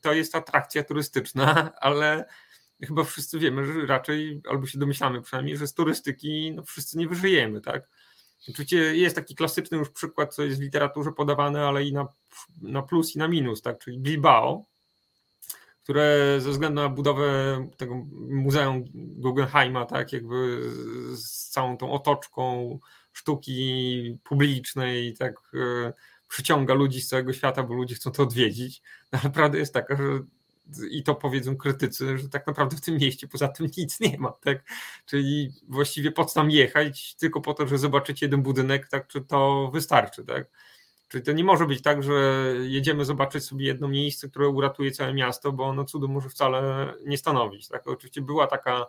to 0.00 0.12
jest 0.12 0.34
atrakcja 0.34 0.84
turystyczna, 0.84 1.70
ale 1.80 2.24
chyba 2.82 3.04
wszyscy 3.04 3.38
wiemy, 3.38 3.66
że 3.66 3.86
raczej, 3.86 4.40
albo 4.48 4.66
się 4.66 4.78
domyślamy 4.78 5.22
przynajmniej, 5.22 5.56
że 5.56 5.66
z 5.66 5.74
turystyki 5.74 6.52
no, 6.54 6.62
wszyscy 6.62 6.98
nie 6.98 7.08
wyżyjemy, 7.08 7.60
tak? 7.60 7.88
Oczywiście 8.48 8.76
jest 8.76 9.16
taki 9.16 9.34
klasyczny 9.34 9.78
już 9.78 9.90
przykład, 9.90 10.34
co 10.34 10.42
jest 10.42 10.58
w 10.58 10.62
literaturze 10.62 11.12
podawane, 11.12 11.66
ale 11.66 11.84
i 11.84 11.92
na, 11.92 12.08
na 12.62 12.82
plus 12.82 13.14
i 13.14 13.18
na 13.18 13.28
minus, 13.28 13.62
tak? 13.62 13.78
Czyli 13.78 13.98
Bilbao, 13.98 14.64
które 15.82 16.36
ze 16.40 16.50
względu 16.50 16.82
na 16.82 16.88
budowę 16.88 17.58
tego 17.76 17.94
Muzeum 18.28 18.84
Guggenheima, 18.94 19.86
tak, 19.86 20.12
jakby 20.12 20.60
z 21.14 21.48
całą 21.48 21.76
tą 21.76 21.92
otoczką 21.92 22.78
sztuki 23.12 24.18
publicznej, 24.24 25.14
tak, 25.14 25.34
e, 25.54 25.92
przyciąga 26.28 26.74
ludzi 26.74 27.00
z 27.00 27.08
całego 27.08 27.32
świata, 27.32 27.62
bo 27.62 27.74
ludzie 27.74 27.94
chcą 27.94 28.10
to 28.10 28.22
odwiedzić. 28.22 28.82
No, 29.12 29.18
ale 29.22 29.32
prawda 29.32 29.58
jest 29.58 29.74
taka, 29.74 29.96
że 29.96 30.02
i 30.90 31.02
to 31.02 31.14
powiedzą 31.14 31.56
krytycy, 31.56 32.18
że 32.18 32.28
tak 32.28 32.46
naprawdę 32.46 32.76
w 32.76 32.80
tym 32.80 32.96
mieście 32.96 33.28
poza 33.28 33.48
tym 33.48 33.68
nic 33.76 34.00
nie 34.00 34.18
ma, 34.18 34.32
tak? 34.32 34.64
Czyli 35.06 35.52
właściwie 35.68 36.12
po 36.12 36.24
co 36.24 36.34
tam 36.34 36.50
jechać, 36.50 37.14
tylko 37.14 37.40
po 37.40 37.54
to, 37.54 37.66
że 37.66 37.78
zobaczycie 37.78 38.26
jeden 38.26 38.42
budynek, 38.42 38.88
tak, 38.88 39.06
czy 39.06 39.20
to 39.20 39.70
wystarczy, 39.74 40.24
tak? 40.24 40.48
Czyli 41.12 41.24
to 41.24 41.32
nie 41.32 41.44
może 41.44 41.66
być 41.66 41.82
tak, 41.82 42.02
że 42.02 42.12
jedziemy 42.60 43.04
zobaczyć 43.04 43.44
sobie 43.44 43.66
jedno 43.66 43.88
miejsce, 43.88 44.28
które 44.28 44.48
uratuje 44.48 44.90
całe 44.90 45.14
miasto, 45.14 45.52
bo 45.52 45.64
ono 45.64 45.84
cudu 45.84 46.08
może 46.08 46.28
wcale 46.28 46.92
nie 47.06 47.18
stanowić. 47.18 47.68
Tak? 47.68 47.88
Oczywiście 47.88 48.20
była 48.20 48.46
taka 48.46 48.86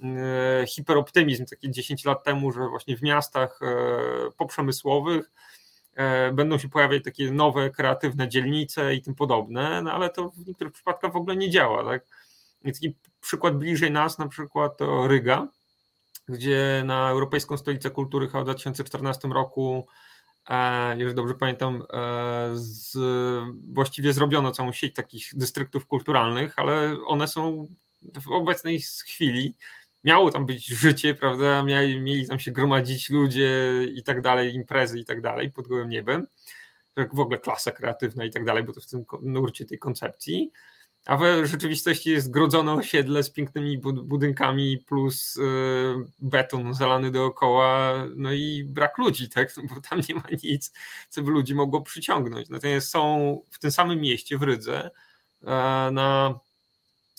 e, 0.00 0.64
hiperoptymizm 0.66 1.46
takie 1.46 1.70
10 1.70 2.04
lat 2.04 2.24
temu, 2.24 2.52
że 2.52 2.68
właśnie 2.68 2.96
w 2.96 3.02
miastach 3.02 3.60
e, 3.62 4.30
poprzemysłowych 4.36 5.30
e, 5.94 6.32
będą 6.32 6.58
się 6.58 6.68
pojawiać 6.68 7.04
takie 7.04 7.30
nowe, 7.30 7.70
kreatywne 7.70 8.28
dzielnice 8.28 8.94
i 8.94 9.02
tym 9.02 9.14
podobne, 9.14 9.82
no 9.82 9.92
ale 9.92 10.10
to 10.10 10.30
w 10.30 10.46
niektórych 10.46 10.72
przypadkach 10.72 11.12
w 11.12 11.16
ogóle 11.16 11.36
nie 11.36 11.50
działa. 11.50 11.84
Tak? 11.84 12.06
Taki 12.64 12.94
przykład 13.20 13.58
bliżej 13.58 13.90
nas, 13.90 14.18
na 14.18 14.28
przykład 14.28 14.76
to 14.76 15.08
Ryga, 15.08 15.48
gdzie 16.28 16.82
na 16.84 17.10
Europejską 17.10 17.56
Stolicę 17.56 17.90
Kultury 17.90 18.26
chyba 18.26 18.40
w 18.40 18.44
2014 18.44 19.28
roku 19.28 19.86
jeżeli 20.96 21.14
dobrze 21.14 21.34
pamiętam, 21.34 21.82
e, 21.92 22.50
z, 22.54 22.98
właściwie 23.72 24.12
zrobiono 24.12 24.50
całą 24.50 24.72
sieć 24.72 24.94
takich 24.94 25.28
dystryktów 25.34 25.86
kulturalnych, 25.86 26.58
ale 26.58 26.96
one 27.06 27.28
są 27.28 27.66
w 28.20 28.30
obecnej 28.30 28.80
chwili. 28.80 29.54
Miało 30.04 30.30
tam 30.30 30.46
być 30.46 30.66
życie, 30.66 31.14
prawda? 31.14 31.62
Mieli, 31.62 32.00
mieli 32.00 32.28
tam 32.28 32.38
się 32.38 32.52
gromadzić 32.52 33.10
ludzie 33.10 33.84
i 33.94 34.02
tak 34.02 34.20
dalej, 34.20 34.54
imprezy 34.54 34.98
i 34.98 35.04
tak 35.04 35.20
dalej 35.20 35.52
pod 35.52 35.68
gołym 35.68 35.88
niebem. 35.88 36.26
W 37.12 37.20
ogóle 37.20 37.38
klasa 37.38 37.72
kreatywna 37.72 38.24
i 38.24 38.30
tak 38.30 38.44
dalej, 38.44 38.64
bo 38.64 38.72
to 38.72 38.80
w 38.80 38.86
tym 38.86 39.04
nurcie 39.22 39.64
tej 39.64 39.78
koncepcji 39.78 40.52
a 41.06 41.16
w 41.16 41.46
rzeczywistości 41.46 42.10
jest 42.10 42.30
grodzone 42.30 42.72
osiedle 42.72 43.22
z 43.22 43.30
pięknymi 43.30 43.78
budynkami 43.78 44.78
plus 44.78 45.36
y, 45.36 45.40
beton 46.18 46.74
zalany 46.74 47.10
dookoła, 47.10 47.94
no 48.16 48.32
i 48.32 48.64
brak 48.64 48.98
ludzi, 48.98 49.28
tak? 49.28 49.56
No 49.56 49.62
bo 49.74 49.80
tam 49.80 50.00
nie 50.08 50.14
ma 50.14 50.22
nic, 50.42 50.72
co 51.08 51.22
by 51.22 51.30
ludzi 51.30 51.54
mogło 51.54 51.82
przyciągnąć. 51.82 52.48
Natomiast 52.48 52.88
są 52.88 53.38
w 53.50 53.58
tym 53.58 53.70
samym 53.70 54.00
mieście, 54.00 54.38
w 54.38 54.42
Rydze, 54.42 54.90
e, 55.42 55.50
na 55.92 56.38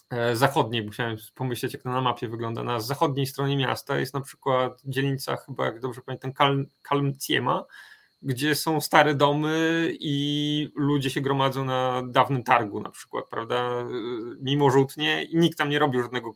e, 0.10 0.36
zachodniej, 0.36 0.86
musiałem 0.86 1.18
pomyśleć, 1.36 1.74
jak 1.74 1.84
to 1.84 1.90
na 1.90 2.02
mapie 2.02 2.28
wygląda, 2.28 2.64
na 2.64 2.80
zachodniej 2.80 3.28
stronie 3.28 3.58
miasta 3.58 4.00
jest 4.00 4.14
na 4.14 4.22
przykład 4.22 4.82
dzielnica, 4.86 5.38
chyba 5.38 5.66
jak 5.66 5.80
dobrze 5.80 6.02
pamiętam, 6.02 6.34
Kalmciema, 6.82 7.66
gdzie 8.28 8.56
są 8.56 8.82
stare 8.82 9.16
domy 9.16 9.92
i 10.00 10.70
ludzie 10.76 11.10
się 11.10 11.22
gromadzą 11.22 11.66
na 11.66 12.04
dawnym 12.08 12.44
targu 12.44 12.80
na 12.80 12.90
przykład, 12.90 13.26
prawda, 13.30 13.86
mimo 14.42 14.70
żółtnie 14.70 15.24
i 15.24 15.38
nikt 15.38 15.58
tam 15.58 15.70
nie 15.70 15.80
robił 15.80 16.02
żadnego 16.02 16.34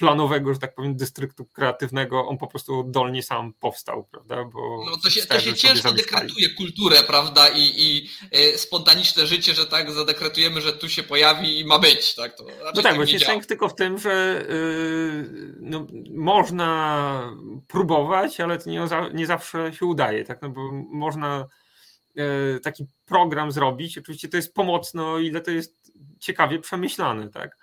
planowego, 0.00 0.54
że 0.54 0.60
tak 0.60 0.74
powiem, 0.74 0.96
dystryktu 0.96 1.44
kreatywnego, 1.44 2.28
on 2.28 2.38
po 2.38 2.46
prostu 2.46 2.80
oddolnie 2.80 3.22
sam 3.22 3.52
powstał, 3.52 4.04
prawda? 4.04 4.44
Bo 4.44 4.84
no 4.90 4.96
to 4.96 5.10
się, 5.10 5.26
to 5.26 5.40
się 5.40 5.54
ciężko 5.54 5.92
dekretuje 5.92 6.48
kulturę, 6.48 7.02
prawda? 7.02 7.48
I, 7.48 7.72
i 7.76 8.08
e, 8.32 8.58
spontaniczne 8.58 9.26
życie, 9.26 9.54
że 9.54 9.66
tak 9.66 9.92
zadekretujemy, 9.92 10.60
że 10.60 10.72
tu 10.72 10.88
się 10.88 11.02
pojawi 11.02 11.60
i 11.60 11.64
ma 11.64 11.78
być, 11.78 12.14
tak? 12.14 12.36
To 12.36 12.44
no 12.44 12.72
tak, 12.72 12.82
tak 12.82 12.96
właśnie 12.96 13.20
sęk 13.20 13.46
tylko 13.46 13.68
w 13.68 13.74
tym, 13.74 13.98
że 13.98 14.44
yy, 14.48 15.54
no, 15.60 15.86
można 16.10 17.36
próbować, 17.68 18.40
ale 18.40 18.58
to 18.58 18.70
nie, 18.70 18.86
nie 19.14 19.26
zawsze 19.26 19.72
się 19.72 19.86
udaje, 19.86 20.24
tak? 20.24 20.42
No 20.42 20.48
bo 20.50 20.70
można 20.90 21.46
yy, 22.14 22.60
taki 22.62 22.86
program 23.06 23.52
zrobić, 23.52 23.98
oczywiście 23.98 24.28
to 24.28 24.36
jest 24.36 24.54
pomocne, 24.54 25.04
o 25.04 25.18
ile 25.18 25.40
to 25.40 25.50
jest 25.50 25.92
ciekawie 26.20 26.58
przemyślane, 26.58 27.28
tak? 27.28 27.59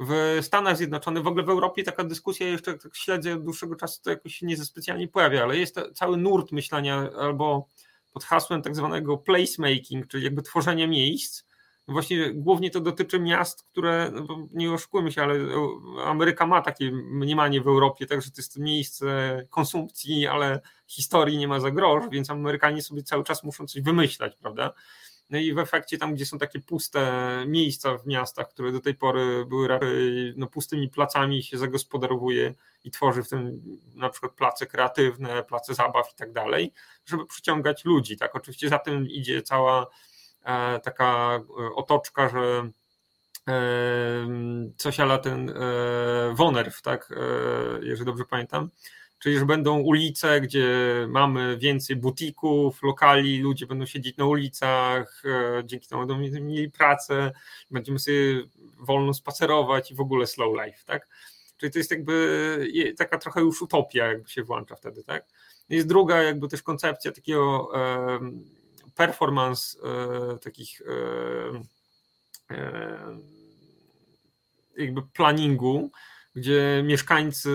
W 0.00 0.38
Stanach 0.42 0.76
Zjednoczonych, 0.76 1.22
w 1.22 1.26
ogóle 1.26 1.44
w 1.44 1.48
Europie 1.48 1.82
taka 1.82 2.04
dyskusja 2.04 2.46
jeszcze 2.46 2.78
tak 2.78 2.96
śledzę 2.96 3.34
od 3.34 3.44
dłuższego 3.44 3.76
czasu, 3.76 4.02
to 4.02 4.10
jakoś 4.10 4.34
się 4.34 4.46
nie 4.46 4.56
specjalnie 4.56 5.08
pojawia, 5.08 5.42
ale 5.42 5.56
jest 5.56 5.80
cały 5.94 6.16
nurt 6.16 6.52
myślenia 6.52 7.10
albo 7.20 7.68
pod 8.12 8.24
hasłem 8.24 8.62
tak 8.62 8.76
zwanego 8.76 9.18
placemaking, 9.18 10.06
czyli 10.06 10.24
jakby 10.24 10.42
tworzenie 10.42 10.88
miejsc. 10.88 11.46
Właśnie 11.88 12.34
głównie 12.34 12.70
to 12.70 12.80
dotyczy 12.80 13.20
miast, 13.20 13.62
które, 13.62 14.10
no 14.14 14.48
nie 14.52 14.72
oszukujmy 14.72 15.12
się, 15.12 15.22
ale 15.22 15.34
Ameryka 16.04 16.46
ma 16.46 16.62
takie 16.62 16.92
mniemanie 16.92 17.60
w 17.60 17.68
Europie, 17.68 18.06
także 18.06 18.30
to 18.30 18.36
jest 18.36 18.58
miejsce 18.58 19.42
konsumpcji, 19.50 20.26
ale 20.26 20.60
historii 20.86 21.38
nie 21.38 21.48
ma 21.48 21.60
za 21.60 21.70
grosz, 21.70 22.04
więc 22.10 22.30
Amerykanie 22.30 22.82
sobie 22.82 23.02
cały 23.02 23.24
czas 23.24 23.44
muszą 23.44 23.66
coś 23.66 23.82
wymyślać, 23.82 24.36
prawda? 24.36 24.72
No 25.30 25.38
i 25.38 25.54
w 25.54 25.58
efekcie 25.58 25.98
tam, 25.98 26.14
gdzie 26.14 26.26
są 26.26 26.38
takie 26.38 26.60
puste 26.60 27.44
miejsca 27.46 27.98
w 27.98 28.06
miastach, 28.06 28.48
które 28.48 28.72
do 28.72 28.80
tej 28.80 28.94
pory 28.94 29.46
były 29.46 29.68
raczej 29.68 30.34
no, 30.36 30.46
pustymi 30.46 30.88
placami, 30.88 31.42
się 31.42 31.58
zagospodarowuje 31.58 32.54
i 32.84 32.90
tworzy 32.90 33.22
w 33.22 33.28
tym 33.28 33.62
na 33.94 34.10
przykład 34.10 34.32
place 34.32 34.66
kreatywne, 34.66 35.42
place 35.42 35.74
zabaw 35.74 36.12
i 36.12 36.16
tak 36.16 36.32
dalej, 36.32 36.72
żeby 37.06 37.26
przyciągać 37.26 37.84
ludzi. 37.84 38.16
Tak, 38.16 38.36
oczywiście 38.36 38.68
za 38.68 38.78
tym 38.78 39.08
idzie 39.08 39.42
cała 39.42 39.86
e, 40.44 40.80
taka 40.80 41.36
e, 41.36 41.74
otoczka, 41.74 42.28
że 42.28 42.70
e, 43.48 43.62
coś 44.76 45.00
ala 45.00 45.18
ten 45.18 45.54
Wonerw, 46.34 46.82
tak, 46.82 47.14
jeżeli 47.82 48.04
dobrze 48.04 48.24
pamiętam, 48.24 48.70
Czyli, 49.26 49.38
że 49.38 49.46
będą 49.46 49.78
ulice, 49.78 50.40
gdzie 50.40 50.68
mamy 51.08 51.58
więcej 51.58 51.96
butików, 51.96 52.82
lokali, 52.82 53.38
ludzie 53.38 53.66
będą 53.66 53.86
siedzieć 53.86 54.16
na 54.16 54.24
ulicach, 54.24 55.22
e, 55.24 55.62
dzięki 55.64 55.88
temu 55.88 56.06
będą 56.06 56.18
mieli 56.40 56.70
pracę, 56.70 57.32
będziemy 57.70 57.98
sobie 57.98 58.42
wolno 58.78 59.14
spacerować 59.14 59.90
i 59.90 59.94
w 59.94 60.00
ogóle 60.00 60.26
slow 60.26 60.64
life, 60.64 60.78
tak? 60.84 61.08
Czyli 61.56 61.72
to 61.72 61.78
jest 61.78 61.90
jakby 61.90 62.94
taka 62.96 63.18
trochę 63.18 63.40
już 63.40 63.62
utopia, 63.62 64.06
jakby 64.06 64.28
się 64.28 64.42
włącza 64.42 64.76
wtedy, 64.76 65.04
tak? 65.04 65.26
Jest 65.68 65.88
druga 65.88 66.22
jakby 66.22 66.48
też 66.48 66.62
koncepcja 66.62 67.12
takiego 67.12 67.70
performance 68.94 69.78
e, 69.78 70.38
takich 70.38 70.82
e, 72.50 72.56
jakby 74.76 75.02
planingu, 75.02 75.90
gdzie 76.36 76.82
mieszkańcy 76.84 77.50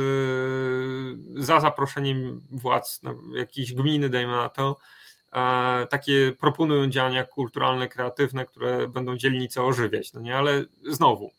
za 1.36 1.60
zaproszeniem 1.60 2.42
władz 2.52 3.04
no, 3.04 3.16
jakiejś 3.36 3.74
gminy, 3.74 4.10
dajmy 4.10 4.32
na 4.32 4.50
to, 4.50 4.78
takie 5.90 6.32
proponują 6.40 6.90
działania 6.90 7.24
kulturalne, 7.26 7.88
kreatywne, 7.88 8.46
które 8.46 8.88
będą 8.88 9.18
dzielnicę 9.18 9.64
ożywiać. 9.64 10.14
No 10.14 10.22
nie, 10.22 10.38
ale 10.38 10.66
znowu, 10.90 11.32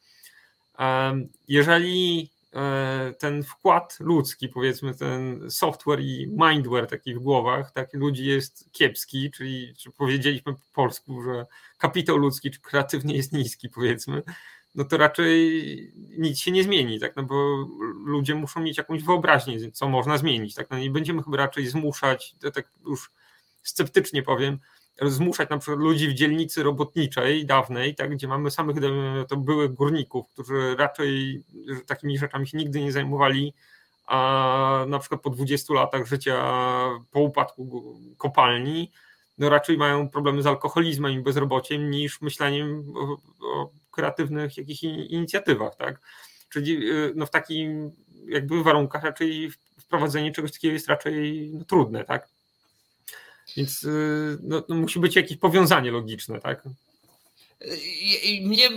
jeżeli 1.48 2.30
e, 2.54 3.14
ten 3.18 3.42
wkład 3.42 3.96
ludzki, 4.00 4.48
powiedzmy 4.48 4.94
ten 4.94 5.50
software 5.50 6.00
i 6.00 6.26
mindware 6.28 6.86
taki 6.86 7.14
w 7.14 7.18
głowach, 7.18 7.72
tak 7.72 7.94
ludzi 7.94 8.26
jest 8.26 8.72
kiepski, 8.72 9.30
czyli 9.30 9.74
czy 9.76 9.90
powiedzieliśmy 9.90 10.52
po 10.52 10.60
polsku, 10.72 11.22
że 11.22 11.46
kapitał 11.78 12.16
ludzki 12.16 12.50
czy 12.50 12.60
kreatywnie 12.60 13.16
jest 13.16 13.32
niski, 13.32 13.68
powiedzmy, 13.68 14.22
no 14.74 14.84
to 14.84 14.96
raczej 14.96 15.92
nic 16.18 16.38
się 16.38 16.50
nie 16.50 16.64
zmieni, 16.64 17.00
tak? 17.00 17.16
No 17.16 17.22
bo 17.22 17.66
ludzie 18.04 18.34
muszą 18.34 18.60
mieć 18.60 18.78
jakąś 18.78 19.02
wyobraźnię, 19.02 19.70
co 19.70 19.88
można 19.88 20.18
zmienić, 20.18 20.54
tak? 20.54 20.70
No 20.70 20.78
nie 20.78 20.90
będziemy 20.90 21.22
chyba 21.22 21.36
raczej 21.36 21.66
zmuszać, 21.66 22.34
tak 22.54 22.72
już 22.86 23.10
sceptycznie 23.62 24.22
powiem, 24.22 24.58
zmuszać 25.02 25.50
na 25.50 25.58
przykład 25.58 25.80
ludzi 25.80 26.08
w 26.08 26.14
dzielnicy 26.14 26.62
robotniczej 26.62 27.46
dawnej, 27.46 27.94
tak, 27.94 28.10
gdzie 28.10 28.28
mamy 28.28 28.50
samych 28.50 28.76
to 29.28 29.36
byłych 29.36 29.74
górników, 29.74 30.28
którzy 30.28 30.76
raczej 30.76 31.42
takimi 31.86 32.18
rzeczami 32.18 32.48
się 32.48 32.58
nigdy 32.58 32.80
nie 32.80 32.92
zajmowali, 32.92 33.54
a 34.06 34.84
na 34.88 34.98
przykład 34.98 35.20
po 35.20 35.30
20 35.30 35.74
latach 35.74 36.06
życia 36.06 36.44
po 37.10 37.20
upadku 37.20 37.96
kopalni, 38.18 38.92
no 39.38 39.48
raczej 39.48 39.78
mają 39.78 40.08
problemy 40.08 40.42
z 40.42 40.46
alkoholizmem 40.46 41.12
i 41.12 41.22
bezrobociem 41.22 41.90
niż 41.90 42.20
myśleniem 42.20 42.92
o, 42.96 43.18
o 43.62 43.70
kreatywnych 43.92 44.56
jakichś 44.56 44.82
inicjatywach, 44.82 45.76
tak? 45.76 46.00
Czyli 46.48 46.90
y, 46.90 47.12
no 47.14 47.26
w 47.26 47.30
takich 47.30 47.68
jakby 48.28 48.62
warunkach 48.62 49.02
raczej 49.02 49.52
wprowadzenie 49.80 50.32
czegoś 50.32 50.52
takiego 50.52 50.74
jest 50.74 50.88
raczej 50.88 51.50
no, 51.54 51.64
trudne, 51.64 52.04
tak? 52.04 52.28
Więc 53.56 53.84
y, 53.84 54.38
no, 54.42 54.62
no 54.68 54.74
musi 54.74 54.98
być 54.98 55.16
jakieś 55.16 55.36
powiązanie 55.36 55.90
logiczne, 55.90 56.40
tak? 56.40 56.62
Mnie 58.42 58.68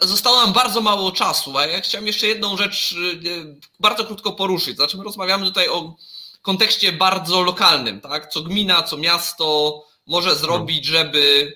zostało 0.00 0.36
nam 0.36 0.52
bardzo 0.52 0.80
mało 0.80 1.12
czasu, 1.12 1.58
a 1.58 1.66
ja 1.66 1.80
chciałem 1.80 2.06
jeszcze 2.06 2.26
jedną 2.26 2.56
rzecz 2.56 2.92
y, 3.24 3.56
bardzo 3.80 4.04
krótko 4.04 4.32
poruszyć. 4.32 4.76
Znaczy, 4.76 4.96
my 4.96 5.04
rozmawiamy 5.04 5.46
tutaj 5.46 5.68
o 5.68 5.96
kontekście 6.42 6.92
bardzo 6.92 7.42
lokalnym, 7.42 8.00
tak? 8.00 8.32
Co 8.32 8.42
gmina, 8.42 8.82
co 8.82 8.96
miasto 8.96 9.84
może 10.06 10.36
zrobić, 10.36 10.84
żeby, 10.84 11.52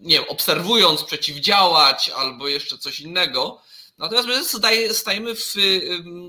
nie 0.00 0.14
wiem, 0.14 0.24
obserwując, 0.28 1.04
przeciwdziałać 1.04 2.08
albo 2.08 2.48
jeszcze 2.48 2.78
coś 2.78 3.00
innego. 3.00 3.60
Natomiast 3.98 4.28
my 4.28 4.44
stajemy 4.94 5.34
w, 5.34 5.54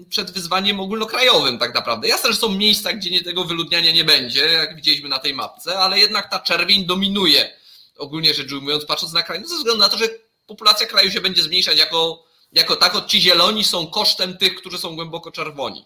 przed 0.09 0.31
wyzwaniem 0.31 0.79
ogólnokrajowym 0.79 1.59
tak 1.59 1.73
naprawdę. 1.73 2.07
Jasne, 2.07 2.33
że 2.33 2.39
są 2.39 2.49
miejsca, 2.49 2.93
gdzie 2.93 3.09
nie, 3.09 3.23
tego 3.23 3.43
wyludniania 3.43 3.91
nie 3.91 4.03
będzie, 4.03 4.45
jak 4.45 4.75
widzieliśmy 4.75 5.09
na 5.09 5.19
tej 5.19 5.33
mapce, 5.33 5.79
ale 5.79 5.99
jednak 5.99 6.31
ta 6.31 6.39
czerwień 6.39 6.85
dominuje, 6.85 7.53
ogólnie 7.97 8.33
rzecz 8.33 8.51
ujmując, 8.51 8.85
patrząc 8.85 9.13
na 9.13 9.23
kraj, 9.23 9.41
no 9.41 9.47
ze 9.47 9.55
względu 9.55 9.79
na 9.79 9.89
to, 9.89 9.97
że 9.97 10.09
populacja 10.47 10.87
kraju 10.87 11.11
się 11.11 11.21
będzie 11.21 11.43
zmniejszać 11.43 11.77
jako, 11.77 12.23
jako 12.53 12.75
tako 12.75 13.01
ci 13.01 13.21
zieloni 13.21 13.63
są 13.63 13.87
kosztem 13.87 14.37
tych, 14.37 14.55
którzy 14.55 14.77
są 14.77 14.95
głęboko 14.95 15.31
czerwoni. 15.31 15.85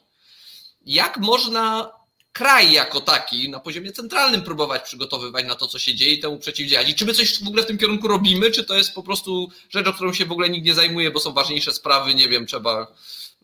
Jak 0.85 1.17
można 1.17 1.91
kraj 2.33 2.71
jako 2.71 3.01
taki 3.01 3.49
na 3.49 3.59
poziomie 3.59 3.91
centralnym 3.91 4.41
próbować 4.41 4.83
przygotowywać 4.83 5.45
na 5.45 5.55
to, 5.55 5.67
co 5.67 5.79
się 5.79 5.95
dzieje 5.95 6.13
i 6.13 6.19
temu 6.19 6.39
przeciwdziałać. 6.39 6.89
I 6.89 6.95
czy 6.95 7.05
my 7.05 7.13
coś 7.13 7.43
w 7.43 7.47
ogóle 7.47 7.63
w 7.63 7.65
tym 7.65 7.77
kierunku 7.77 8.07
robimy, 8.07 8.51
czy 8.51 8.63
to 8.63 8.75
jest 8.75 8.93
po 8.93 9.03
prostu 9.03 9.49
rzecz, 9.69 9.87
o 9.87 9.93
którą 9.93 10.13
się 10.13 10.25
w 10.25 10.31
ogóle 10.31 10.49
nikt 10.49 10.65
nie 10.65 10.73
zajmuje, 10.73 11.11
bo 11.11 11.19
są 11.19 11.33
ważniejsze 11.33 11.71
sprawy, 11.71 12.15
nie 12.15 12.29
wiem, 12.29 12.45
trzeba 12.45 12.87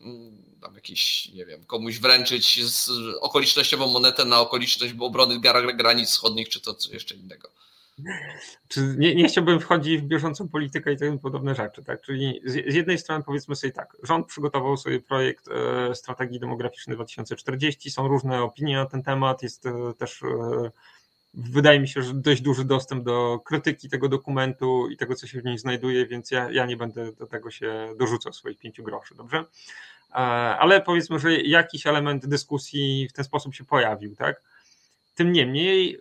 mm, 0.02 0.44
tam 0.62 0.76
jakiś, 0.76 1.30
nie 1.34 1.46
wiem, 1.46 1.66
komuś 1.66 1.98
wręczyć 1.98 2.60
okolicznościową 3.22 3.88
monetę 3.88 4.26
na 4.26 4.40
okoliczność 4.40 4.94
obrony 5.00 5.40
granic 5.74 6.10
wschodnich, 6.10 6.50
czy 6.50 6.62
to 6.62 6.74
co 6.74 6.94
jeszcze 6.94 7.16
innego. 7.16 7.50
Czy 8.68 8.96
nie, 8.98 9.16
nie, 9.16 9.28
chciałbym 9.28 9.60
wchodzić 9.60 10.02
w 10.02 10.06
bieżącą 10.06 10.50
politykę 10.50 10.94
i 10.94 10.98
tym 10.98 11.20
podobne 11.20 11.56
rzeczy. 11.56 11.84
Tak? 11.84 12.02
Czyli 12.02 12.42
z, 12.46 12.76
jednej 12.76 12.98
strony 12.98 13.24
powiedzmy 13.24 13.56
sobie 13.56 13.74
tak, 13.74 13.98
rząd 14.04 14.28
przygotował 14.28 14.78
sobie 14.78 15.00
projekt 15.00 15.48
e, 15.48 15.96
strategii 15.96 16.40
demograficznej 16.40 16.96
2040, 16.96 17.92
są 17.92 18.08
różne 18.08 18.42
opinie 18.44 18.76
na 18.76 18.86
ten 18.86 19.04
temat, 19.04 19.44
jest 19.44 19.66
e, 19.66 19.94
też 19.98 20.24
e, 20.24 20.72
wydaje 21.34 21.80
mi 21.80 21.88
się, 21.88 22.04
że 22.04 22.14
dość 22.14 22.42
duży 22.42 22.66
dostęp 22.66 23.04
do 23.04 23.40
krytyki 23.46 23.90
tego 23.90 24.10
dokumentu 24.10 24.88
i 24.90 24.98
tego, 24.98 25.16
co 25.16 25.28
się 25.28 25.42
w 25.42 25.46
nim 25.46 25.58
znajduje, 25.58 26.08
więc 26.08 26.32
ja, 26.32 26.52
ja 26.52 26.66
nie 26.66 26.78
będę 26.78 27.12
do 27.12 27.28
tego 27.28 27.52
się 27.52 27.96
dorzucał 27.98 28.34
swoich 28.34 28.60
pięciu 28.60 28.84
groszy, 28.84 29.16
dobrze? 29.16 29.46
Ale 30.60 30.82
powiedzmy, 30.82 31.20
że 31.20 31.36
jakiś 31.36 31.88
element 31.88 32.26
dyskusji 32.26 33.08
w 33.10 33.14
ten 33.14 33.26
sposób 33.26 33.56
się 33.56 33.66
pojawił, 33.66 34.16
tak? 34.16 34.42
Tym 35.20 35.32
niemniej, 35.32 35.96
e, 35.96 36.00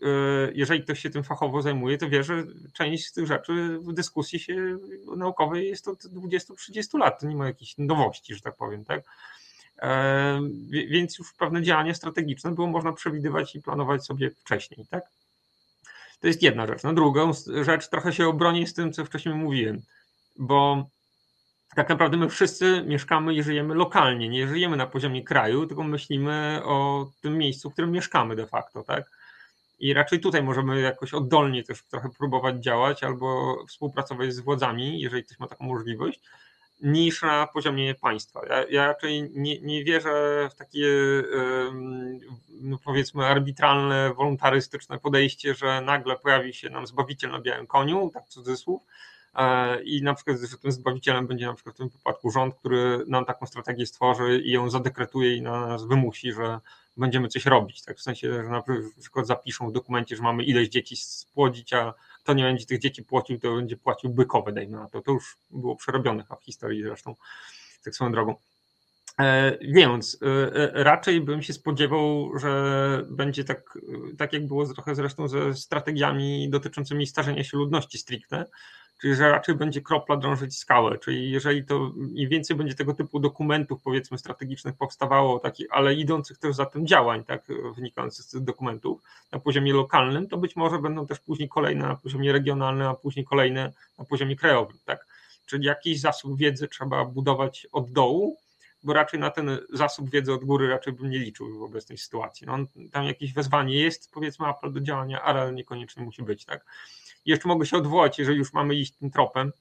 jeżeli 0.54 0.82
ktoś 0.82 1.00
się 1.00 1.10
tym 1.10 1.24
fachowo 1.24 1.62
zajmuje, 1.62 1.98
to 1.98 2.08
wie, 2.08 2.24
że 2.24 2.44
część 2.72 3.06
z 3.06 3.12
tych 3.12 3.26
rzeczy 3.26 3.78
w 3.78 3.92
dyskusji 3.92 4.38
się 4.38 4.78
naukowej 5.16 5.68
jest 5.68 5.88
od 5.88 6.04
20-30 6.04 6.98
lat. 6.98 7.20
To 7.20 7.26
nie 7.26 7.36
ma 7.36 7.46
jakichś 7.46 7.74
nowości, 7.78 8.34
że 8.34 8.40
tak 8.40 8.56
powiem, 8.56 8.84
tak? 8.84 9.02
E, 9.82 10.40
więc 10.70 11.18
już 11.18 11.32
pewne 11.32 11.62
działania 11.62 11.94
strategiczne 11.94 12.50
było 12.50 12.66
można 12.66 12.92
przewidywać 12.92 13.54
i 13.54 13.62
planować 13.62 14.04
sobie 14.04 14.30
wcześniej, 14.30 14.86
tak? 14.90 15.04
To 16.20 16.26
jest 16.26 16.42
jedna 16.42 16.66
rzecz. 16.66 16.82
Na 16.82 16.92
drugą 16.92 17.32
rzecz 17.62 17.88
trochę 17.88 18.12
się 18.12 18.28
obronię 18.28 18.66
z 18.66 18.74
tym, 18.74 18.92
co 18.92 19.04
wcześniej 19.04 19.34
mówiłem, 19.34 19.82
bo 20.36 20.88
tak 21.78 21.88
naprawdę 21.88 22.16
my 22.16 22.28
wszyscy 22.28 22.82
mieszkamy 22.86 23.34
i 23.34 23.42
żyjemy 23.42 23.74
lokalnie, 23.74 24.28
nie 24.28 24.48
żyjemy 24.48 24.76
na 24.76 24.86
poziomie 24.86 25.24
kraju, 25.24 25.66
tylko 25.66 25.82
myślimy 25.82 26.60
o 26.64 27.10
tym 27.22 27.38
miejscu, 27.38 27.70
w 27.70 27.72
którym 27.72 27.90
mieszkamy 27.90 28.36
de 28.36 28.46
facto, 28.46 28.82
tak? 28.82 29.10
I 29.78 29.94
raczej 29.94 30.20
tutaj 30.20 30.42
możemy 30.42 30.80
jakoś 30.80 31.14
oddolnie 31.14 31.64
też 31.64 31.82
trochę 31.82 32.08
próbować 32.18 32.56
działać 32.56 33.04
albo 33.04 33.56
współpracować 33.68 34.34
z 34.34 34.40
władzami, 34.40 35.00
jeżeli 35.00 35.24
ktoś 35.24 35.38
ma 35.38 35.46
taką 35.46 35.64
możliwość, 35.64 36.20
niż 36.82 37.22
na 37.22 37.46
poziomie 37.46 37.94
państwa. 37.94 38.40
Ja, 38.48 38.64
ja 38.70 38.86
raczej 38.86 39.30
nie, 39.34 39.60
nie 39.60 39.84
wierzę 39.84 40.48
w 40.52 40.54
takie 40.54 40.86
no 42.60 42.78
powiedzmy 42.84 43.26
arbitralne, 43.26 44.14
wolontarystyczne 44.14 44.98
podejście, 44.98 45.54
że 45.54 45.80
nagle 45.80 46.16
pojawi 46.16 46.54
się 46.54 46.70
nam 46.70 46.86
zbawiciel 46.86 47.30
na 47.30 47.40
białym 47.40 47.66
koniu, 47.66 48.10
tak 48.14 48.28
cudzysłów, 48.28 48.82
E, 48.82 49.17
i 49.84 50.02
na 50.02 50.14
przykład, 50.14 50.36
tym 50.62 50.72
zbawicielem 50.72 51.26
będzie 51.26 51.46
na 51.46 51.54
przykład 51.54 51.74
w 51.74 51.78
tym 51.78 51.88
wypadku 51.88 52.30
rząd, 52.30 52.54
który 52.54 53.04
nam 53.06 53.24
taką 53.24 53.46
strategię 53.46 53.86
stworzy 53.86 54.42
i 54.44 54.50
ją 54.50 54.70
zadekretuje 54.70 55.36
i 55.36 55.42
na 55.42 55.66
nas 55.66 55.84
wymusi, 55.84 56.32
że 56.32 56.60
będziemy 56.96 57.28
coś 57.28 57.46
robić. 57.46 57.82
Tak? 57.82 57.98
W 57.98 58.02
sensie, 58.02 58.32
że 58.32 58.42
na 58.42 58.62
przykład 59.00 59.26
zapiszą 59.26 59.68
w 59.70 59.72
dokumencie, 59.72 60.16
że 60.16 60.22
mamy 60.22 60.44
ileś 60.44 60.68
dzieci 60.68 60.96
spłodzić, 60.96 61.72
a 61.72 61.94
kto 62.22 62.34
nie 62.34 62.44
będzie 62.44 62.66
tych 62.66 62.80
dzieci 62.80 63.02
płacił, 63.04 63.38
to 63.38 63.56
będzie 63.56 63.76
płacił 63.76 64.10
bykowe, 64.10 64.52
dajmy 64.52 64.76
na 64.76 64.88
to. 64.88 65.02
To 65.02 65.12
już 65.12 65.36
było 65.50 65.76
przerobione 65.76 66.24
w 66.40 66.44
historii 66.44 66.82
zresztą, 66.82 67.14
tak 67.84 67.94
swoją 67.94 68.12
drogą. 68.12 68.34
E, 69.20 69.58
więc 69.60 70.18
e, 70.22 70.84
raczej 70.84 71.20
bym 71.20 71.42
się 71.42 71.52
spodziewał, 71.52 72.38
że 72.38 73.04
będzie 73.10 73.44
tak, 73.44 73.78
tak 74.18 74.32
jak 74.32 74.46
było 74.46 74.74
trochę 74.74 74.94
zresztą 74.94 75.28
ze 75.28 75.54
strategiami 75.54 76.50
dotyczącymi 76.50 77.06
starzenia 77.06 77.44
się 77.44 77.56
ludności 77.56 77.98
stricte, 77.98 78.44
czyli 79.00 79.14
że 79.14 79.30
raczej 79.30 79.54
będzie 79.54 79.82
kropla 79.82 80.16
drążyć 80.16 80.58
skałę, 80.58 80.98
czyli 80.98 81.30
jeżeli 81.30 81.64
to 81.64 81.92
im 82.14 82.28
więcej 82.28 82.56
będzie 82.56 82.74
tego 82.74 82.94
typu 82.94 83.20
dokumentów 83.20 83.82
powiedzmy 83.82 84.18
strategicznych 84.18 84.74
powstawało, 84.74 85.38
taki, 85.38 85.70
ale 85.70 85.94
idących 85.94 86.38
też 86.38 86.56
za 86.56 86.66
tym 86.66 86.86
działań, 86.86 87.24
tak, 87.24 87.42
wynikających 87.76 88.24
z 88.24 88.30
tych 88.30 88.40
dokumentów 88.40 89.02
na 89.32 89.38
poziomie 89.38 89.72
lokalnym, 89.72 90.28
to 90.28 90.36
być 90.36 90.56
może 90.56 90.78
będą 90.78 91.06
też 91.06 91.20
później 91.20 91.48
kolejne 91.48 91.88
na 91.88 91.96
poziomie 91.96 92.32
regionalnym, 92.32 92.86
a 92.86 92.94
później 92.94 93.24
kolejne 93.24 93.72
na 93.98 94.04
poziomie 94.04 94.36
krajowym, 94.36 94.78
tak. 94.84 95.06
Czyli 95.46 95.66
jakiś 95.66 96.00
zasób 96.00 96.38
wiedzy 96.38 96.68
trzeba 96.68 97.04
budować 97.04 97.66
od 97.72 97.90
dołu, 97.90 98.36
bo 98.82 98.92
raczej 98.92 99.20
na 99.20 99.30
ten 99.30 99.58
zasób 99.72 100.10
wiedzy 100.10 100.32
od 100.32 100.44
góry 100.44 100.68
raczej 100.68 100.92
bym 100.92 101.10
nie 101.10 101.18
liczył 101.18 101.58
w 101.58 101.62
obecnej 101.62 101.98
sytuacji. 101.98 102.46
No, 102.46 102.58
tam 102.92 103.04
jakieś 103.04 103.32
wezwanie 103.32 103.80
jest, 103.80 104.12
powiedzmy 104.12 104.46
apel 104.46 104.72
do 104.72 104.80
działania, 104.80 105.22
ale 105.22 105.52
niekoniecznie 105.52 106.04
musi 106.04 106.22
być, 106.22 106.44
tak. 106.44 106.64
Jeszcze 107.28 107.48
mogę 107.48 107.66
się 107.66 107.76
odwołać, 107.76 108.18
jeżeli 108.18 108.38
już 108.38 108.52
mamy 108.52 108.74
iść 108.74 108.92
tym 108.92 109.10
tropem. 109.10 109.52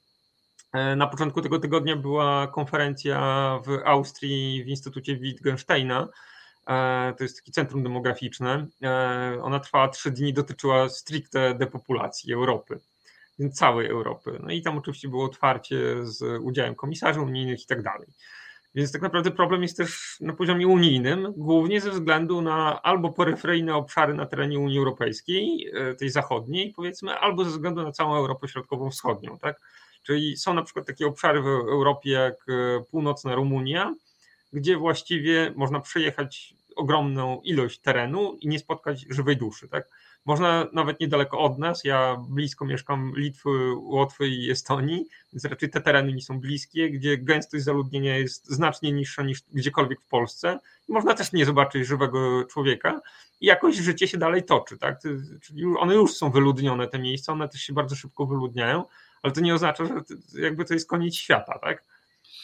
E, 0.74 0.95
na 0.95 1.07
początku 1.07 1.41
tego 1.41 1.59
tygodnia 1.59 1.95
była 1.95 2.47
konferencja 2.47 3.20
w 3.65 3.82
Austrii 3.86 4.63
w 4.63 4.68
Instytucie 4.68 5.18
Wittgensteina. 5.18 6.07
E, 6.68 7.13
to 7.18 7.24
jest 7.24 7.38
takie 7.38 7.51
centrum 7.51 7.84
demograficzne. 7.84 8.68
E, 8.84 9.39
ona 9.43 9.59
trwała 9.59 9.88
trzy 9.88 10.11
dni, 10.11 10.34
dotyczyła 10.34 10.89
stricte 10.89 11.53
depopulacji 11.53 12.34
Europy, 12.34 12.80
więc 13.39 13.55
całej 13.55 13.88
Europy. 13.88 14.39
No 14.43 14.51
i 14.51 14.61
tam 14.61 14.78
oczywiście 14.78 15.07
było 15.07 15.26
otwarcie 15.26 16.05
z 16.05 16.41
udziałem 16.41 16.76
komisarzy 16.76 17.22
unijnych 17.22 17.63
i 17.63 17.68
tak 17.68 17.82
dalej. 17.84 18.07
Więc 18.78 18.91
tak 18.91 19.01
naprawdę 19.01 19.32
problem 19.32 19.61
jest 19.61 19.78
też 19.78 20.17
na 20.21 20.34
poziomie 20.34 20.67
unijnym, 20.67 21.34
głównie 21.38 21.82
ze 21.82 21.91
względu 21.91 22.41
na 22.41 22.82
albo 22.82 23.13
peryferyjne 23.13 23.75
obszary 23.75 24.13
na 24.13 24.25
terenie 24.25 24.59
Unii 24.59 24.78
Europejskiej, 24.78 25.71
e, 25.73 25.95
tej 25.95 26.09
zachodniej 26.09 26.73
powiedzmy, 26.75 27.13
albo 27.13 27.43
ze 27.43 27.49
względu 27.49 27.84
na 27.84 27.91
całą 27.91 28.15
Europę 28.15 28.47
Środkowo-Wschodnią. 28.47 29.38
Tak? 29.38 29.61
Czyli 30.03 30.38
są 30.38 30.53
na 30.53 30.63
przykład 30.63 30.88
takie 30.88 31.07
obszary 31.07 31.41
w 31.41 31.47
Europie 31.47 32.11
jak 32.11 32.34
e, 32.49 32.84
północna 32.91 33.36
Rumunia, 33.36 33.95
gdzie 34.53 34.78
właściwie 34.78 35.53
można 35.55 35.80
przejechać 35.80 36.53
ogromną 36.75 37.41
ilość 37.43 37.80
terenu 37.80 38.38
i 38.41 38.47
nie 38.47 38.59
spotkać 38.59 39.05
żywej 39.09 39.38
duszy. 39.38 39.67
Tak? 39.67 39.89
Można 40.28 40.67
nawet 40.73 40.99
niedaleko 40.99 41.39
od 41.39 41.59
nas, 41.59 41.84
ja 41.84 42.17
blisko 42.30 42.65
mieszkam 42.65 43.13
Litwy, 43.15 43.49
Łotwy 43.75 44.28
i 44.28 44.51
Estonii, 44.51 45.05
więc 45.34 45.45
raczej 45.45 45.69
te 45.69 45.82
tereny 45.82 46.13
mi 46.13 46.21
są 46.21 46.39
bliskie, 46.39 46.89
gdzie 46.89 47.17
gęstość 47.17 47.63
zaludnienia 47.63 48.17
jest 48.17 48.49
znacznie 48.49 48.91
niższa 48.91 49.23
niż 49.23 49.41
gdziekolwiek 49.53 50.01
w 50.01 50.07
Polsce. 50.07 50.59
Można 50.88 51.13
też 51.13 51.34
nie 51.34 51.45
zobaczyć 51.45 51.88
żywego 51.88 52.45
człowieka 52.45 53.01
i 53.41 53.45
jakoś 53.45 53.75
życie 53.75 54.07
się 54.07 54.17
dalej 54.17 54.43
toczy. 54.43 54.78
Tak? 54.78 54.99
Czyli 55.41 55.65
one 55.80 55.95
już 55.95 56.13
są 56.13 56.32
wyludnione, 56.32 56.88
te 56.88 56.99
miejsca, 56.99 57.34
one 57.34 57.49
też 57.49 57.61
się 57.61 57.73
bardzo 57.73 57.95
szybko 57.95 58.25
wyludniają, 58.25 58.84
ale 59.21 59.34
to 59.34 59.41
nie 59.41 59.55
oznacza, 59.55 59.86
że 59.86 59.93
jakby 60.41 60.65
to 60.65 60.73
jest 60.73 60.89
koniec 60.89 61.15
świata. 61.15 61.59
Tak? 61.59 61.84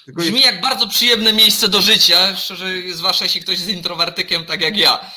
Tylko 0.06 0.22
Brzmi 0.22 0.36
jest... 0.36 0.46
jak 0.46 0.62
bardzo 0.62 0.88
przyjemne 0.88 1.34
miejsce 1.34 1.68
do 1.68 1.82
życia, 1.82 2.36
szczerze, 2.36 2.66
zwłaszcza 2.94 3.26
jeśli 3.26 3.42
ktoś 3.42 3.58
jest 3.58 3.70
introwertykiem, 3.70 4.46
tak 4.46 4.62
jak 4.62 4.78
ja. 4.78 5.12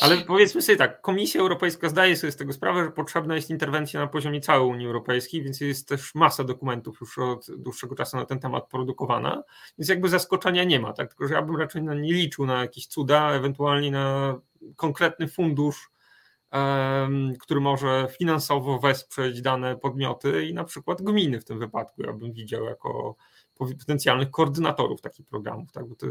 Ale 0.00 0.16
powiedzmy 0.16 0.62
sobie 0.62 0.78
tak, 0.78 1.00
Komisja 1.00 1.40
Europejska 1.40 1.88
zdaje 1.88 2.16
sobie 2.16 2.32
z 2.32 2.36
tego 2.36 2.52
sprawę, 2.52 2.84
że 2.84 2.90
potrzebna 2.90 3.36
jest 3.36 3.50
interwencja 3.50 4.00
na 4.00 4.06
poziomie 4.06 4.40
całej 4.40 4.70
Unii 4.70 4.86
Europejskiej, 4.86 5.42
więc 5.42 5.60
jest 5.60 5.88
też 5.88 6.14
masa 6.14 6.44
dokumentów 6.44 6.98
już 7.00 7.18
od 7.18 7.46
dłuższego 7.56 7.94
czasu 7.94 8.16
na 8.16 8.24
ten 8.24 8.40
temat 8.40 8.68
produkowana, 8.68 9.42
więc 9.78 9.88
jakby 9.88 10.08
zaskoczenia 10.08 10.64
nie 10.64 10.80
ma, 10.80 10.92
tak? 10.92 11.08
tylko 11.08 11.28
że 11.28 11.34
ja 11.34 11.42
bym 11.42 11.56
raczej 11.56 11.82
na 11.82 11.94
nie 11.94 12.12
liczył 12.12 12.46
na 12.46 12.60
jakieś 12.60 12.86
cuda, 12.86 13.32
ewentualnie 13.32 13.90
na 13.90 14.40
konkretny 14.76 15.28
fundusz, 15.28 15.90
który 17.40 17.60
może 17.60 18.08
finansowo 18.18 18.78
wesprzeć 18.78 19.42
dane 19.42 19.76
podmioty 19.76 20.46
i 20.46 20.54
na 20.54 20.64
przykład 20.64 21.02
gminy 21.02 21.40
w 21.40 21.44
tym 21.44 21.58
wypadku, 21.58 22.02
ja 22.02 22.12
bym 22.12 22.32
widział 22.32 22.64
jako 22.64 23.16
potencjalnych 23.58 24.30
koordynatorów 24.30 25.00
takich 25.00 25.26
programów, 25.26 25.72
tak? 25.72 25.86
bo 25.86 25.94
to 25.94 26.06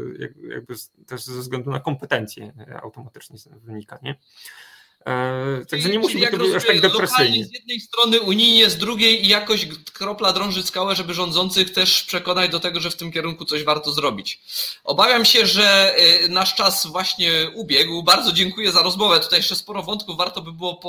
jakby 0.48 0.74
też 1.06 1.24
ze 1.24 1.40
względu 1.40 1.70
na 1.70 1.80
kompetencje 1.80 2.52
automatycznie 2.82 3.38
wynika. 3.64 3.98
Nie? 4.02 4.18
E, 5.06 5.66
także 5.70 5.88
nie 5.88 5.98
musi 5.98 6.18
być 6.18 6.30
to 6.30 6.56
aż 6.56 6.66
tak 6.66 6.80
depresyjnie. 6.80 7.44
Z 7.44 7.52
jednej 7.52 7.80
strony 7.80 8.20
unijnie, 8.20 8.70
z 8.70 8.78
drugiej 8.78 9.24
i 9.24 9.28
jakoś 9.28 9.68
kropla 9.92 10.32
drąży 10.32 10.62
skałę, 10.62 10.96
żeby 10.96 11.14
rządzących 11.14 11.72
też 11.72 12.04
przekonać 12.04 12.50
do 12.50 12.60
tego, 12.60 12.80
że 12.80 12.90
w 12.90 12.96
tym 12.96 13.12
kierunku 13.12 13.44
coś 13.44 13.64
warto 13.64 13.92
zrobić. 13.92 14.40
Obawiam 14.84 15.24
się, 15.24 15.46
że 15.46 15.96
e, 15.96 16.28
nasz 16.28 16.54
czas 16.54 16.86
właśnie 16.86 17.50
ubiegł. 17.54 18.02
Bardzo 18.02 18.32
dziękuję 18.32 18.72
za 18.72 18.82
rozmowę. 18.82 19.20
Tutaj 19.20 19.38
jeszcze 19.38 19.56
sporo 19.56 19.82
wątków 19.82 20.16
warto 20.16 20.42
by 20.42 20.52
było 20.52 20.80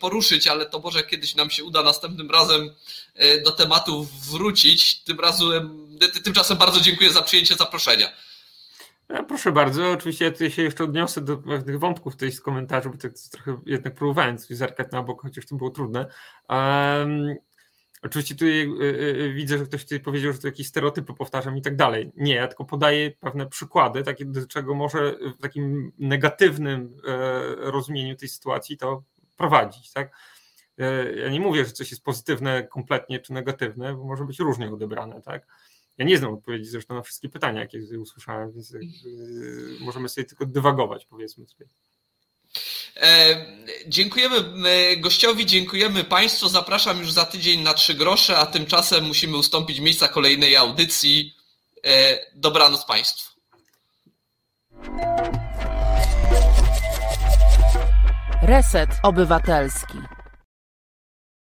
poruszyć, 0.00 0.46
ale 0.46 0.66
to 0.66 0.78
może 0.78 1.02
kiedyś 1.02 1.34
nam 1.34 1.50
się 1.50 1.64
uda 1.64 1.82
następnym 1.82 2.30
razem 2.30 2.70
e, 3.14 3.40
do 3.40 3.50
tematu 3.50 4.06
wrócić. 4.30 5.00
Tym 5.00 5.20
razem, 5.20 5.83
tymczasem 6.24 6.58
bardzo 6.58 6.80
dziękuję 6.80 7.10
za 7.10 7.22
przyjęcie 7.22 7.54
zaproszenia. 7.54 8.06
No, 9.08 9.24
proszę 9.24 9.52
bardzo, 9.52 9.90
oczywiście 9.90 10.32
ja 10.40 10.50
się 10.50 10.62
jeszcze 10.62 10.84
odniosę 10.84 11.20
do 11.20 11.36
pewnych 11.36 11.78
wątków 11.78 12.12
tutaj 12.12 12.32
z 12.32 12.40
komentarzy, 12.40 12.88
bo 12.88 12.96
tak 12.96 13.12
trochę 13.30 13.60
jednak 13.66 13.94
próbowałem 13.94 14.38
coś 14.38 14.56
zerkać 14.56 14.92
na 14.92 15.02
bok, 15.02 15.22
chociaż 15.22 15.46
to 15.46 15.56
było 15.56 15.70
trudne. 15.70 16.06
Um, 16.48 17.34
oczywiście 18.02 18.34
tutaj 18.34 18.68
y, 18.80 18.84
y, 19.20 19.32
widzę, 19.32 19.58
że 19.58 19.64
ktoś 19.64 19.82
tutaj 19.82 20.00
powiedział, 20.00 20.32
że 20.32 20.38
to 20.38 20.48
jakieś 20.48 20.66
stereotypy 20.66 21.14
powtarzam 21.14 21.56
i 21.56 21.62
tak 21.62 21.76
dalej. 21.76 22.12
Nie, 22.16 22.34
ja 22.34 22.48
tylko 22.48 22.64
podaję 22.64 23.10
pewne 23.10 23.46
przykłady, 23.46 24.02
takie 24.02 24.24
do 24.24 24.46
czego 24.46 24.74
może 24.74 25.14
w 25.38 25.42
takim 25.42 25.92
negatywnym 25.98 26.96
e, 27.06 27.70
rozumieniu 27.70 28.16
tej 28.16 28.28
sytuacji 28.28 28.76
to 28.76 29.02
prowadzić, 29.36 29.92
tak? 29.92 30.16
E, 30.78 31.12
ja 31.12 31.28
nie 31.28 31.40
mówię, 31.40 31.64
że 31.64 31.72
coś 31.72 31.90
jest 31.90 32.04
pozytywne 32.04 32.62
kompletnie 32.62 33.20
czy 33.20 33.32
negatywne, 33.32 33.94
bo 33.94 34.04
może 34.04 34.24
być 34.24 34.38
różnie 34.38 34.72
odebrane, 34.72 35.22
tak? 35.22 35.46
Ja 35.98 36.04
nie 36.04 36.18
znam 36.18 36.34
odpowiedzi 36.34 36.64
zresztą 36.64 36.94
na 36.94 37.02
wszystkie 37.02 37.28
pytania, 37.28 37.60
jakie 37.60 38.00
usłyszałem, 38.00 38.52
więc 38.52 38.74
y, 38.74 38.80
możemy 39.80 40.08
sobie 40.08 40.24
tylko 40.24 40.46
dywagować, 40.46 41.06
powiedzmy 41.06 41.46
sobie. 41.46 41.66
E, 42.96 43.36
dziękujemy 43.86 44.36
gościowi, 44.96 45.46
dziękujemy 45.46 46.04
Państwu. 46.04 46.48
Zapraszam 46.48 46.98
już 46.98 47.12
za 47.12 47.24
tydzień 47.24 47.62
na 47.62 47.74
trzy 47.74 47.94
grosze, 47.94 48.38
a 48.38 48.46
tymczasem 48.46 49.04
musimy 49.04 49.36
ustąpić 49.36 49.80
miejsca 49.80 50.08
kolejnej 50.08 50.56
audycji. 50.56 51.34
E, 51.84 52.18
dobranoc 52.34 52.84
Państwu. 52.84 53.34
Reset 58.42 58.90
Obywatelski. 59.02 59.98